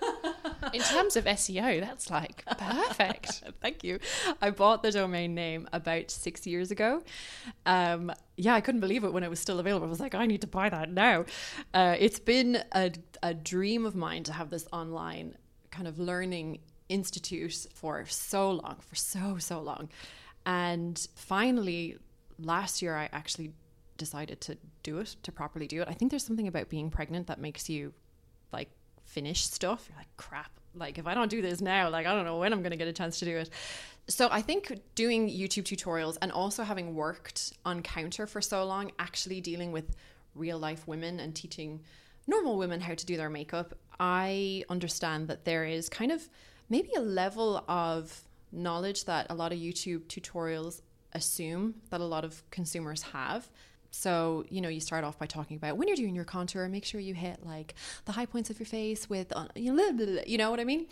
In 0.72 0.80
terms 0.80 1.16
of 1.16 1.24
SEO, 1.24 1.80
that's 1.80 2.10
like 2.10 2.44
perfect. 2.44 3.42
Thank 3.60 3.84
you. 3.84 3.98
I 4.40 4.50
bought 4.50 4.82
the 4.82 4.90
domain 4.90 5.34
name 5.34 5.68
about 5.72 6.10
six 6.10 6.46
years 6.46 6.70
ago. 6.70 7.02
Um, 7.66 8.12
yeah, 8.36 8.54
I 8.54 8.60
couldn't 8.60 8.80
believe 8.80 9.04
it 9.04 9.12
when 9.12 9.22
it 9.22 9.30
was 9.30 9.40
still 9.40 9.58
available. 9.58 9.86
I 9.86 9.90
was 9.90 10.00
like, 10.00 10.14
I 10.14 10.26
need 10.26 10.40
to 10.42 10.46
buy 10.46 10.68
that 10.68 10.90
now. 10.90 11.24
Uh, 11.74 11.96
it's 11.98 12.18
been 12.18 12.62
a, 12.72 12.92
a 13.22 13.34
dream 13.34 13.86
of 13.86 13.94
mine 13.94 14.24
to 14.24 14.32
have 14.32 14.50
this 14.50 14.66
online 14.72 15.36
kind 15.70 15.88
of 15.88 15.98
learning 15.98 16.58
institute 16.88 17.66
for 17.74 18.04
so 18.06 18.50
long, 18.50 18.76
for 18.80 18.94
so, 18.94 19.36
so 19.38 19.60
long. 19.60 19.88
And 20.46 21.06
finally, 21.14 21.98
last 22.38 22.80
year, 22.80 22.96
I 22.96 23.08
actually 23.12 23.52
decided 23.96 24.40
to 24.42 24.56
do 24.82 24.98
it, 24.98 25.16
to 25.24 25.32
properly 25.32 25.66
do 25.66 25.82
it. 25.82 25.88
I 25.88 25.92
think 25.92 26.10
there's 26.10 26.24
something 26.24 26.48
about 26.48 26.68
being 26.68 26.90
pregnant 26.90 27.26
that 27.26 27.38
makes 27.40 27.68
you 27.68 27.92
like 28.52 28.70
finish 29.04 29.44
stuff. 29.44 29.86
You're 29.88 29.98
like, 29.98 30.16
crap. 30.16 30.57
Like, 30.74 30.98
if 30.98 31.06
I 31.06 31.14
don't 31.14 31.30
do 31.30 31.42
this 31.42 31.60
now, 31.60 31.88
like, 31.88 32.06
I 32.06 32.14
don't 32.14 32.24
know 32.24 32.38
when 32.38 32.52
I'm 32.52 32.62
going 32.62 32.70
to 32.70 32.76
get 32.76 32.88
a 32.88 32.92
chance 32.92 33.18
to 33.20 33.24
do 33.24 33.36
it. 33.36 33.50
So 34.08 34.28
I 34.30 34.40
think 34.40 34.80
doing 34.94 35.28
YouTube 35.28 35.64
tutorials 35.64 36.16
and 36.22 36.32
also 36.32 36.62
having 36.62 36.94
worked 36.94 37.52
on 37.64 37.82
counter 37.82 38.26
for 38.26 38.40
so 38.40 38.64
long, 38.64 38.92
actually 38.98 39.40
dealing 39.40 39.72
with 39.72 39.96
real 40.34 40.58
life 40.58 40.86
women 40.86 41.20
and 41.20 41.34
teaching 41.34 41.80
normal 42.26 42.56
women 42.56 42.80
how 42.80 42.94
to 42.94 43.06
do 43.06 43.16
their 43.16 43.30
makeup, 43.30 43.74
I 44.00 44.64
understand 44.68 45.28
that 45.28 45.44
there 45.44 45.64
is 45.64 45.88
kind 45.88 46.12
of 46.12 46.28
maybe 46.68 46.90
a 46.96 47.00
level 47.00 47.64
of 47.68 48.22
knowledge 48.52 49.04
that 49.04 49.26
a 49.30 49.34
lot 49.34 49.52
of 49.52 49.58
YouTube 49.58 50.04
tutorials 50.04 50.80
assume 51.12 51.74
that 51.90 52.00
a 52.00 52.04
lot 52.04 52.24
of 52.24 52.42
consumers 52.50 53.02
have. 53.02 53.48
So, 53.90 54.44
you 54.50 54.60
know, 54.60 54.68
you 54.68 54.80
start 54.80 55.04
off 55.04 55.18
by 55.18 55.26
talking 55.26 55.56
about 55.56 55.76
when 55.76 55.88
you're 55.88 55.96
doing 55.96 56.14
your 56.14 56.24
contour, 56.24 56.68
make 56.68 56.84
sure 56.84 57.00
you 57.00 57.14
hit 57.14 57.44
like 57.44 57.74
the 58.04 58.12
high 58.12 58.26
points 58.26 58.50
of 58.50 58.58
your 58.58 58.66
face 58.66 59.08
with, 59.08 59.32
uh, 59.34 59.46
you 59.54 60.38
know, 60.38 60.50
what 60.50 60.60
I 60.60 60.64
mean? 60.64 60.86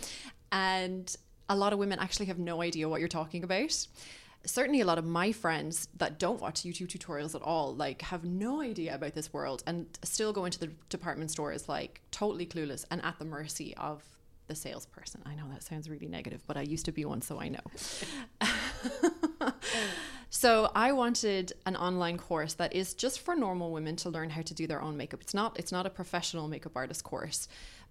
And 0.52 1.14
a 1.48 1.56
lot 1.56 1.72
of 1.72 1.78
women 1.78 1.98
actually 1.98 2.26
have 2.26 2.38
no 2.38 2.62
idea 2.62 2.88
what 2.88 3.00
you're 3.00 3.08
talking 3.08 3.44
about. 3.44 3.86
Certainly, 4.44 4.80
a 4.80 4.84
lot 4.84 4.98
of 4.98 5.04
my 5.04 5.32
friends 5.32 5.88
that 5.96 6.20
don't 6.20 6.40
watch 6.40 6.62
YouTube 6.62 6.86
tutorials 6.86 7.34
at 7.34 7.42
all, 7.42 7.74
like, 7.74 8.00
have 8.02 8.24
no 8.24 8.60
idea 8.62 8.94
about 8.94 9.12
this 9.12 9.32
world 9.32 9.64
and 9.66 9.86
still 10.04 10.32
go 10.32 10.44
into 10.44 10.60
the 10.60 10.70
department 10.88 11.32
store 11.32 11.50
stores, 11.50 11.68
like, 11.68 12.00
totally 12.12 12.46
clueless 12.46 12.84
and 12.92 13.04
at 13.04 13.18
the 13.18 13.24
mercy 13.24 13.74
of 13.76 14.04
the 14.46 14.54
salesperson. 14.54 15.20
I 15.26 15.34
know 15.34 15.48
that 15.50 15.64
sounds 15.64 15.90
really 15.90 16.06
negative, 16.06 16.42
but 16.46 16.56
I 16.56 16.62
used 16.62 16.84
to 16.84 16.92
be 16.92 17.04
one, 17.04 17.22
so 17.22 17.40
I 17.40 17.48
know. 17.48 17.58
so 20.30 20.70
I 20.74 20.92
wanted 20.92 21.52
an 21.66 21.76
online 21.76 22.18
course 22.18 22.54
that 22.54 22.74
is 22.74 22.94
just 22.94 23.20
for 23.20 23.34
normal 23.34 23.70
women 23.72 23.96
to 23.96 24.10
learn 24.10 24.30
how 24.30 24.42
to 24.42 24.54
do 24.54 24.66
their 24.66 24.82
own 24.82 24.96
makeup. 24.96 25.20
It's 25.22 25.34
not 25.34 25.58
it's 25.58 25.72
not 25.72 25.86
a 25.86 25.90
professional 25.90 26.48
makeup 26.48 26.72
artist 26.74 27.04
course, 27.04 27.48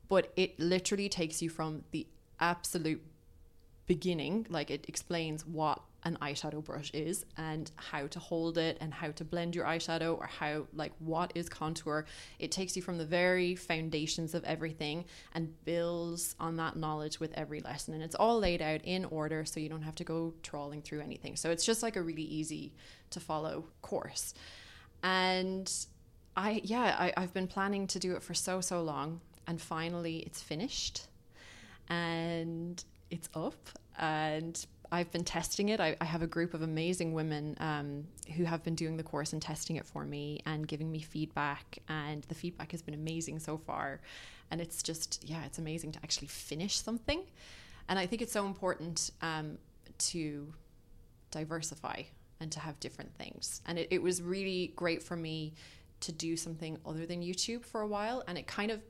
but 0.08 0.32
it 0.36 0.60
literally 0.60 1.10
takes 1.10 1.42
you 1.42 1.50
from 1.50 1.84
the 1.92 2.08
absolute 2.40 3.02
beginning, 3.88 4.48
like 4.50 4.70
it 4.70 4.86
explains 4.88 5.46
what 5.46 5.82
an 6.06 6.18
eyeshadow 6.22 6.64
brush 6.64 6.92
is 6.94 7.26
and 7.36 7.72
how 7.76 8.08
to 8.08 8.20
hold 8.20 8.58
it 8.58 8.78
and 8.80 8.94
how 8.94 9.12
to 9.12 9.26
blend 9.26 9.56
your 9.56 9.66
eyeshadow 9.66 10.18
or 10.18 10.28
how 10.28 10.68
like 10.74 10.94
what 11.00 11.32
is 11.36 11.50
contour. 11.50 12.06
It 12.40 12.52
takes 12.52 12.76
you 12.76 12.82
from 12.82 12.98
the 12.98 13.06
very 13.06 13.56
foundations 13.56 14.36
of 14.36 14.44
everything 14.44 15.06
and 15.34 15.54
builds 15.66 16.36
on 16.40 16.58
that 16.58 16.76
knowledge 16.76 17.20
with 17.20 17.34
every 17.34 17.60
lesson. 17.62 17.96
And 17.96 18.04
it's 18.04 18.16
all 18.16 18.40
laid 18.40 18.62
out 18.62 18.82
in 18.84 19.04
order 19.06 19.44
so 19.46 19.60
you 19.60 19.68
don't 19.68 19.82
have 19.82 19.96
to 19.96 20.04
go 20.04 20.34
trawling 20.44 20.82
through 20.82 21.02
anything. 21.02 21.36
So 21.36 21.50
it's 21.50 21.66
just 21.66 21.82
like 21.82 21.96
a 21.96 22.02
really 22.02 22.24
easy 22.24 22.72
to 23.10 23.20
follow 23.20 23.66
course. 23.82 24.34
And 25.04 25.72
I 26.38 26.62
yeah, 26.64 26.96
I, 26.98 27.14
I've 27.18 27.34
been 27.34 27.48
planning 27.48 27.88
to 27.88 28.00
do 28.00 28.16
it 28.16 28.24
for 28.24 28.34
so 28.34 28.62
so 28.62 28.82
long, 28.82 29.22
and 29.48 29.62
finally 29.62 30.18
it's 30.20 30.42
finished, 30.42 31.08
and 31.90 32.84
it's 33.10 33.30
up, 33.34 33.56
and 33.98 34.66
I've 34.92 35.12
been 35.12 35.24
testing 35.24 35.70
it. 35.70 35.80
I, 35.80 35.96
I 36.00 36.06
have 36.06 36.22
a 36.22 36.28
group 36.28 36.54
of 36.54 36.62
amazing 36.62 37.14
women 37.14 37.56
um, 37.60 38.06
who 38.36 38.44
have 38.44 38.64
been 38.64 38.76
doing 38.76 38.98
the 38.98 39.04
course 39.04 39.34
and 39.34 39.42
testing 39.42 39.76
it 39.76 39.86
for 39.86 40.06
me 40.06 40.42
and 40.46 40.68
giving 40.68 40.92
me 40.92 41.02
feedback, 41.02 41.80
and 41.90 42.24
the 42.24 42.36
feedback 42.36 42.72
has 42.72 42.82
been 42.82 42.94
amazing 42.94 43.40
so 43.40 43.58
far, 43.58 44.02
and 44.52 44.62
it's 44.62 44.84
just 44.84 45.24
yeah, 45.28 45.44
it's 45.46 45.58
amazing 45.58 45.92
to 45.94 46.00
actually 46.04 46.28
finish 46.28 46.78
something, 46.78 47.24
and 47.90 48.00
I 48.00 48.06
think 48.06 48.22
it's 48.22 48.34
so 48.34 48.46
important 48.46 49.12
um, 49.22 49.58
to 49.98 50.54
diversify 51.32 52.04
and 52.40 52.52
to 52.52 52.60
have 52.60 52.80
different 52.80 53.14
things, 53.16 53.62
and 53.68 53.80
it, 53.80 53.88
it 53.92 54.02
was 54.02 54.22
really 54.22 54.74
great 54.76 55.02
for 55.02 55.16
me 55.16 55.54
to 56.02 56.12
do 56.12 56.36
something 56.38 56.78
other 56.86 57.06
than 57.06 57.22
YouTube 57.22 57.66
for 57.66 57.82
a 57.82 57.88
while, 57.88 58.24
and 58.28 58.38
it 58.38 58.48
kind 58.48 58.72
of 58.72 58.82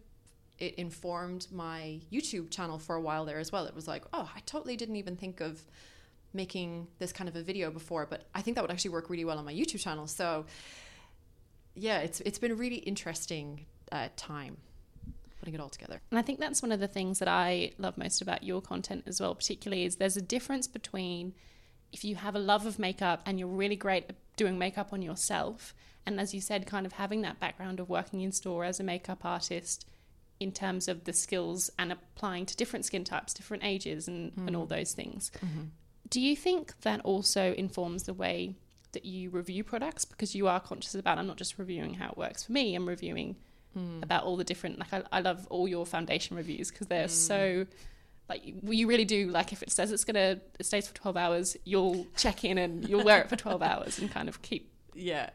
it 0.60 0.76
informed 0.76 1.48
my 1.52 2.00
YouTube 2.12 2.50
channel 2.50 2.80
for 2.80 2.96
a 2.96 3.02
while 3.02 3.26
there 3.26 3.40
as 3.40 3.52
well. 3.52 3.66
It 3.66 3.76
was 3.76 3.88
like, 3.88 4.04
oh, 4.14 4.30
I 4.36 4.40
totally 4.46 4.78
didn't 4.78 4.96
even 4.96 5.16
think 5.16 5.42
of 5.42 5.62
making 6.34 6.88
this 7.00 7.12
kind 7.12 7.30
of 7.30 7.36
a 7.36 7.42
video 7.42 7.72
before, 7.72 8.06
but 8.06 8.24
I 8.34 8.42
think 8.42 8.56
that 8.56 8.62
would 8.62 8.72
actually 8.72 8.92
work 8.92 9.10
really 9.10 9.26
well 9.26 9.38
on 9.38 9.46
my 9.46 9.54
YouTube 9.54 9.80
channel. 9.80 10.08
So 10.08 10.46
yeah, 11.76 12.00
it's 12.00 12.22
it's 12.22 12.40
been 12.40 12.52
a 12.52 12.56
really 12.56 12.78
interesting 12.78 13.66
uh, 13.92 14.10
time 14.16 14.58
putting 15.40 15.54
it 15.54 15.62
all 15.62 15.70
together. 15.70 16.02
And 16.10 16.18
I 16.18 16.22
think 16.22 16.40
that's 16.40 16.62
one 16.62 16.72
of 16.72 16.80
the 16.80 16.88
things 16.88 17.20
that 17.20 17.28
I 17.28 17.72
love 17.78 17.98
most 17.98 18.22
about 18.22 18.44
your 18.44 18.62
content 18.62 19.04
as 19.06 19.20
well, 19.22 19.36
particularly 19.36 19.84
is 19.84 19.98
there's 19.98 20.18
a 20.18 20.22
difference 20.22 20.68
between 20.68 21.34
if 21.92 22.04
you 22.04 22.16
have 22.16 22.36
a 22.36 22.40
love 22.40 22.66
of 22.66 22.80
makeup 22.80 23.22
and 23.26 23.40
you're 23.40 23.48
really 23.48 23.76
great 23.76 24.06
at 24.10 24.16
doing 24.38 24.58
makeup 24.58 24.92
on 24.92 25.02
yourself, 25.02 25.74
and 26.06 26.20
as 26.20 26.34
you 26.34 26.42
said, 26.42 26.66
kind 26.66 26.86
of 26.86 26.94
having 26.94 27.22
that 27.22 27.40
background 27.40 27.80
of 27.80 27.90
working 27.90 28.22
in 28.22 28.32
store 28.32 28.64
as 28.64 28.80
a 28.80 28.84
makeup 28.84 29.24
artist 29.24 29.86
in 30.40 30.52
terms 30.52 30.88
of 30.88 31.06
the 31.06 31.14
skills 31.14 31.70
and 31.80 31.92
applying 31.92 32.46
to 32.46 32.56
different 32.56 32.86
skin 32.86 33.04
types, 33.04 33.34
different 33.34 33.64
ages, 33.64 34.08
and, 34.08 34.36
mm. 34.36 34.48
and 34.48 34.56
all 34.56 34.66
those 34.66 34.94
things. 34.94 35.32
Mm-hmm. 35.38 35.64
Do 36.10 36.22
you 36.22 36.36
think 36.36 36.80
that 36.82 37.02
also 37.02 37.54
informs 37.54 38.04
the 38.04 38.14
way 38.14 38.56
that 38.92 39.06
you 39.06 39.30
review 39.30 39.64
products? 39.64 40.06
Because 40.06 40.36
you 40.36 40.48
are 40.48 40.60
conscious 40.60 40.96
about, 40.96 41.18
I'm 41.18 41.28
not 41.28 41.38
just 41.38 41.58
reviewing 41.58 41.96
how 41.96 42.10
it 42.10 42.18
works 42.18 42.44
for 42.44 42.52
me, 42.52 42.76
I'm 42.76 42.88
reviewing 42.88 43.38
mm. 43.78 44.04
about 44.04 44.24
all 44.24 44.38
the 44.38 44.44
different, 44.44 44.80
like, 44.80 44.94
I, 44.94 45.04
I 45.12 45.22
love 45.22 45.48
all 45.50 45.68
your 45.68 45.86
foundation 45.86 46.36
reviews 46.36 46.70
because 46.70 46.88
they're 46.88 47.08
mm. 47.08 47.10
so 47.10 47.66
like 48.30 48.42
you 48.44 48.88
really 48.88 49.06
do 49.06 49.30
like 49.30 49.54
if 49.54 49.62
it 49.62 49.72
says 49.72 49.92
it's 49.92 50.04
gonna 50.04 50.40
it 50.60 50.66
stays 50.66 50.88
for 50.88 50.96
12 50.96 51.18
hours 51.18 51.58
you'll 51.64 52.08
check 52.18 52.44
in 52.44 52.58
and 52.58 52.88
you'll 52.88 53.04
wear 53.04 53.22
it 53.22 53.30
for 53.30 53.36
12 53.36 53.62
hours 53.62 54.00
and 54.00 54.12
kind 54.12 54.28
of 54.30 54.42
keep 54.42 54.72
yeah 54.94 55.30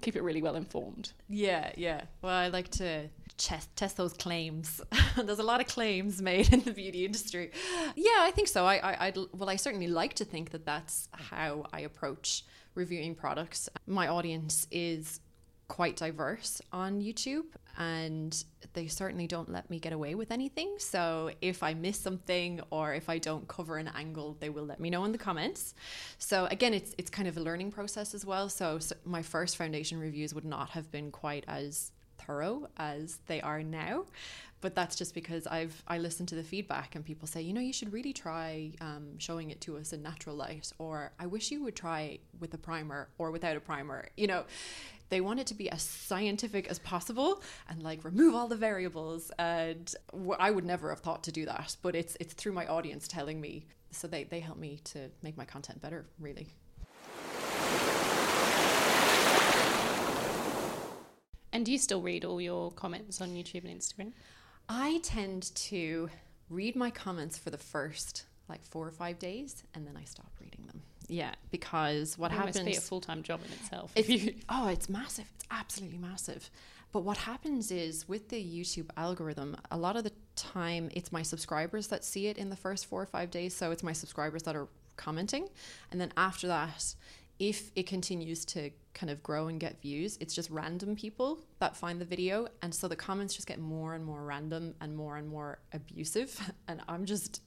keep 0.00 0.16
it 0.16 0.22
really 0.22 0.42
well 0.42 0.54
informed 0.54 1.12
yeah 1.28 1.70
yeah 1.76 2.02
well 2.22 2.32
i 2.32 2.48
like 2.48 2.70
to 2.70 3.08
test 3.38 3.74
test 3.76 3.96
those 3.96 4.12
claims. 4.12 4.80
There's 5.16 5.38
a 5.38 5.44
lot 5.44 5.60
of 5.60 5.66
claims 5.66 6.20
made 6.20 6.52
in 6.52 6.60
the 6.60 6.72
beauty 6.72 7.04
industry. 7.04 7.50
Yeah, 7.96 8.18
I 8.18 8.30
think 8.32 8.48
so. 8.48 8.66
I, 8.66 8.76
I 8.76 9.06
I'd, 9.06 9.18
well, 9.32 9.48
I 9.48 9.56
certainly 9.56 9.88
like 9.88 10.14
to 10.14 10.24
think 10.24 10.50
that 10.50 10.66
that's 10.66 11.08
how 11.12 11.66
I 11.72 11.80
approach 11.80 12.44
reviewing 12.74 13.14
products. 13.14 13.68
My 13.86 14.08
audience 14.08 14.66
is 14.70 15.20
quite 15.68 15.96
diverse 15.96 16.62
on 16.72 17.00
YouTube 17.00 17.44
and 17.76 18.44
they 18.72 18.88
certainly 18.88 19.26
don't 19.26 19.50
let 19.50 19.70
me 19.70 19.78
get 19.78 19.92
away 19.92 20.14
with 20.14 20.32
anything. 20.32 20.74
So 20.78 21.30
if 21.40 21.62
I 21.62 21.74
miss 21.74 21.98
something 22.00 22.60
or 22.70 22.94
if 22.94 23.08
I 23.08 23.18
don't 23.18 23.46
cover 23.46 23.76
an 23.76 23.88
angle, 23.94 24.36
they 24.40 24.48
will 24.48 24.64
let 24.64 24.80
me 24.80 24.90
know 24.90 25.04
in 25.04 25.12
the 25.12 25.18
comments. 25.18 25.74
So 26.18 26.46
again, 26.50 26.74
it's 26.74 26.94
it's 26.98 27.10
kind 27.10 27.28
of 27.28 27.36
a 27.36 27.40
learning 27.40 27.70
process 27.70 28.14
as 28.14 28.24
well. 28.26 28.48
So, 28.48 28.78
so 28.78 28.96
my 29.04 29.22
first 29.22 29.56
foundation 29.56 30.00
reviews 30.00 30.34
would 30.34 30.44
not 30.44 30.70
have 30.70 30.90
been 30.90 31.12
quite 31.12 31.44
as 31.46 31.92
thorough 32.28 32.68
as 32.76 33.18
they 33.26 33.40
are 33.40 33.62
now. 33.64 34.04
But 34.60 34.74
that's 34.74 34.96
just 34.96 35.14
because 35.14 35.46
I've 35.46 35.82
I 35.88 35.98
listen 35.98 36.26
to 36.26 36.34
the 36.34 36.42
feedback 36.42 36.94
and 36.94 37.04
people 37.04 37.26
say 37.28 37.40
you 37.40 37.52
know 37.52 37.60
you 37.60 37.72
should 37.72 37.92
really 37.92 38.12
try 38.12 38.72
um, 38.80 39.18
showing 39.18 39.50
it 39.50 39.60
to 39.62 39.76
us 39.76 39.92
in 39.92 40.02
natural 40.02 40.36
light 40.36 40.72
or 40.78 41.12
I 41.18 41.26
wish 41.26 41.50
you 41.50 41.62
would 41.64 41.76
try 41.76 42.18
with 42.40 42.54
a 42.54 42.58
primer 42.58 43.08
or 43.18 43.30
without 43.30 43.56
a 43.56 43.60
primer. 43.60 44.08
You 44.16 44.26
know 44.26 44.44
they 45.10 45.20
want 45.22 45.40
it 45.40 45.46
to 45.46 45.54
be 45.54 45.70
as 45.70 45.80
scientific 45.82 46.66
as 46.68 46.78
possible 46.80 47.42
and 47.68 47.82
like 47.82 48.04
remove 48.04 48.34
all 48.34 48.46
the 48.46 48.56
variables 48.56 49.30
and 49.38 49.94
I 50.38 50.50
would 50.50 50.66
never 50.66 50.90
have 50.90 51.00
thought 51.00 51.22
to 51.24 51.32
do 51.32 51.46
that 51.46 51.76
but 51.80 51.94
it's 51.94 52.16
it's 52.20 52.34
through 52.34 52.52
my 52.52 52.66
audience 52.66 53.08
telling 53.08 53.40
me. 53.40 53.66
So 53.90 54.06
they, 54.06 54.24
they 54.24 54.40
help 54.40 54.58
me 54.58 54.80
to 54.92 55.08
make 55.22 55.38
my 55.38 55.46
content 55.46 55.80
better 55.80 56.04
really 56.18 56.48
And 61.52 61.64
do 61.64 61.72
you 61.72 61.78
still 61.78 62.02
read 62.02 62.24
all 62.24 62.40
your 62.40 62.70
comments 62.72 63.20
on 63.20 63.30
YouTube 63.30 63.64
and 63.64 63.80
Instagram? 63.80 64.12
I 64.68 65.00
tend 65.02 65.54
to 65.54 66.10
read 66.50 66.76
my 66.76 66.90
comments 66.90 67.38
for 67.38 67.50
the 67.50 67.58
first 67.58 68.24
like 68.48 68.64
four 68.64 68.86
or 68.86 68.90
five 68.90 69.18
days, 69.18 69.62
and 69.74 69.86
then 69.86 69.96
I 69.96 70.04
stop 70.04 70.30
reading 70.40 70.66
them. 70.66 70.82
Yeah, 71.08 71.32
because 71.50 72.18
what 72.18 72.30
it 72.30 72.34
happens? 72.34 72.56
Must 72.56 72.66
be 72.66 72.76
a 72.76 72.80
full 72.80 73.00
time 73.00 73.22
job 73.22 73.40
in 73.44 73.52
itself. 73.52 73.92
If 73.94 74.08
you, 74.08 74.34
oh, 74.48 74.68
it's 74.68 74.88
massive. 74.88 75.30
It's 75.36 75.44
absolutely 75.50 75.98
massive. 75.98 76.50
But 76.92 77.00
what 77.00 77.18
happens 77.18 77.70
is 77.70 78.08
with 78.08 78.30
the 78.30 78.42
YouTube 78.42 78.88
algorithm, 78.96 79.56
a 79.70 79.76
lot 79.76 79.96
of 79.96 80.04
the 80.04 80.12
time 80.36 80.88
it's 80.94 81.12
my 81.12 81.22
subscribers 81.22 81.88
that 81.88 82.04
see 82.04 82.28
it 82.28 82.38
in 82.38 82.48
the 82.48 82.56
first 82.56 82.86
four 82.86 83.02
or 83.02 83.06
five 83.06 83.30
days. 83.30 83.54
So 83.54 83.70
it's 83.70 83.82
my 83.82 83.92
subscribers 83.92 84.42
that 84.44 84.56
are 84.56 84.68
commenting, 84.96 85.48
and 85.90 86.00
then 86.00 86.12
after 86.16 86.46
that, 86.48 86.94
if 87.38 87.70
it 87.76 87.86
continues 87.86 88.44
to 88.44 88.70
kind 88.94 89.10
of 89.10 89.22
grow 89.22 89.46
and 89.46 89.60
get 89.60 89.80
views, 89.80 90.18
it's 90.20 90.34
just 90.34 90.50
random 90.50 90.96
people 90.96 91.38
that 91.60 91.76
find 91.76 92.00
the 92.00 92.04
video. 92.04 92.48
And 92.62 92.74
so 92.74 92.88
the 92.88 92.96
comments 92.96 93.34
just 93.34 93.46
get 93.46 93.60
more 93.60 93.94
and 93.94 94.04
more 94.04 94.24
random 94.24 94.74
and 94.80 94.96
more 94.96 95.16
and 95.16 95.28
more 95.28 95.58
abusive. 95.72 96.40
And 96.68 96.82
I'm 96.88 97.06
just, 97.06 97.40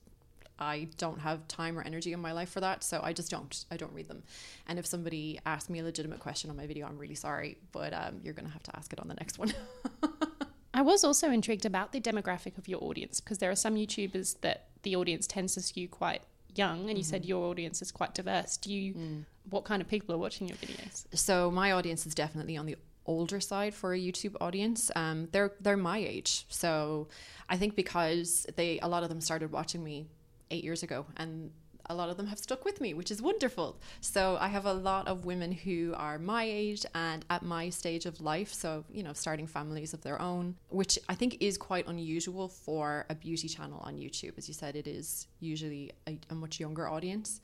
I 0.57 0.87
don't 0.97 1.19
have 1.19 1.47
time 1.47 1.77
or 1.77 1.83
energy 1.83 2.13
in 2.13 2.19
my 2.19 2.31
life 2.31 2.49
for 2.49 2.61
that. 2.61 2.83
So 2.83 3.01
I 3.03 3.13
just 3.13 3.29
don't, 3.29 3.65
I 3.69 3.77
don't 3.77 3.93
read 3.93 4.07
them. 4.07 4.23
And 4.67 4.79
if 4.79 4.85
somebody 4.85 5.39
asks 5.45 5.69
me 5.69 5.79
a 5.79 5.83
legitimate 5.83 6.19
question 6.19 6.49
on 6.49 6.57
my 6.57 6.65
video, 6.65 6.87
I'm 6.87 6.97
really 6.97 7.15
sorry, 7.15 7.57
but 7.71 7.93
um, 7.93 8.21
you're 8.23 8.33
going 8.33 8.47
to 8.47 8.53
have 8.53 8.63
to 8.63 8.75
ask 8.75 8.93
it 8.93 8.99
on 8.99 9.07
the 9.07 9.13
next 9.15 9.37
one. 9.37 9.53
I 10.73 10.81
was 10.81 11.03
also 11.03 11.29
intrigued 11.29 11.65
about 11.65 11.91
the 11.91 11.99
demographic 11.99 12.57
of 12.57 12.67
your 12.67 12.81
audience 12.81 13.19
because 13.19 13.39
there 13.39 13.51
are 13.51 13.55
some 13.55 13.75
YouTubers 13.75 14.39
that 14.41 14.69
the 14.83 14.95
audience 14.95 15.27
tends 15.27 15.53
to 15.55 15.61
skew 15.61 15.87
quite 15.87 16.23
young 16.55 16.89
and 16.89 16.97
you 16.97 17.03
mm-hmm. 17.03 17.09
said 17.09 17.25
your 17.25 17.45
audience 17.45 17.81
is 17.81 17.91
quite 17.91 18.13
diverse 18.13 18.57
do 18.57 18.73
you 18.73 18.93
mm. 18.93 19.23
What 19.51 19.63
kind 19.63 19.81
of 19.81 19.87
people 19.87 20.13
are 20.15 20.17
watching 20.17 20.47
your 20.47 20.57
videos 20.57 21.05
so 21.13 21.51
my 21.51 21.71
audience 21.71 22.05
is 22.05 22.15
definitely 22.15 22.57
on 22.57 22.65
the 22.65 22.75
older 23.05 23.39
side 23.39 23.73
for 23.73 23.93
a 23.93 23.99
YouTube 23.99 24.35
audience. 24.39 24.91
Um, 24.95 25.27
they're 25.31 25.53
they're 25.59 25.77
my 25.77 25.97
age, 25.97 26.45
so 26.49 27.07
I 27.49 27.57
think 27.57 27.75
because 27.75 28.45
they 28.55 28.79
a 28.79 28.87
lot 28.87 29.03
of 29.03 29.09
them 29.09 29.21
started 29.21 29.51
watching 29.51 29.83
me 29.83 30.07
eight 30.51 30.63
years 30.63 30.83
ago, 30.83 31.05
and 31.17 31.51
a 31.89 31.95
lot 31.95 32.09
of 32.09 32.17
them 32.17 32.27
have 32.27 32.39
stuck 32.39 32.63
with 32.63 32.79
me, 32.79 32.93
which 32.93 33.11
is 33.11 33.21
wonderful. 33.21 33.79
So 33.99 34.37
I 34.39 34.47
have 34.47 34.65
a 34.65 34.73
lot 34.73 35.07
of 35.07 35.25
women 35.25 35.51
who 35.51 35.93
are 35.97 36.17
my 36.19 36.43
age 36.43 36.85
and 36.93 37.25
at 37.29 37.43
my 37.43 37.69
stage 37.69 38.05
of 38.05 38.21
life. 38.21 38.53
So, 38.53 38.85
you 38.89 39.03
know, 39.03 39.13
starting 39.13 39.47
families 39.47 39.93
of 39.93 40.01
their 40.01 40.21
own, 40.21 40.55
which 40.69 40.97
I 41.09 41.15
think 41.15 41.37
is 41.41 41.57
quite 41.57 41.87
unusual 41.87 42.47
for 42.47 43.05
a 43.09 43.15
beauty 43.15 43.49
channel 43.49 43.81
on 43.83 43.97
YouTube. 43.97 44.37
As 44.37 44.47
you 44.47 44.53
said, 44.53 44.75
it 44.75 44.87
is 44.87 45.27
usually 45.39 45.91
a, 46.07 46.17
a 46.29 46.35
much 46.35 46.59
younger 46.59 46.87
audience. 46.87 47.41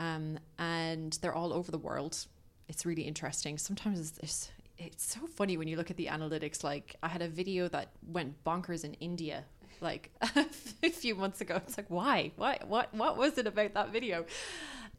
Um, 0.00 0.38
and 0.58 1.16
they're 1.20 1.34
all 1.34 1.52
over 1.52 1.70
the 1.70 1.78
world. 1.78 2.26
It's 2.68 2.86
really 2.86 3.02
interesting. 3.02 3.58
Sometimes 3.58 4.00
it's, 4.00 4.18
it's, 4.18 4.50
it's 4.78 5.04
so 5.04 5.26
funny 5.26 5.58
when 5.58 5.68
you 5.68 5.76
look 5.76 5.90
at 5.90 5.98
the 5.98 6.06
analytics. 6.06 6.64
Like, 6.64 6.96
I 7.02 7.08
had 7.08 7.20
a 7.20 7.28
video 7.28 7.68
that 7.68 7.90
went 8.08 8.42
bonkers 8.42 8.82
in 8.82 8.94
India 8.94 9.44
like 9.80 10.10
a 10.82 10.90
few 10.90 11.14
months 11.14 11.40
ago. 11.40 11.56
It's 11.56 11.76
like, 11.76 11.90
why? 11.90 12.32
What? 12.36 12.66
What? 12.66 12.94
What 12.94 13.16
was 13.16 13.38
it 13.38 13.46
about 13.46 13.74
that 13.74 13.92
video? 13.92 14.24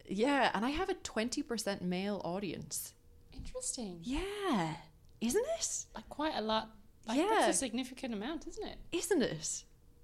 Yeah, 0.08 0.52
and 0.54 0.66
I 0.66 0.70
have 0.70 0.90
a 0.90 0.94
twenty 0.96 1.42
percent 1.42 1.82
male 1.82 2.22
audience. 2.24 2.94
Interesting. 3.34 4.00
Yeah, 4.04 4.74
isn't 5.20 5.46
it? 5.60 5.86
Like 5.96 6.10
quite 6.10 6.34
a 6.36 6.42
lot. 6.42 6.70
Like, 7.08 7.18
yeah, 7.18 7.28
that's 7.30 7.56
a 7.56 7.60
significant 7.60 8.14
amount, 8.14 8.48
isn't 8.48 8.68
it? 8.68 8.78
Isn't 8.92 9.22
it? 9.22 9.64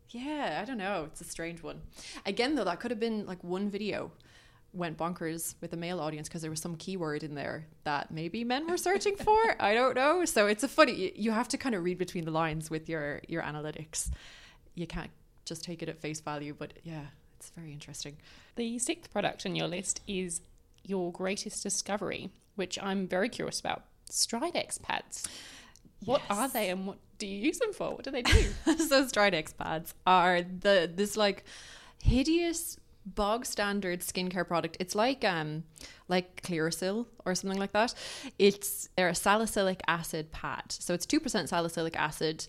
Yeah, 0.09 0.59
I 0.61 0.65
don't 0.65 0.77
know. 0.77 1.05
It's 1.05 1.21
a 1.21 1.25
strange 1.25 1.61
one. 1.61 1.81
Again, 2.25 2.55
though, 2.55 2.63
that 2.63 2.79
could 2.79 2.91
have 2.91 2.99
been 2.99 3.25
like 3.25 3.43
one 3.43 3.69
video 3.69 4.11
went 4.73 4.97
bonkers 4.97 5.55
with 5.61 5.71
the 5.71 5.77
male 5.77 5.99
audience 5.99 6.27
because 6.27 6.41
there 6.41 6.51
was 6.51 6.61
some 6.61 6.75
keyword 6.75 7.23
in 7.23 7.35
there 7.35 7.65
that 7.83 8.11
maybe 8.11 8.43
men 8.43 8.67
were 8.67 8.77
searching 8.77 9.15
for. 9.15 9.37
I 9.59 9.73
don't 9.73 9.95
know. 9.95 10.25
So 10.25 10.47
it's 10.47 10.63
a 10.63 10.67
funny. 10.67 11.13
You 11.15 11.31
have 11.31 11.47
to 11.49 11.57
kind 11.57 11.73
of 11.73 11.83
read 11.83 11.97
between 11.97 12.25
the 12.25 12.31
lines 12.31 12.69
with 12.69 12.87
your 12.89 13.21
your 13.27 13.41
analytics 13.41 14.09
you 14.77 14.87
can't 14.87 15.09
just 15.43 15.63
take 15.63 15.81
it 15.81 15.89
at 15.89 15.99
face 15.99 16.21
value. 16.21 16.55
But 16.57 16.73
yeah, 16.83 17.07
it's 17.37 17.49
very 17.49 17.73
interesting. 17.73 18.17
The 18.55 18.79
sixth 18.79 19.11
product 19.11 19.45
on 19.45 19.55
your 19.55 19.67
list 19.67 20.01
is 20.07 20.41
your 20.85 21.11
greatest 21.11 21.63
discovery, 21.63 22.29
which 22.55 22.77
I'm 22.81 23.07
very 23.07 23.27
curious 23.27 23.59
about. 23.59 23.83
Stridex 24.09 24.81
pads. 24.81 25.27
What 26.05 26.21
yes. 26.29 26.37
are 26.37 26.47
they 26.47 26.69
and 26.69 26.87
what 26.87 26.99
do 27.17 27.25
you 27.27 27.37
use 27.37 27.57
them 27.57 27.73
for? 27.73 27.89
What 27.95 28.03
do 28.03 28.11
they 28.11 28.21
do? 28.21 28.41
so 28.77 29.05
Stridex 29.05 29.57
pads 29.57 29.95
are 30.05 30.43
the 30.43 30.89
this 30.93 31.17
like 31.17 31.43
hideous 32.01 32.77
bog 33.15 33.45
standard 33.45 34.01
skincare 34.01 34.47
product. 34.47 34.77
It's 34.79 34.95
like 34.95 35.23
um 35.23 35.63
like 36.07 36.41
Clearasil 36.43 37.05
or 37.25 37.35
something 37.35 37.59
like 37.59 37.73
that. 37.73 37.93
It's 38.37 38.89
they're 38.95 39.09
a 39.09 39.15
salicylic 39.15 39.81
acid 39.87 40.31
pad. 40.31 40.71
So 40.71 40.93
it's 40.93 41.05
2% 41.05 41.47
salicylic 41.47 41.95
acid 41.95 42.47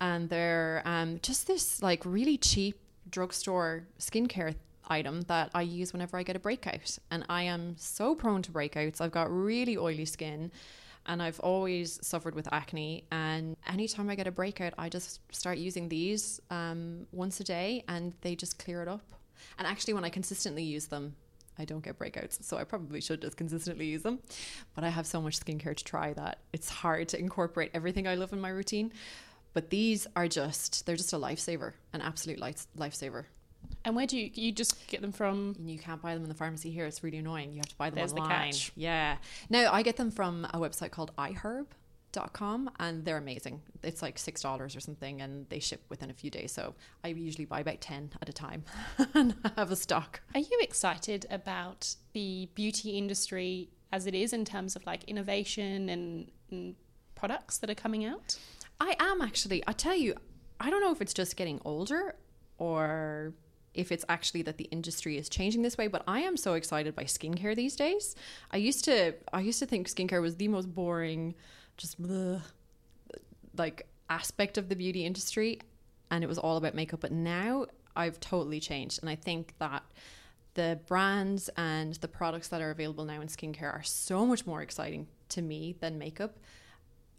and 0.00 0.28
they're 0.28 0.82
um 0.84 1.20
just 1.22 1.46
this 1.46 1.82
like 1.82 2.04
really 2.04 2.36
cheap 2.36 2.78
drugstore 3.10 3.86
skincare 3.98 4.54
item 4.88 5.22
that 5.22 5.50
I 5.54 5.62
use 5.62 5.92
whenever 5.92 6.16
I 6.16 6.22
get 6.22 6.36
a 6.36 6.40
breakout. 6.40 6.98
And 7.10 7.24
I 7.28 7.42
am 7.44 7.76
so 7.78 8.14
prone 8.14 8.42
to 8.42 8.52
breakouts. 8.52 9.00
I've 9.00 9.12
got 9.12 9.30
really 9.30 9.76
oily 9.76 10.04
skin 10.04 10.50
and 11.06 11.22
I've 11.22 11.40
always 11.40 11.98
suffered 12.06 12.34
with 12.34 12.48
acne. 12.52 13.04
And 13.10 13.56
anytime 13.66 14.08
I 14.10 14.14
get 14.14 14.26
a 14.26 14.30
breakout, 14.30 14.74
I 14.78 14.88
just 14.88 15.20
start 15.34 15.58
using 15.58 15.88
these 15.88 16.40
um, 16.50 17.06
once 17.12 17.40
a 17.40 17.44
day 17.44 17.84
and 17.88 18.12
they 18.20 18.36
just 18.36 18.58
clear 18.58 18.82
it 18.82 18.88
up. 18.88 19.02
And 19.58 19.66
actually, 19.66 19.94
when 19.94 20.04
I 20.04 20.10
consistently 20.10 20.62
use 20.62 20.86
them, 20.86 21.14
I 21.58 21.64
don't 21.64 21.84
get 21.84 21.98
breakouts. 21.98 22.42
So 22.44 22.56
I 22.56 22.64
probably 22.64 23.00
should 23.00 23.20
just 23.22 23.36
consistently 23.36 23.86
use 23.86 24.02
them. 24.02 24.20
But 24.74 24.84
I 24.84 24.88
have 24.88 25.06
so 25.06 25.20
much 25.20 25.38
skincare 25.38 25.76
to 25.76 25.84
try 25.84 26.12
that 26.14 26.38
it's 26.52 26.70
hard 26.70 27.08
to 27.10 27.18
incorporate 27.18 27.70
everything 27.74 28.06
I 28.08 28.14
love 28.14 28.32
in 28.32 28.40
my 28.40 28.48
routine. 28.48 28.92
But 29.54 29.68
these 29.70 30.06
are 30.16 30.28
just, 30.28 30.86
they're 30.86 30.96
just 30.96 31.12
a 31.12 31.16
lifesaver, 31.16 31.74
an 31.92 32.00
absolute 32.00 32.38
life, 32.38 32.66
lifesaver. 32.78 33.24
And 33.84 33.94
where 33.94 34.06
do 34.06 34.18
you 34.18 34.30
you 34.34 34.52
just 34.52 34.86
get 34.88 35.02
them 35.02 35.12
from? 35.12 35.54
And 35.58 35.70
you 35.70 35.78
can't 35.78 36.00
buy 36.00 36.14
them 36.14 36.22
in 36.22 36.28
the 36.28 36.34
pharmacy 36.34 36.70
here. 36.70 36.86
It's 36.86 37.02
really 37.04 37.18
annoying. 37.18 37.50
You 37.52 37.58
have 37.58 37.68
to 37.68 37.76
buy 37.76 37.90
them 37.90 37.96
There's 37.96 38.12
the 38.12 38.20
online. 38.20 38.52
catch. 38.52 38.72
Yeah. 38.76 39.16
Now 39.50 39.72
I 39.72 39.82
get 39.82 39.96
them 39.96 40.10
from 40.10 40.46
a 40.46 40.58
website 40.58 40.90
called 40.90 41.12
iHerb.com 42.12 42.70
and 42.78 43.04
they're 43.04 43.16
amazing. 43.16 43.62
It's 43.82 44.02
like 44.02 44.18
six 44.18 44.40
dollars 44.40 44.76
or 44.76 44.80
something 44.80 45.20
and 45.20 45.48
they 45.48 45.58
ship 45.58 45.82
within 45.88 46.10
a 46.10 46.14
few 46.14 46.30
days. 46.30 46.52
So 46.52 46.74
I 47.04 47.08
usually 47.08 47.44
buy 47.44 47.60
about 47.60 47.80
ten 47.80 48.10
at 48.20 48.28
a 48.28 48.32
time 48.32 48.64
and 49.14 49.34
have 49.56 49.70
a 49.70 49.76
stock. 49.76 50.20
Are 50.34 50.40
you 50.40 50.58
excited 50.60 51.26
about 51.30 51.94
the 52.12 52.48
beauty 52.54 52.90
industry 52.90 53.70
as 53.92 54.06
it 54.06 54.14
is 54.14 54.32
in 54.32 54.44
terms 54.44 54.76
of 54.76 54.86
like 54.86 55.04
innovation 55.04 55.88
and, 55.88 56.30
and 56.50 56.74
products 57.14 57.58
that 57.58 57.70
are 57.70 57.74
coming 57.74 58.04
out? 58.04 58.38
I 58.80 58.96
am 58.98 59.20
actually. 59.20 59.62
I 59.66 59.72
tell 59.72 59.96
you, 59.96 60.14
I 60.60 60.70
don't 60.70 60.80
know 60.80 60.92
if 60.92 61.00
it's 61.00 61.14
just 61.14 61.36
getting 61.36 61.60
older 61.64 62.16
or 62.58 63.34
if 63.74 63.90
it's 63.90 64.04
actually 64.08 64.42
that 64.42 64.58
the 64.58 64.64
industry 64.64 65.16
is 65.16 65.28
changing 65.28 65.62
this 65.62 65.78
way, 65.78 65.86
but 65.86 66.02
I 66.06 66.20
am 66.20 66.36
so 66.36 66.54
excited 66.54 66.94
by 66.94 67.04
skincare 67.04 67.56
these 67.56 67.74
days. 67.74 68.14
I 68.50 68.58
used 68.58 68.84
to 68.84 69.14
I 69.32 69.40
used 69.40 69.58
to 69.60 69.66
think 69.66 69.88
skincare 69.88 70.20
was 70.20 70.36
the 70.36 70.48
most 70.48 70.74
boring, 70.74 71.34
just 71.82 71.98
like 73.56 73.86
aspect 74.08 74.56
of 74.56 74.68
the 74.68 74.76
beauty 74.76 75.04
industry 75.04 75.58
and 76.10 76.22
it 76.22 76.26
was 76.26 76.38
all 76.38 76.56
about 76.56 76.74
makeup, 76.74 77.00
but 77.00 77.12
now 77.12 77.66
I've 77.96 78.20
totally 78.20 78.60
changed 78.60 79.00
and 79.02 79.10
I 79.10 79.16
think 79.16 79.54
that 79.58 79.82
the 80.54 80.78
brands 80.86 81.50
and 81.56 81.94
the 81.94 82.08
products 82.08 82.48
that 82.48 82.60
are 82.60 82.70
available 82.70 83.04
now 83.04 83.20
in 83.20 83.28
skincare 83.28 83.72
are 83.72 83.82
so 83.82 84.24
much 84.24 84.46
more 84.46 84.62
exciting 84.62 85.08
to 85.30 85.42
me 85.42 85.74
than 85.80 85.98
makeup. 85.98 86.38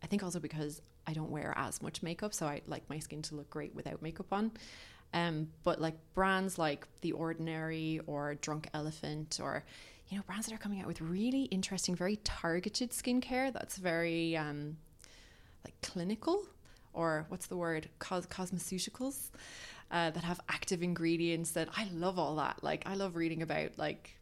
I 0.01 0.07
think 0.07 0.23
also 0.23 0.39
because 0.39 0.81
I 1.05 1.13
don't 1.13 1.31
wear 1.31 1.53
as 1.57 1.81
much 1.81 2.01
makeup, 2.01 2.33
so 2.33 2.45
I 2.45 2.61
like 2.67 2.87
my 2.89 2.99
skin 2.99 3.21
to 3.23 3.35
look 3.35 3.49
great 3.49 3.75
without 3.75 4.01
makeup 4.01 4.31
on. 4.31 4.51
Um, 5.13 5.49
but 5.63 5.81
like 5.81 5.95
brands 6.13 6.57
like 6.57 6.87
The 7.01 7.11
Ordinary 7.11 7.99
or 8.07 8.35
Drunk 8.35 8.69
Elephant 8.73 9.39
or 9.41 9.63
you 10.13 10.19
know 10.19 10.23
brands 10.27 10.45
that 10.45 10.53
are 10.53 10.59
coming 10.59 10.79
out 10.79 10.85
with 10.85 11.01
really 11.01 11.45
interesting, 11.45 11.95
very 11.95 12.17
targeted 12.17 12.91
skincare 12.91 13.51
that's 13.51 13.77
very 13.77 14.37
um, 14.37 14.77
like 15.65 15.73
clinical 15.81 16.45
or 16.93 17.25
what's 17.29 17.47
the 17.47 17.57
word? 17.57 17.89
Cos- 17.97 18.27
cosmeceuticals 18.27 19.31
uh, 19.89 20.11
that 20.11 20.23
have 20.23 20.39
active 20.49 20.83
ingredients 20.83 21.49
that 21.53 21.67
I 21.75 21.89
love 21.91 22.19
all 22.19 22.35
that. 22.35 22.63
Like 22.63 22.83
I 22.85 22.93
love 22.93 23.15
reading 23.15 23.41
about 23.41 23.71
like 23.77 24.15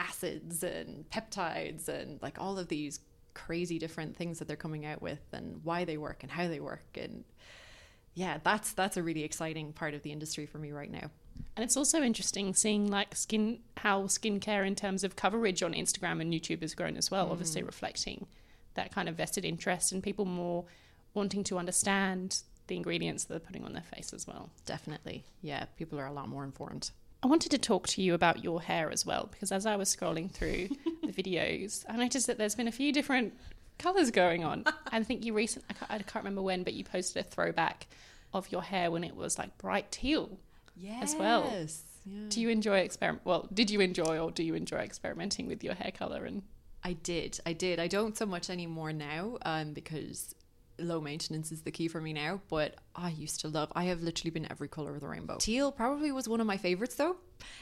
acids 0.00 0.64
and 0.64 1.08
peptides 1.10 1.86
and 1.86 2.20
like 2.20 2.40
all 2.40 2.58
of 2.58 2.66
these 2.66 2.98
crazy 3.32 3.78
different 3.78 4.16
things 4.16 4.40
that 4.40 4.48
they're 4.48 4.56
coming 4.56 4.84
out 4.84 5.00
with 5.00 5.22
and 5.32 5.60
why 5.62 5.84
they 5.84 5.96
work 5.96 6.24
and 6.24 6.32
how 6.32 6.48
they 6.48 6.58
work. 6.58 6.98
And 7.00 7.22
yeah 8.14 8.38
that's 8.42 8.72
that's 8.72 8.96
a 8.96 9.02
really 9.02 9.22
exciting 9.22 9.72
part 9.72 9.94
of 9.94 10.02
the 10.02 10.10
industry 10.10 10.46
for 10.46 10.58
me 10.58 10.72
right 10.72 10.90
now 10.90 11.10
And 11.56 11.64
it's 11.64 11.76
also 11.76 12.02
interesting 12.02 12.54
seeing 12.54 12.90
like 12.90 13.14
skin 13.14 13.60
how 13.78 14.04
skincare 14.04 14.66
in 14.66 14.74
terms 14.74 15.04
of 15.04 15.16
coverage 15.16 15.62
on 15.62 15.72
Instagram 15.72 16.20
and 16.20 16.32
YouTube 16.32 16.62
has 16.62 16.74
grown 16.74 16.96
as 16.96 17.10
well, 17.10 17.30
obviously 17.30 17.62
mm. 17.62 17.66
reflecting 17.66 18.26
that 18.74 18.92
kind 18.92 19.08
of 19.08 19.16
vested 19.16 19.44
interest 19.44 19.92
and 19.92 20.02
people 20.02 20.24
more 20.24 20.64
wanting 21.14 21.42
to 21.44 21.58
understand 21.58 22.42
the 22.66 22.76
ingredients 22.76 23.24
that 23.24 23.32
they're 23.32 23.40
putting 23.40 23.64
on 23.64 23.72
their 23.72 23.82
face 23.82 24.12
as 24.12 24.26
well. 24.26 24.50
definitely 24.66 25.24
yeah 25.40 25.64
people 25.76 25.98
are 25.98 26.06
a 26.06 26.12
lot 26.12 26.28
more 26.28 26.44
informed 26.44 26.90
I 27.22 27.28
wanted 27.28 27.50
to 27.52 27.58
talk 27.58 27.88
to 27.88 28.02
you 28.02 28.14
about 28.14 28.44
your 28.44 28.62
hair 28.62 28.90
as 28.90 29.04
well 29.04 29.28
because 29.30 29.50
as 29.50 29.66
I 29.66 29.76
was 29.76 29.94
scrolling 29.94 30.30
through 30.30 30.68
the 31.02 31.12
videos, 31.12 31.84
I 31.88 31.96
noticed 31.96 32.26
that 32.26 32.38
there's 32.38 32.54
been 32.54 32.68
a 32.68 32.72
few 32.72 32.92
different 32.92 33.34
colors 33.78 34.10
going 34.10 34.44
on. 34.44 34.64
I 34.92 35.02
think 35.02 35.24
you 35.24 35.32
recent 35.32 35.64
I 35.68 35.72
can't, 35.72 35.90
I 35.90 35.98
can't 35.98 36.24
remember 36.24 36.42
when, 36.42 36.62
but 36.62 36.74
you 36.74 36.84
posted 36.84 37.24
a 37.24 37.28
throwback 37.28 37.88
of 38.32 38.52
your 38.52 38.62
hair 38.62 38.90
when 38.90 39.02
it 39.02 39.16
was 39.16 39.38
like 39.38 39.56
bright 39.58 39.90
teal. 39.90 40.38
Yeah 40.76 41.00
As 41.02 41.14
well. 41.16 41.50
yeah. 42.04 42.28
Do 42.28 42.40
you 42.40 42.48
enjoy 42.48 42.78
experiment? 42.78 43.24
Well, 43.24 43.48
did 43.52 43.70
you 43.70 43.80
enjoy 43.80 44.18
or 44.18 44.30
do 44.30 44.42
you 44.42 44.54
enjoy 44.54 44.78
experimenting 44.78 45.46
with 45.48 45.64
your 45.64 45.74
hair 45.74 45.90
color? 45.90 46.24
And 46.24 46.42
I 46.84 46.92
did. 46.92 47.40
I 47.44 47.52
did. 47.52 47.80
I 47.80 47.88
don't 47.88 48.16
so 48.16 48.26
much 48.26 48.48
anymore 48.50 48.92
now 48.92 49.38
um, 49.42 49.72
because 49.72 50.34
low 50.78 51.00
maintenance 51.00 51.52
is 51.52 51.62
the 51.62 51.70
key 51.70 51.88
for 51.88 52.00
me 52.00 52.12
now. 52.12 52.40
But 52.48 52.76
I 52.94 53.10
used 53.10 53.40
to 53.40 53.48
love, 53.48 53.72
I 53.74 53.84
have 53.84 54.02
literally 54.02 54.30
been 54.30 54.50
every 54.50 54.68
color 54.68 54.94
of 54.94 55.00
the 55.00 55.08
rainbow. 55.08 55.36
Teal 55.38 55.72
probably 55.72 56.12
was 56.12 56.28
one 56.28 56.40
of 56.40 56.46
my 56.46 56.56
favorites 56.56 56.94
though. 56.94 57.16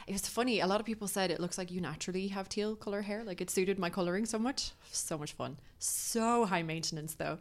It 0.07 0.13
was 0.13 0.27
funny. 0.27 0.61
A 0.61 0.67
lot 0.67 0.79
of 0.79 0.85
people 0.85 1.07
said 1.07 1.31
it 1.31 1.39
looks 1.39 1.57
like 1.57 1.71
you 1.71 1.81
naturally 1.81 2.27
have 2.29 2.47
teal 2.47 2.75
color 2.75 3.01
hair. 3.01 3.23
Like 3.23 3.41
it 3.41 3.49
suited 3.49 3.77
my 3.77 3.89
coloring 3.89 4.25
so 4.25 4.39
much. 4.39 4.71
So 4.91 5.17
much 5.17 5.33
fun. 5.33 5.57
So 5.79 6.45
high 6.45 6.63
maintenance 6.63 7.15
though. 7.15 7.39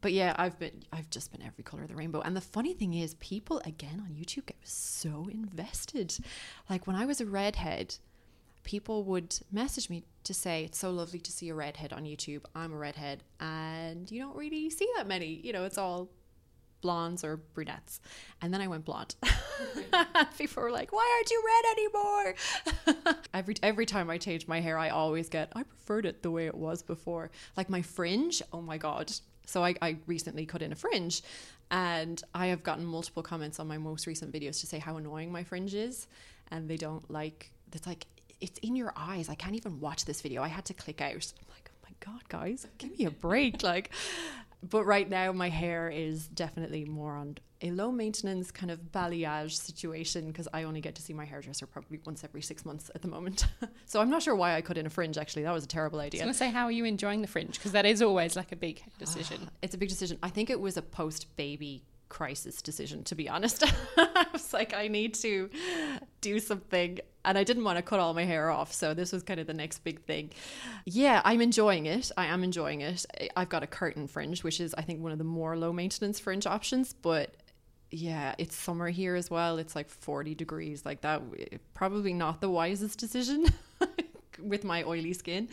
But 0.00 0.12
yeah, 0.12 0.34
I've 0.38 0.58
been, 0.58 0.82
I've 0.92 1.10
just 1.10 1.32
been 1.32 1.42
every 1.42 1.64
color 1.64 1.82
of 1.82 1.88
the 1.88 1.96
rainbow. 1.96 2.20
And 2.20 2.36
the 2.36 2.40
funny 2.40 2.72
thing 2.74 2.94
is, 2.94 3.14
people 3.14 3.60
again 3.64 4.02
on 4.04 4.14
YouTube 4.14 4.46
get 4.46 4.56
so 4.62 5.28
invested. 5.30 6.16
Like 6.70 6.86
when 6.86 6.96
I 6.96 7.04
was 7.04 7.20
a 7.20 7.26
redhead, 7.26 7.96
people 8.62 9.02
would 9.04 9.34
message 9.50 9.88
me 9.88 10.04
to 10.28 10.34
say 10.34 10.64
it's 10.64 10.78
so 10.78 10.90
lovely 10.90 11.18
to 11.18 11.32
see 11.32 11.48
a 11.48 11.54
redhead 11.54 11.92
on 11.92 12.04
YouTube. 12.04 12.42
I'm 12.54 12.72
a 12.72 12.76
redhead, 12.76 13.24
and 13.40 14.10
you 14.10 14.20
don't 14.20 14.36
really 14.36 14.70
see 14.70 14.88
that 14.96 15.08
many. 15.08 15.40
You 15.42 15.52
know, 15.52 15.64
it's 15.64 15.78
all 15.78 16.10
blondes 16.80 17.24
or 17.24 17.38
brunettes. 17.38 18.00
And 18.40 18.52
then 18.52 18.60
I 18.60 18.68
went 18.68 18.84
blonde. 18.84 19.16
people 20.38 20.62
were 20.62 20.70
like, 20.70 20.92
"Why 20.92 21.06
aren't 21.16 21.30
you 21.30 21.42
red 21.52 21.64
anymore?" 21.78 23.14
every 23.34 23.54
every 23.62 23.86
time 23.86 24.10
I 24.10 24.18
change 24.18 24.46
my 24.46 24.60
hair, 24.60 24.78
I 24.78 24.90
always 24.90 25.30
get, 25.30 25.50
"I 25.56 25.62
preferred 25.62 26.04
it 26.04 26.22
the 26.22 26.30
way 26.30 26.46
it 26.46 26.54
was 26.54 26.82
before." 26.82 27.30
Like 27.56 27.70
my 27.70 27.82
fringe. 27.82 28.42
Oh 28.52 28.60
my 28.60 28.76
god. 28.78 29.10
So 29.46 29.64
I, 29.64 29.74
I 29.80 29.96
recently 30.06 30.44
cut 30.44 30.60
in 30.60 30.72
a 30.72 30.76
fringe, 30.76 31.22
and 31.70 32.22
I 32.34 32.48
have 32.48 32.62
gotten 32.62 32.84
multiple 32.84 33.22
comments 33.22 33.58
on 33.58 33.66
my 33.66 33.78
most 33.78 34.06
recent 34.06 34.30
videos 34.30 34.60
to 34.60 34.66
say 34.66 34.78
how 34.78 34.98
annoying 34.98 35.32
my 35.32 35.42
fringe 35.42 35.74
is, 35.74 36.06
and 36.50 36.68
they 36.68 36.76
don't 36.76 37.10
like. 37.10 37.50
It's 37.72 37.86
like 37.86 38.06
it's 38.40 38.58
in 38.60 38.76
your 38.76 38.92
eyes. 38.96 39.28
I 39.28 39.34
can't 39.34 39.54
even 39.54 39.80
watch 39.80 40.04
this 40.04 40.20
video. 40.20 40.42
I 40.42 40.48
had 40.48 40.64
to 40.66 40.74
click 40.74 41.00
out. 41.00 41.32
I'm 41.40 41.54
like, 41.54 41.70
oh 41.72 41.78
my 41.84 42.12
god, 42.12 42.28
guys, 42.28 42.66
give 42.78 42.98
me 42.98 43.04
a 43.04 43.10
break. 43.10 43.62
like, 43.62 43.90
but 44.62 44.84
right 44.84 45.08
now 45.08 45.32
my 45.32 45.48
hair 45.48 45.88
is 45.88 46.26
definitely 46.28 46.84
more 46.84 47.16
on 47.16 47.38
a 47.60 47.70
low 47.72 47.90
maintenance 47.90 48.50
kind 48.50 48.70
of 48.70 48.78
balayage 48.92 49.52
situation 49.52 50.28
because 50.28 50.46
I 50.52 50.62
only 50.62 50.80
get 50.80 50.94
to 50.96 51.02
see 51.02 51.12
my 51.12 51.24
hairdresser 51.24 51.66
probably 51.66 51.98
once 52.04 52.22
every 52.22 52.42
six 52.42 52.64
months 52.64 52.90
at 52.94 53.02
the 53.02 53.08
moment. 53.08 53.46
so 53.86 54.00
I'm 54.00 54.10
not 54.10 54.22
sure 54.22 54.34
why 54.34 54.54
I 54.54 54.60
cut 54.60 54.78
in 54.78 54.86
a 54.86 54.90
fringe. 54.90 55.18
Actually, 55.18 55.42
that 55.42 55.52
was 55.52 55.64
a 55.64 55.68
terrible 55.68 56.00
idea. 56.00 56.22
I 56.22 56.26
was 56.26 56.38
going 56.38 56.50
to 56.50 56.54
say, 56.54 56.58
how 56.58 56.64
are 56.64 56.72
you 56.72 56.84
enjoying 56.84 57.20
the 57.20 57.28
fringe? 57.28 57.54
Because 57.54 57.72
that 57.72 57.86
is 57.86 58.02
always 58.02 58.36
like 58.36 58.52
a 58.52 58.56
big 58.56 58.82
decision. 58.98 59.50
It's 59.62 59.74
a 59.74 59.78
big 59.78 59.88
decision. 59.88 60.18
I 60.22 60.30
think 60.30 60.50
it 60.50 60.60
was 60.60 60.76
a 60.76 60.82
post 60.82 61.36
baby 61.36 61.82
crisis 62.08 62.62
decision, 62.62 63.04
to 63.04 63.14
be 63.14 63.28
honest. 63.28 63.64
I 63.96 64.26
was 64.32 64.52
like, 64.52 64.74
I 64.74 64.88
need 64.88 65.14
to 65.14 65.50
do 66.20 66.38
something. 66.38 67.00
And 67.28 67.36
I 67.36 67.44
didn't 67.44 67.62
want 67.62 67.76
to 67.76 67.82
cut 67.82 68.00
all 68.00 68.14
my 68.14 68.24
hair 68.24 68.50
off. 68.50 68.72
So 68.72 68.94
this 68.94 69.12
was 69.12 69.22
kind 69.22 69.38
of 69.38 69.46
the 69.46 69.52
next 69.52 69.84
big 69.84 70.00
thing. 70.00 70.30
Yeah, 70.86 71.20
I'm 71.26 71.42
enjoying 71.42 71.84
it. 71.84 72.10
I 72.16 72.24
am 72.24 72.42
enjoying 72.42 72.80
it. 72.80 73.04
I've 73.36 73.50
got 73.50 73.62
a 73.62 73.66
curtain 73.66 74.06
fringe, 74.08 74.42
which 74.42 74.60
is, 74.60 74.74
I 74.78 74.82
think, 74.82 75.02
one 75.02 75.12
of 75.12 75.18
the 75.18 75.24
more 75.24 75.54
low 75.54 75.70
maintenance 75.70 76.18
fringe 76.18 76.46
options. 76.46 76.94
But 76.94 77.34
yeah, 77.90 78.34
it's 78.38 78.56
summer 78.56 78.88
here 78.88 79.14
as 79.14 79.30
well. 79.30 79.58
It's 79.58 79.76
like 79.76 79.90
40 79.90 80.34
degrees. 80.34 80.86
Like 80.86 81.02
that, 81.02 81.22
probably 81.74 82.14
not 82.14 82.40
the 82.40 82.48
wisest 82.48 82.98
decision 82.98 83.46
with 84.42 84.64
my 84.64 84.82
oily 84.84 85.12
skin. 85.12 85.50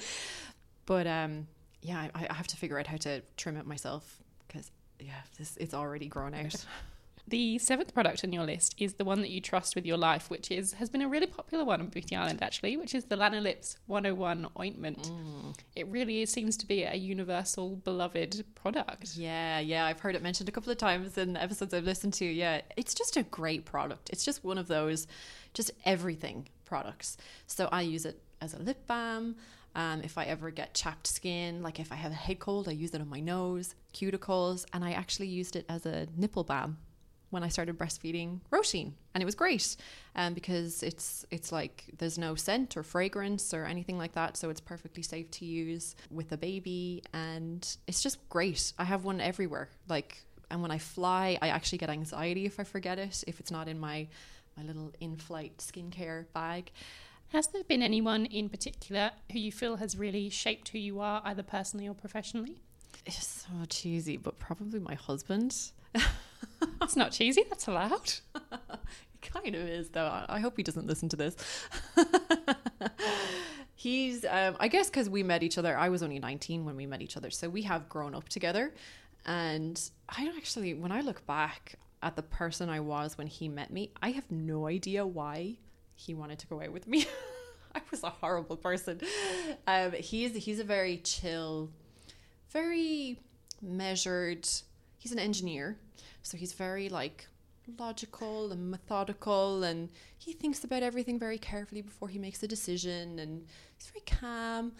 But 0.85 1.07
um, 1.07 1.47
yeah, 1.81 2.07
I, 2.15 2.27
I 2.29 2.33
have 2.33 2.47
to 2.47 2.55
figure 2.55 2.79
out 2.79 2.87
how 2.87 2.97
to 2.97 3.21
trim 3.35 3.57
it 3.57 3.67
myself 3.67 4.17
because 4.47 4.71
yeah, 4.99 5.21
this 5.37 5.57
it's 5.59 5.73
already 5.73 6.07
grown 6.07 6.33
out. 6.33 6.65
The 7.27 7.57
seventh 7.57 7.91
product 7.93 8.23
on 8.23 8.31
your 8.31 8.43
list 8.43 8.75
is 8.77 8.95
the 8.95 9.05
one 9.05 9.21
that 9.21 9.31
you 9.31 9.41
trust 9.41 9.75
with 9.75 9.83
your 9.83 9.97
life, 9.97 10.29
which 10.29 10.51
is 10.51 10.73
has 10.73 10.89
been 10.89 11.01
a 11.01 11.09
really 11.09 11.25
popular 11.25 11.65
one 11.65 11.81
on 11.81 11.87
Beauty 11.87 12.15
Island 12.15 12.43
actually, 12.43 12.77
which 12.77 12.93
is 12.93 13.05
the 13.05 13.15
Lanolips 13.15 13.77
101 13.87 14.47
ointment. 14.59 15.09
Mm. 15.09 15.57
It 15.75 15.87
really 15.87 16.23
seems 16.27 16.55
to 16.57 16.67
be 16.67 16.83
a 16.83 16.93
universal 16.93 17.77
beloved 17.77 18.45
product. 18.53 19.15
Yeah, 19.15 19.59
yeah, 19.59 19.85
I've 19.85 19.99
heard 19.99 20.15
it 20.15 20.21
mentioned 20.21 20.49
a 20.49 20.51
couple 20.51 20.71
of 20.71 20.77
times 20.77 21.17
in 21.17 21.35
episodes 21.35 21.73
I've 21.73 21.83
listened 21.83 22.13
to. 22.15 22.25
Yeah, 22.25 22.61
it's 22.77 22.93
just 22.93 23.17
a 23.17 23.23
great 23.23 23.65
product. 23.65 24.11
It's 24.11 24.23
just 24.23 24.43
one 24.43 24.59
of 24.59 24.67
those, 24.67 25.07
just 25.55 25.71
everything 25.83 26.47
products. 26.63 27.17
So 27.47 27.69
I 27.71 27.81
use 27.81 28.05
it 28.05 28.21
as 28.39 28.53
a 28.53 28.59
lip 28.59 28.85
balm. 28.85 29.35
Um, 29.73 30.01
if 30.03 30.19
I 30.19 30.25
ever 30.25 30.51
get 30.51 30.75
chapped 30.75 31.07
skin, 31.07 31.63
like 31.63 31.79
if 31.79 31.91
I 31.91 31.95
have 31.95 32.11
a 32.11 32.15
head 32.15 32.37
cold, 32.37 32.69
I 32.69 32.71
use 32.71 32.93
it 32.93 33.01
on 33.01 33.09
my 33.09 33.19
nose, 33.19 33.73
cuticles, 33.93 34.65
and 34.73 34.85
I 34.85 34.91
actually 34.91 35.27
used 35.27 35.55
it 35.55 35.65
as 35.67 35.87
a 35.87 36.07
nipple 36.15 36.43
balm 36.43 36.77
when 37.29 37.43
I 37.43 37.47
started 37.49 37.77
breastfeeding 37.77 38.39
Roisin, 38.51 38.93
and 39.13 39.21
it 39.21 39.25
was 39.25 39.35
great, 39.35 39.75
um, 40.15 40.33
because 40.33 40.83
it's 40.83 41.25
it's 41.31 41.51
like 41.51 41.85
there's 41.97 42.17
no 42.17 42.35
scent 42.35 42.77
or 42.77 42.83
fragrance 42.83 43.53
or 43.53 43.65
anything 43.65 43.97
like 43.97 44.13
that, 44.13 44.37
so 44.37 44.49
it's 44.49 44.61
perfectly 44.61 45.03
safe 45.03 45.29
to 45.31 45.45
use 45.45 45.95
with 46.09 46.31
a 46.31 46.37
baby, 46.37 47.03
and 47.13 47.77
it's 47.87 48.01
just 48.01 48.27
great. 48.29 48.73
I 48.77 48.83
have 48.85 49.03
one 49.03 49.19
everywhere, 49.21 49.69
like, 49.89 50.23
and 50.49 50.61
when 50.61 50.71
I 50.71 50.77
fly, 50.77 51.37
I 51.41 51.49
actually 51.49 51.79
get 51.79 51.89
anxiety 51.89 52.45
if 52.45 52.59
I 52.59 52.63
forget 52.63 52.99
it, 52.99 53.23
if 53.27 53.39
it's 53.39 53.51
not 53.51 53.67
in 53.67 53.79
my 53.79 54.07
my 54.57 54.63
little 54.63 54.93
in-flight 54.99 55.57
skincare 55.57 56.25
bag. 56.33 56.71
Has 57.29 57.47
there 57.47 57.63
been 57.63 57.81
anyone 57.81 58.25
in 58.25 58.49
particular 58.49 59.11
who 59.31 59.39
you 59.39 59.51
feel 59.51 59.75
has 59.77 59.97
really 59.97 60.29
shaped 60.29 60.69
who 60.69 60.77
you 60.77 61.01
are, 61.01 61.21
either 61.25 61.43
personally 61.43 61.87
or 61.87 61.93
professionally? 61.93 62.61
It's 63.05 63.27
so 63.27 63.65
cheesy, 63.67 64.15
but 64.17 64.39
probably 64.39 64.79
my 64.79 64.95
husband. 64.95 65.55
It's 66.81 66.95
not 66.95 67.11
cheesy, 67.11 67.43
that's 67.49 67.67
allowed. 67.67 68.13
It 69.23 69.31
kind 69.33 69.55
of 69.55 69.61
is, 69.67 69.89
though. 69.89 70.23
I 70.29 70.39
hope 70.39 70.55
he 70.55 70.61
doesn't 70.61 70.85
listen 70.85 71.09
to 71.09 71.15
this. 71.15 71.35
He's, 73.75 74.23
um, 74.23 74.55
I 74.59 74.67
guess, 74.67 74.87
because 74.87 75.09
we 75.09 75.23
met 75.23 75.41
each 75.41 75.57
other. 75.57 75.75
I 75.75 75.89
was 75.89 76.03
only 76.03 76.19
19 76.19 76.63
when 76.63 76.75
we 76.75 76.85
met 76.85 77.01
each 77.01 77.17
other. 77.17 77.31
So 77.31 77.49
we 77.49 77.63
have 77.63 77.89
grown 77.89 78.13
up 78.13 78.29
together. 78.29 78.73
And 79.25 79.81
I 80.07 80.31
actually, 80.37 80.75
when 80.75 80.91
I 80.91 81.01
look 81.01 81.25
back 81.25 81.75
at 82.03 82.15
the 82.15 82.21
person 82.21 82.69
I 82.69 82.79
was 82.79 83.17
when 83.17 83.25
he 83.25 83.49
met 83.49 83.71
me, 83.71 83.91
I 84.01 84.11
have 84.11 84.29
no 84.29 84.67
idea 84.67 85.05
why 85.05 85.57
he 85.95 86.13
wanted 86.13 86.39
to 86.39 86.47
go 86.47 86.61
out 86.61 86.71
with 86.71 86.87
me. 86.87 87.07
I 87.75 87.81
was 87.91 88.03
a 88.03 88.09
horrible 88.09 88.57
person. 88.57 89.01
Um, 89.67 89.91
he's 89.93 90.35
he's 90.35 90.59
a 90.59 90.63
very 90.63 90.97
chill, 90.97 91.71
very 92.51 93.19
measured. 93.61 94.47
He's 94.97 95.11
an 95.11 95.19
engineer, 95.19 95.77
so 96.25 96.37
he's 96.37 96.53
very 96.53 96.89
like 96.89 97.27
logical 97.79 98.51
and 98.51 98.71
methodical, 98.71 99.63
and 99.63 99.89
he 100.17 100.33
thinks 100.33 100.63
about 100.63 100.81
everything 100.81 101.19
very 101.19 101.37
carefully 101.37 101.81
before 101.81 102.09
he 102.09 102.17
makes 102.17 102.41
a 102.41 102.47
decision, 102.47 103.19
and 103.19 103.45
he's 103.77 103.91
very 103.91 104.03
calm. 104.05 104.71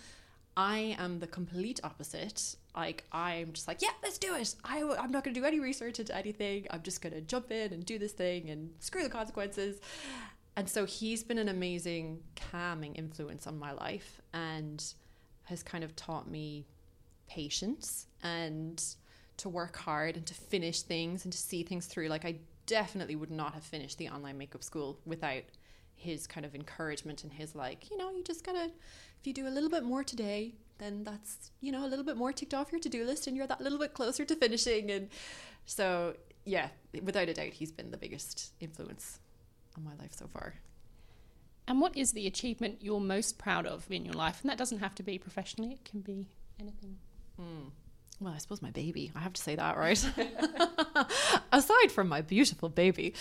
I 0.58 0.96
am 0.98 1.20
the 1.20 1.28
complete 1.28 1.80
opposite. 1.84 2.56
Like 2.76 3.04
I'm 3.12 3.54
just 3.54 3.68
like, 3.68 3.82
yeah, 3.82 3.90
let's 4.02 4.18
do 4.18 4.36
it. 4.36 4.56
I, 4.64 4.82
I'm 4.82 5.12
not 5.12 5.24
going 5.24 5.34
to 5.34 5.40
do 5.40 5.46
any 5.46 5.60
research 5.60 6.00
into 6.00 6.16
anything. 6.16 6.66
I'm 6.72 6.82
just 6.82 7.02
going 7.02 7.14
to 7.14 7.22
jump 7.22 7.52
in 7.52 7.74
and 7.74 7.86
do 7.86 8.00
this 8.00 8.14
thing 8.14 8.50
and 8.50 8.72
screw 8.80 9.04
the 9.04 9.10
consequences. 9.10 9.80
And 10.56 10.68
so 10.68 10.86
he's 10.86 11.24
been 11.24 11.38
an 11.38 11.50
amazing 11.50 12.22
calming 12.52 12.96
influence 12.96 13.46
on 13.46 13.60
my 13.60 13.74
life 13.74 14.22
and 14.34 14.84
has 15.44 15.62
kind 15.62 15.84
of 15.84 15.96
taught 15.96 16.30
me 16.30 16.66
patience 17.28 18.08
and 18.24 18.82
to 19.38 19.50
work 19.50 19.78
hard 19.78 20.16
and 20.16 20.26
to 20.26 20.34
finish 20.34 20.82
things 20.82 21.24
and 21.26 21.32
to 21.32 21.38
see 21.38 21.64
things 21.64 21.86
through. 21.86 22.08
Like 22.08 22.26
I 22.26 22.36
definitely 22.66 23.16
would 23.16 23.32
not 23.32 23.54
have 23.54 23.64
finished 23.64 23.98
the 23.98 24.10
online 24.10 24.38
makeup 24.38 24.64
school 24.64 25.00
without 25.06 25.44
his 25.96 26.28
kind 26.28 26.46
of 26.46 26.56
encouragement 26.56 27.24
and 27.24 27.34
his 27.34 27.56
like, 27.56 27.90
you 27.90 27.98
know, 27.98 28.12
you 28.12 28.24
just 28.24 28.46
gotta 28.46 28.66
if 28.66 29.28
you 29.28 29.34
do 29.34 29.48
a 29.48 29.50
little 29.50 29.70
bit 29.70 29.84
more 29.84 30.04
today, 30.04 30.54
then 30.78 31.04
that's, 31.04 31.52
you 31.62 31.72
know, 31.72 31.86
a 31.86 31.88
little 31.88 32.06
bit 32.06 32.18
more 32.18 32.34
ticked 32.34 32.54
off 32.54 32.72
your 32.72 32.80
to-do 32.80 33.06
list 33.06 33.28
and 33.28 33.36
you're 33.36 33.48
that 33.48 33.62
little 33.62 33.80
bit 33.80 33.94
closer 33.94 34.26
to 34.26 34.36
finishing 34.36 34.92
and 34.92 35.10
so 35.66 36.16
yeah, 36.46 36.70
without 37.04 37.30
a 37.30 37.34
doubt 37.34 37.54
he's 37.54 37.72
been 37.72 37.92
the 37.92 37.98
biggest 37.98 38.54
influence 38.60 39.20
on 39.78 39.84
my 39.84 39.96
life 39.96 40.14
so 40.14 40.28
far. 40.28 40.56
And 41.68 41.82
what 41.82 41.98
is 41.98 42.12
the 42.12 42.28
achievement 42.28 42.78
you're 42.82 43.00
most 43.00 43.40
proud 43.40 43.66
of 43.66 43.90
in 43.90 44.06
your 44.06 44.14
life? 44.14 44.42
And 44.42 44.50
that 44.52 44.58
doesn't 44.58 44.80
have 44.80 44.94
to 44.96 45.04
be 45.04 45.18
professionally, 45.18 45.74
it 45.74 45.84
can 45.84 46.02
be 46.02 46.28
anything. 46.60 46.98
Mm. 47.40 47.72
Well, 48.20 48.34
I 48.34 48.38
suppose 48.38 48.62
my 48.62 48.72
baby. 48.72 49.12
I 49.16 49.20
have 49.20 49.34
to 49.34 49.42
say 49.42 49.56
that, 49.56 49.78
right? 49.78 50.04
Aside 51.52 51.92
from 51.92 52.08
my 52.08 52.22
beautiful 52.22 52.70
baby. 52.70 53.14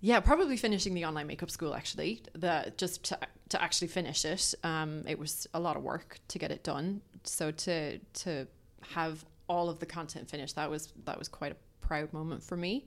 Yeah, 0.00 0.20
probably 0.20 0.56
finishing 0.56 0.94
the 0.94 1.04
online 1.04 1.26
makeup 1.26 1.50
school 1.50 1.74
actually. 1.74 2.22
The 2.32 2.72
just 2.76 3.04
to 3.04 3.18
to 3.50 3.62
actually 3.62 3.88
finish 3.88 4.24
it. 4.24 4.54
Um 4.64 5.04
it 5.06 5.18
was 5.18 5.46
a 5.54 5.60
lot 5.60 5.76
of 5.76 5.82
work 5.82 6.18
to 6.28 6.38
get 6.38 6.50
it 6.50 6.64
done. 6.64 7.02
So 7.24 7.50
to 7.50 7.98
to 7.98 8.46
have 8.94 9.24
all 9.48 9.68
of 9.68 9.78
the 9.78 9.86
content 9.86 10.28
finished, 10.28 10.56
that 10.56 10.70
was 10.70 10.92
that 11.04 11.18
was 11.18 11.28
quite 11.28 11.52
a 11.52 11.86
proud 11.86 12.12
moment 12.12 12.42
for 12.42 12.56
me. 12.56 12.86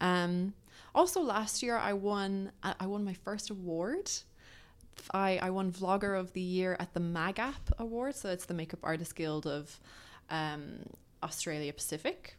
Um 0.00 0.54
also 0.94 1.20
last 1.22 1.62
year 1.62 1.76
I 1.76 1.92
won 1.94 2.52
I 2.62 2.86
won 2.86 3.04
my 3.04 3.14
first 3.14 3.50
award. 3.50 4.10
I, 5.14 5.38
I 5.40 5.48
won 5.48 5.72
Vlogger 5.72 6.18
of 6.18 6.32
the 6.34 6.42
Year 6.42 6.76
at 6.78 6.92
the 6.92 7.00
MAGAP 7.00 7.78
Award, 7.78 8.14
so 8.14 8.28
it's 8.28 8.44
the 8.44 8.52
Makeup 8.52 8.80
Artist 8.82 9.14
Guild 9.14 9.46
of 9.46 9.80
um, 10.30 10.80
Australia 11.22 11.72
Pacific. 11.72 12.36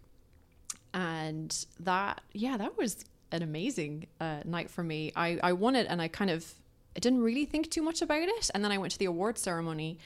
And 0.94 1.66
that, 1.80 2.22
yeah, 2.34 2.58
that 2.58 2.78
was 2.78 3.06
an 3.32 3.44
amazing 3.44 4.08
uh, 4.20 4.42
night 4.44 4.70
for 4.70 4.84
me. 4.84 5.12
I, 5.16 5.40
I 5.42 5.54
won 5.54 5.76
it 5.76 5.88
and 5.90 6.02
I 6.02 6.08
kind 6.08 6.30
of 6.30 6.54
I 6.96 7.00
didn't 7.00 7.22
really 7.22 7.46
think 7.46 7.70
too 7.70 7.82
much 7.82 8.02
about 8.02 8.24
it. 8.24 8.52
And 8.54 8.64
then 8.64 8.72
I 8.72 8.78
went 8.78 8.92
to 8.94 9.00
the 9.00 9.06
award 9.06 9.38
ceremony 9.38 10.00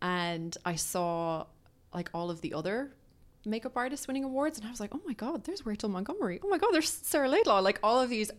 and 0.00 0.56
I 0.64 0.76
saw 0.76 1.46
like 1.94 2.10
all 2.14 2.30
of 2.30 2.40
the 2.40 2.54
other 2.54 2.92
makeup 3.44 3.72
artists 3.76 4.06
winning 4.06 4.24
awards. 4.24 4.58
And 4.58 4.66
I 4.66 4.70
was 4.70 4.80
like, 4.80 4.94
oh 4.94 5.00
my 5.06 5.12
God, 5.12 5.44
there's 5.44 5.66
Rachel 5.66 5.88
Montgomery. 5.88 6.40
Oh 6.42 6.48
my 6.48 6.58
God, 6.58 6.70
there's 6.72 6.90
Sarah 6.90 7.28
Laidlaw. 7.28 7.60
Like 7.60 7.78
all 7.82 8.00
of 8.00 8.08
these 8.08 8.30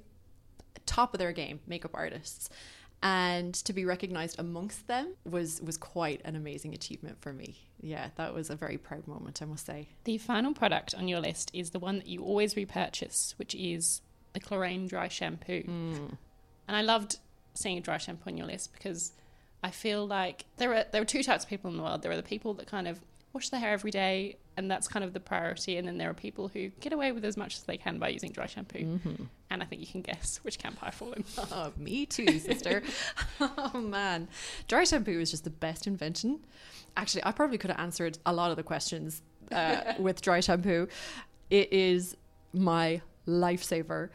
top 0.85 1.13
of 1.13 1.19
their 1.19 1.31
game 1.31 1.59
makeup 1.67 1.91
artists 1.93 2.49
and 3.03 3.53
to 3.53 3.73
be 3.73 3.83
recognized 3.85 4.39
amongst 4.39 4.87
them 4.87 5.15
was 5.25 5.61
was 5.61 5.77
quite 5.77 6.21
an 6.23 6.35
amazing 6.35 6.73
achievement 6.73 7.17
for 7.19 7.33
me 7.33 7.55
yeah 7.81 8.09
that 8.15 8.33
was 8.33 8.49
a 8.49 8.55
very 8.55 8.77
proud 8.77 9.07
moment 9.07 9.41
i 9.41 9.45
must 9.45 9.65
say 9.65 9.87
The 10.03 10.17
final 10.17 10.53
product 10.53 10.93
on 10.95 11.07
your 11.07 11.19
list 11.19 11.51
is 11.53 11.71
the 11.71 11.79
one 11.79 11.97
that 11.97 12.07
you 12.07 12.23
always 12.23 12.55
repurchase, 12.55 13.35
which 13.37 13.53
is 13.55 14.01
the 14.33 14.39
Klorane 14.39 14.87
dry 14.87 15.07
shampoo. 15.07 15.63
Mm. 15.63 16.17
And 16.67 16.77
I 16.77 16.81
loved 16.81 17.19
seeing 17.53 17.77
a 17.77 17.81
dry 17.81 17.97
shampoo 17.97 18.29
on 18.29 18.37
your 18.37 18.47
list 18.47 18.73
because 18.73 19.11
I 19.63 19.71
feel 19.71 20.07
like 20.07 20.45
there 20.57 20.73
are 20.73 20.85
there 20.91 21.01
are 21.01 21.05
two 21.05 21.23
types 21.23 21.43
of 21.43 21.49
people 21.49 21.69
in 21.69 21.77
the 21.77 21.83
world. 21.83 22.01
There 22.01 22.11
are 22.11 22.17
the 22.17 22.23
people 22.23 22.53
that 22.55 22.67
kind 22.67 22.87
of 22.87 22.99
wash 23.33 23.49
their 23.49 23.59
hair 23.59 23.73
every 23.73 23.91
day 23.91 24.37
and 24.57 24.69
that's 24.69 24.87
kind 24.87 25.03
of 25.03 25.13
the 25.13 25.19
priority 25.19 25.77
and 25.77 25.87
then 25.87 25.97
there 25.97 26.09
are 26.09 26.13
people 26.13 26.47
who 26.49 26.69
get 26.79 26.93
away 26.93 27.11
with 27.11 27.23
as 27.23 27.37
much 27.37 27.55
as 27.55 27.63
they 27.63 27.77
can 27.77 27.99
by 27.99 28.09
using 28.09 28.31
dry 28.31 28.45
shampoo. 28.45 28.79
Mm-hmm. 28.79 29.23
And 29.49 29.61
I 29.61 29.65
think 29.65 29.81
you 29.81 29.87
can 29.87 30.01
guess 30.01 30.39
which 30.43 30.59
camp 30.59 30.77
I 30.81 30.91
fall 30.91 31.13
in. 31.13 31.23
Oh, 31.51 31.71
me 31.77 32.05
too, 32.05 32.39
sister. 32.39 32.83
oh 33.39 33.81
man, 33.81 34.27
dry 34.67 34.83
shampoo 34.83 35.19
is 35.19 35.31
just 35.31 35.43
the 35.43 35.49
best 35.49 35.87
invention. 35.87 36.39
Actually, 36.97 37.25
I 37.25 37.31
probably 37.31 37.57
could 37.57 37.69
have 37.69 37.79
answered 37.79 38.17
a 38.25 38.33
lot 38.33 38.51
of 38.51 38.57
the 38.57 38.63
questions 38.63 39.21
uh, 39.51 39.93
with 39.99 40.21
dry 40.21 40.39
shampoo. 40.39 40.87
It 41.49 41.71
is 41.71 42.15
my 42.53 43.01
lifesaver, 43.27 44.09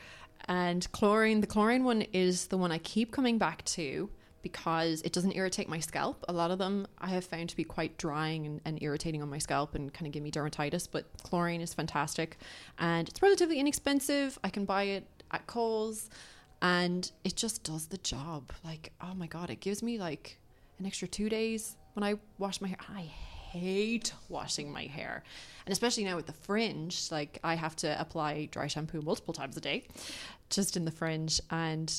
and 0.49 0.91
Klorane. 0.93 1.41
The 1.41 1.47
Klorane 1.47 1.83
one 1.83 2.03
is 2.13 2.47
the 2.47 2.59
one 2.59 2.73
I 2.73 2.79
keep 2.79 3.13
coming 3.13 3.39
back 3.39 3.65
to 3.67 4.11
because 4.47 5.03
it 5.03 5.13
doesn't 5.13 5.35
irritate 5.35 5.69
my 5.69 5.81
scalp. 5.81 6.25
A 6.29 6.33
lot 6.33 6.53
of 6.53 6.59
them 6.59 6.87
I 6.99 7.09
have 7.09 7.25
found 7.25 7.49
to 7.49 7.57
be 7.57 7.65
quite 7.65 7.99
drying 7.99 8.47
and, 8.47 8.61
and 8.65 8.81
irritating 8.81 9.21
on 9.21 9.29
my 9.29 9.39
scalp 9.39 9.75
and 9.75 9.93
kind 9.93 10.07
of 10.07 10.13
give 10.13 10.23
me 10.23 10.31
dermatitis. 10.31 10.87
But 10.89 11.05
Klorane 11.25 11.61
is 11.61 11.75
fantastic, 11.75 12.39
and 12.79 13.09
it's 13.09 13.21
relatively 13.21 13.59
inexpensive. 13.59 14.39
I 14.45 14.51
can 14.51 14.65
buy 14.65 14.85
it 14.85 15.05
at 15.33 15.49
Coles 15.49 16.09
and 16.63 17.11
it 17.25 17.35
just 17.35 17.65
does 17.65 17.87
the 17.87 17.99
job. 17.99 18.53
Like, 18.65 18.93
oh 19.01 19.15
my 19.15 19.27
god, 19.27 19.51
it 19.51 19.59
gives 19.59 19.83
me 19.83 19.99
like 19.99 20.39
an 20.79 20.87
extra 20.87 21.09
two 21.09 21.29
days 21.29 21.77
when 21.95 22.05
I 22.05 22.15
wash 22.39 22.61
my 22.61 22.69
hair. 22.69 22.79
I 22.89 23.01
hate 23.01 24.13
washing 24.29 24.71
my 24.71 24.85
hair, 24.85 25.25
and 25.65 25.73
especially 25.73 26.05
now 26.05 26.15
with 26.15 26.27
the 26.27 26.33
fringe, 26.33 27.11
like 27.11 27.41
I 27.43 27.55
have 27.57 27.75
to 27.77 28.01
apply 28.01 28.47
dry 28.53 28.69
shampoo 28.69 29.03
multiple 29.03 29.35
times 29.35 29.57
a 29.57 29.61
day, 29.61 29.89
just 30.51 30.77
in 30.77 30.85
the 30.85 30.93
fringe. 30.93 31.41
And 31.51 31.93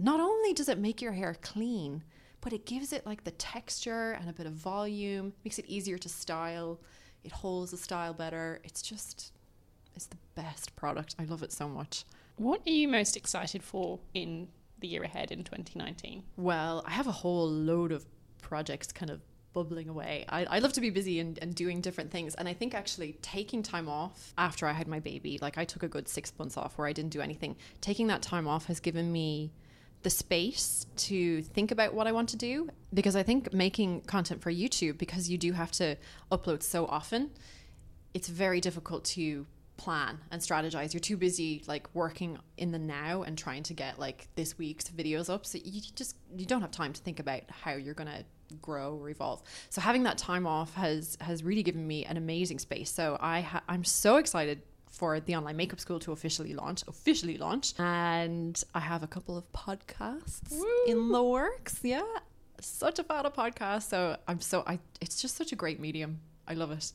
not 0.00 0.20
only 0.20 0.52
does 0.52 0.68
it 0.68 0.78
make 0.78 1.00
your 1.02 1.12
hair 1.12 1.36
clean, 1.40 2.02
but 2.40 2.52
it 2.52 2.66
gives 2.66 2.92
it 2.92 3.06
like 3.06 3.24
the 3.24 3.32
texture 3.32 4.12
and 4.12 4.30
a 4.30 4.32
bit 4.32 4.46
of 4.46 4.52
volume, 4.52 5.32
makes 5.44 5.58
it 5.58 5.66
easier 5.66 5.98
to 5.98 6.08
style. 6.08 6.80
It 7.24 7.32
holds 7.32 7.72
the 7.72 7.76
style 7.76 8.14
better. 8.14 8.60
It's 8.64 8.82
just, 8.82 9.32
it's 9.94 10.06
the 10.06 10.18
best 10.34 10.74
product. 10.76 11.16
I 11.18 11.24
love 11.24 11.42
it 11.42 11.52
so 11.52 11.68
much. 11.68 12.04
What 12.36 12.60
are 12.66 12.70
you 12.70 12.86
most 12.86 13.16
excited 13.16 13.62
for 13.62 13.98
in 14.14 14.48
the 14.78 14.86
year 14.86 15.02
ahead 15.02 15.32
in 15.32 15.42
2019? 15.42 16.22
Well, 16.36 16.84
I 16.86 16.92
have 16.92 17.08
a 17.08 17.12
whole 17.12 17.50
load 17.50 17.90
of 17.90 18.06
projects 18.40 18.92
kind 18.92 19.10
of 19.10 19.20
bubbling 19.52 19.88
away. 19.88 20.24
I, 20.28 20.44
I 20.44 20.58
love 20.60 20.72
to 20.74 20.80
be 20.80 20.90
busy 20.90 21.18
and, 21.18 21.36
and 21.42 21.52
doing 21.54 21.80
different 21.80 22.12
things. 22.12 22.36
And 22.36 22.48
I 22.48 22.52
think 22.52 22.74
actually 22.74 23.14
taking 23.22 23.62
time 23.62 23.88
off 23.88 24.32
after 24.38 24.66
I 24.66 24.72
had 24.72 24.86
my 24.86 25.00
baby, 25.00 25.38
like 25.42 25.58
I 25.58 25.64
took 25.64 25.82
a 25.82 25.88
good 25.88 26.06
six 26.08 26.32
months 26.38 26.56
off 26.56 26.78
where 26.78 26.86
I 26.86 26.92
didn't 26.92 27.10
do 27.10 27.20
anything, 27.20 27.56
taking 27.80 28.06
that 28.06 28.22
time 28.22 28.46
off 28.46 28.66
has 28.66 28.78
given 28.78 29.10
me 29.10 29.52
the 30.02 30.10
space 30.10 30.86
to 30.96 31.42
think 31.42 31.70
about 31.70 31.94
what 31.94 32.06
I 32.06 32.12
want 32.12 32.28
to 32.30 32.36
do 32.36 32.68
because 32.94 33.16
I 33.16 33.22
think 33.22 33.52
making 33.52 34.02
content 34.02 34.40
for 34.40 34.50
YouTube 34.50 34.98
because 34.98 35.28
you 35.28 35.38
do 35.38 35.52
have 35.52 35.72
to 35.72 35.96
upload 36.30 36.62
so 36.62 36.86
often 36.86 37.30
it's 38.14 38.28
very 38.28 38.60
difficult 38.60 39.04
to 39.04 39.46
plan 39.76 40.18
and 40.30 40.42
strategize. 40.42 40.92
You're 40.92 41.00
too 41.00 41.16
busy 41.16 41.62
like 41.66 41.88
working 41.94 42.38
in 42.56 42.72
the 42.72 42.78
now 42.78 43.22
and 43.22 43.38
trying 43.38 43.62
to 43.64 43.74
get 43.74 43.98
like 43.98 44.28
this 44.34 44.58
week's 44.58 44.88
videos 44.90 45.32
up 45.32 45.46
so 45.46 45.58
you 45.62 45.80
just 45.94 46.16
you 46.36 46.46
don't 46.46 46.60
have 46.60 46.70
time 46.70 46.92
to 46.92 47.00
think 47.00 47.20
about 47.20 47.42
how 47.48 47.72
you're 47.72 47.94
going 47.94 48.08
to 48.08 48.24
grow 48.60 48.96
or 48.96 49.10
evolve. 49.10 49.42
So 49.70 49.80
having 49.80 50.02
that 50.04 50.18
time 50.18 50.46
off 50.46 50.74
has 50.74 51.16
has 51.20 51.44
really 51.44 51.62
given 51.62 51.86
me 51.86 52.04
an 52.04 52.16
amazing 52.16 52.58
space. 52.58 52.90
So 52.90 53.16
i 53.20 53.40
ha- 53.40 53.62
i'm 53.68 53.84
so 53.84 54.16
excited 54.16 54.62
for 54.90 55.20
the 55.20 55.34
online 55.36 55.56
makeup 55.56 55.80
school 55.80 55.98
to 56.00 56.12
officially 56.12 56.54
launch 56.54 56.82
officially 56.88 57.36
launch 57.38 57.74
and 57.78 58.62
i 58.74 58.80
have 58.80 59.02
a 59.02 59.06
couple 59.06 59.36
of 59.36 59.50
podcasts 59.52 60.50
Woo! 60.50 60.66
in 60.86 61.10
the 61.12 61.22
works 61.22 61.80
yeah 61.82 62.02
such 62.60 62.98
a 62.98 63.04
fan 63.04 63.24
of 63.26 63.34
podcasts 63.34 63.88
so 63.88 64.16
i'm 64.26 64.40
so 64.40 64.64
i 64.66 64.78
it's 65.00 65.20
just 65.22 65.36
such 65.36 65.52
a 65.52 65.56
great 65.56 65.78
medium 65.78 66.20
i 66.46 66.54
love 66.54 66.70
it 66.70 66.92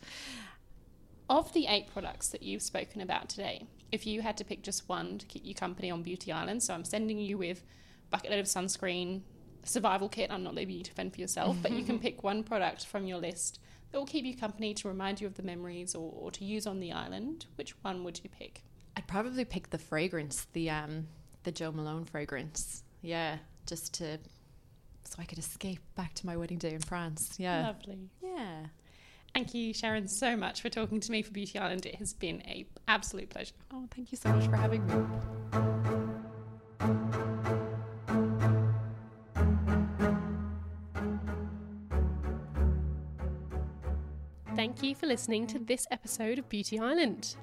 Of 1.29 1.53
the 1.53 1.67
eight 1.67 1.87
products 1.93 2.27
that 2.29 2.43
you've 2.43 2.61
spoken 2.61 2.99
about 3.01 3.29
today, 3.29 3.65
if 3.91 4.05
you 4.05 4.21
had 4.21 4.35
to 4.37 4.43
pick 4.43 4.61
just 4.61 4.89
one 4.89 5.17
to 5.19 5.25
keep 5.25 5.45
you 5.45 5.55
company 5.55 5.89
on 5.89 6.03
Beauty 6.03 6.31
Island, 6.31 6.61
so 6.61 6.73
I'm 6.73 6.83
sending 6.83 7.17
you 7.17 7.37
with 7.37 7.63
bucket 8.09 8.29
load 8.29 8.39
of 8.41 8.45
sunscreen, 8.45 9.21
survival 9.63 10.09
kit. 10.09 10.29
I'm 10.31 10.43
not 10.43 10.53
leaving 10.53 10.75
you 10.75 10.83
to 10.83 10.91
fend 10.91 11.13
for 11.13 11.21
yourself, 11.21 11.55
but 11.61 11.71
you 11.71 11.83
can 11.85 11.97
pick 12.05 12.23
one 12.23 12.43
product 12.43 12.85
from 12.85 13.07
your 13.07 13.19
list 13.19 13.59
that 13.93 13.99
will 13.99 14.05
keep 14.07 14.25
you 14.25 14.35
company 14.35 14.73
to 14.73 14.87
remind 14.87 15.21
you 15.21 15.27
of 15.27 15.35
the 15.35 15.43
memories 15.43 15.95
or, 15.95 16.11
or 16.19 16.31
to 16.31 16.43
use 16.43 16.67
on 16.67 16.79
the 16.79 16.91
island. 16.91 17.45
Which 17.55 17.71
one 17.83 18.03
would 18.03 18.19
you 18.23 18.29
pick? 18.29 18.63
I'd 18.97 19.07
probably 19.07 19.45
pick 19.45 19.69
the 19.69 19.77
fragrance, 19.77 20.47
the 20.53 20.69
um 20.69 21.07
the 21.43 21.51
Jo 21.51 21.71
Malone 21.71 22.05
fragrance. 22.05 22.83
Yeah, 23.01 23.37
just 23.65 23.93
to 23.95 24.17
so 25.03 25.15
I 25.19 25.25
could 25.25 25.37
escape 25.37 25.79
back 25.95 26.15
to 26.15 26.25
my 26.25 26.35
wedding 26.35 26.57
day 26.57 26.73
in 26.73 26.79
France. 26.79 27.35
Yeah. 27.37 27.67
Lovely. 27.67 28.09
Yeah. 28.21 28.65
Thank 29.33 29.53
you, 29.53 29.73
Sharon, 29.73 30.07
so 30.07 30.37
much 30.37 30.61
for 30.61 30.69
talking 30.69 30.99
to 30.99 31.11
me 31.11 31.21
for 31.21 31.31
Beauty 31.31 31.57
Island. 31.57 31.85
It 31.85 31.95
has 31.95 32.13
been 32.13 32.41
a 32.41 32.65
absolute 32.87 33.29
pleasure. 33.29 33.55
Oh, 33.71 33.87
thank 33.95 34.11
you 34.11 34.17
so 34.17 34.29
much 34.29 34.47
for 34.47 34.55
having 34.55 34.85
me. 34.85 36.02
For 44.99 45.07
listening 45.07 45.47
to 45.47 45.59
this 45.59 45.85
episode 45.91 46.39
of 46.39 46.47
Beauty 46.47 46.79
Island. 46.79 47.35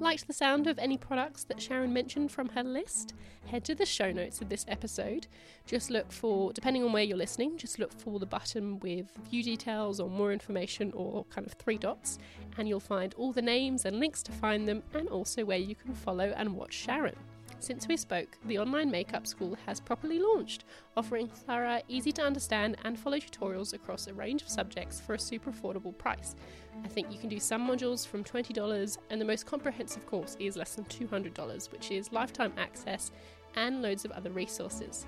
Liked 0.00 0.26
the 0.26 0.32
sound 0.32 0.66
of 0.66 0.78
any 0.78 0.96
products 0.96 1.44
that 1.44 1.60
Sharon 1.60 1.92
mentioned 1.92 2.30
from 2.30 2.48
her 2.50 2.62
list? 2.62 3.12
Head 3.46 3.64
to 3.64 3.74
the 3.74 3.84
show 3.84 4.12
notes 4.12 4.40
of 4.40 4.48
this 4.48 4.64
episode. 4.68 5.26
Just 5.66 5.90
look 5.90 6.10
for, 6.10 6.52
depending 6.52 6.84
on 6.84 6.92
where 6.92 7.02
you're 7.02 7.18
listening, 7.18 7.58
just 7.58 7.78
look 7.78 7.92
for 7.92 8.18
the 8.18 8.24
button 8.24 8.78
with 8.80 9.10
view 9.28 9.42
details 9.42 10.00
or 10.00 10.08
more 10.08 10.32
information 10.32 10.92
or 10.94 11.24
kind 11.24 11.46
of 11.46 11.52
three 11.54 11.76
dots, 11.76 12.18
and 12.56 12.66
you'll 12.68 12.80
find 12.80 13.12
all 13.14 13.32
the 13.32 13.42
names 13.42 13.84
and 13.84 14.00
links 14.00 14.22
to 14.22 14.32
find 14.32 14.66
them, 14.66 14.82
and 14.94 15.08
also 15.08 15.44
where 15.44 15.58
you 15.58 15.74
can 15.74 15.92
follow 15.92 16.32
and 16.36 16.54
watch 16.54 16.72
Sharon. 16.72 17.16
Since 17.58 17.88
we 17.88 17.96
spoke, 17.96 18.36
the 18.44 18.58
online 18.58 18.90
makeup 18.90 19.26
school 19.26 19.56
has 19.66 19.80
properly 19.80 20.18
launched, 20.18 20.64
offering 20.96 21.28
thorough, 21.28 21.80
easy 21.88 22.12
to 22.12 22.22
understand, 22.22 22.76
and 22.84 22.98
follow 22.98 23.16
tutorials 23.16 23.72
across 23.72 24.06
a 24.06 24.14
range 24.14 24.42
of 24.42 24.48
subjects 24.48 25.00
for 25.00 25.14
a 25.14 25.18
super 25.18 25.50
affordable 25.50 25.96
price. 25.96 26.36
I 26.84 26.88
think 26.88 27.10
you 27.10 27.18
can 27.18 27.30
do 27.30 27.40
some 27.40 27.66
modules 27.66 28.06
from 28.06 28.22
$20, 28.22 28.98
and 29.10 29.20
the 29.20 29.24
most 29.24 29.46
comprehensive 29.46 30.06
course 30.06 30.36
is 30.38 30.56
less 30.56 30.74
than 30.74 30.84
$200, 30.84 31.72
which 31.72 31.90
is 31.90 32.12
lifetime 32.12 32.52
access 32.58 33.10
and 33.56 33.80
loads 33.82 34.04
of 34.04 34.12
other 34.12 34.30
resources. 34.30 35.06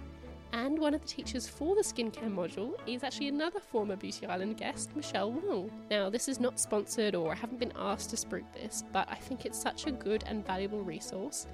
And 0.53 0.78
one 0.78 0.94
of 0.94 1.03
the 1.03 1.07
teachers 1.07 1.46
for 1.46 1.76
the 1.76 1.82
skincare 1.82 2.34
module 2.34 2.72
is 2.86 3.05
actually 3.05 3.28
another 3.28 3.61
former 3.61 3.96
Beauty 3.96 4.26
Island 4.26 4.57
guest, 4.57 4.96
Michelle 4.96 5.30
Wong. 5.30 5.70
Now, 5.90 6.09
this 6.09 6.26
is 6.26 6.40
not 6.40 6.59
sponsored 6.59 7.14
or 7.14 7.32
I 7.32 7.34
haven't 7.34 7.61
been 7.61 7.74
asked 7.76 8.11
to 8.11 8.16
spruik 8.16 8.51
this, 8.55 8.82
but 8.90 9.07
I 9.11 9.16
think 9.16 9.44
it's 9.44 9.61
such 9.61 9.86
a 9.86 9.92
good 9.92 10.24
and 10.26 10.46
valuable 10.46 10.82
resource. 10.82 11.46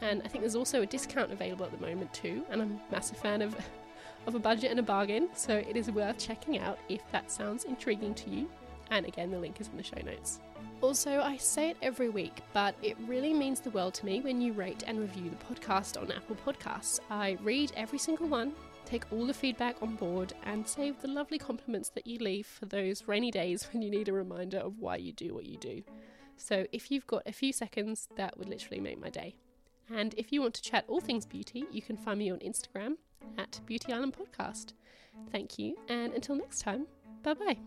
And 0.00 0.22
I 0.24 0.28
think 0.28 0.42
there's 0.42 0.56
also 0.56 0.82
a 0.82 0.86
discount 0.86 1.32
available 1.32 1.64
at 1.64 1.72
the 1.72 1.84
moment 1.84 2.12
too, 2.12 2.44
and 2.50 2.60
I'm 2.62 2.80
a 2.90 2.92
massive 2.92 3.16
fan 3.16 3.42
of, 3.42 3.56
of 4.26 4.34
a 4.34 4.38
budget 4.38 4.70
and 4.70 4.80
a 4.80 4.82
bargain, 4.82 5.28
so 5.34 5.56
it 5.56 5.76
is 5.76 5.90
worth 5.90 6.18
checking 6.18 6.58
out 6.58 6.78
if 6.88 7.00
that 7.12 7.30
sounds 7.30 7.64
intriguing 7.64 8.14
to 8.14 8.30
you. 8.30 8.50
And 8.90 9.06
again, 9.06 9.30
the 9.30 9.38
link 9.38 9.60
is 9.60 9.68
in 9.68 9.76
the 9.76 9.82
show 9.82 10.00
notes. 10.04 10.40
Also, 10.80 11.20
I 11.20 11.38
say 11.38 11.70
it 11.70 11.78
every 11.80 12.10
week, 12.10 12.42
but 12.52 12.74
it 12.82 12.96
really 13.06 13.32
means 13.32 13.60
the 13.60 13.70
world 13.70 13.94
to 13.94 14.06
me 14.06 14.20
when 14.20 14.40
you 14.40 14.52
rate 14.52 14.84
and 14.86 14.98
review 14.98 15.30
the 15.30 15.54
podcast 15.54 16.00
on 16.00 16.12
Apple 16.12 16.36
Podcasts. 16.44 17.00
I 17.08 17.38
read 17.42 17.72
every 17.74 17.98
single 17.98 18.26
one, 18.28 18.52
take 18.84 19.10
all 19.10 19.26
the 19.26 19.32
feedback 19.32 19.76
on 19.80 19.96
board, 19.96 20.34
and 20.44 20.68
save 20.68 21.00
the 21.00 21.08
lovely 21.08 21.38
compliments 21.38 21.88
that 21.90 22.06
you 22.06 22.18
leave 22.18 22.46
for 22.46 22.66
those 22.66 23.08
rainy 23.08 23.30
days 23.30 23.66
when 23.72 23.80
you 23.80 23.90
need 23.90 24.08
a 24.08 24.12
reminder 24.12 24.58
of 24.58 24.78
why 24.78 24.96
you 24.96 25.12
do 25.12 25.32
what 25.32 25.46
you 25.46 25.56
do. 25.56 25.82
So, 26.36 26.66
if 26.72 26.90
you've 26.90 27.06
got 27.06 27.22
a 27.26 27.32
few 27.32 27.52
seconds, 27.52 28.08
that 28.16 28.36
would 28.36 28.48
literally 28.48 28.80
make 28.80 29.00
my 29.00 29.08
day. 29.08 29.36
And 29.92 30.14
if 30.16 30.32
you 30.32 30.40
want 30.40 30.54
to 30.54 30.62
chat 30.62 30.84
all 30.88 31.00
things 31.00 31.26
beauty, 31.26 31.64
you 31.70 31.82
can 31.82 31.96
find 31.96 32.18
me 32.18 32.30
on 32.30 32.38
Instagram 32.38 32.96
at 33.38 33.60
Beauty 33.66 33.92
Island 33.92 34.16
Podcast. 34.16 34.72
Thank 35.30 35.58
you, 35.58 35.76
and 35.88 36.12
until 36.12 36.36
next 36.36 36.60
time, 36.60 36.86
bye 37.22 37.34
bye. 37.34 37.58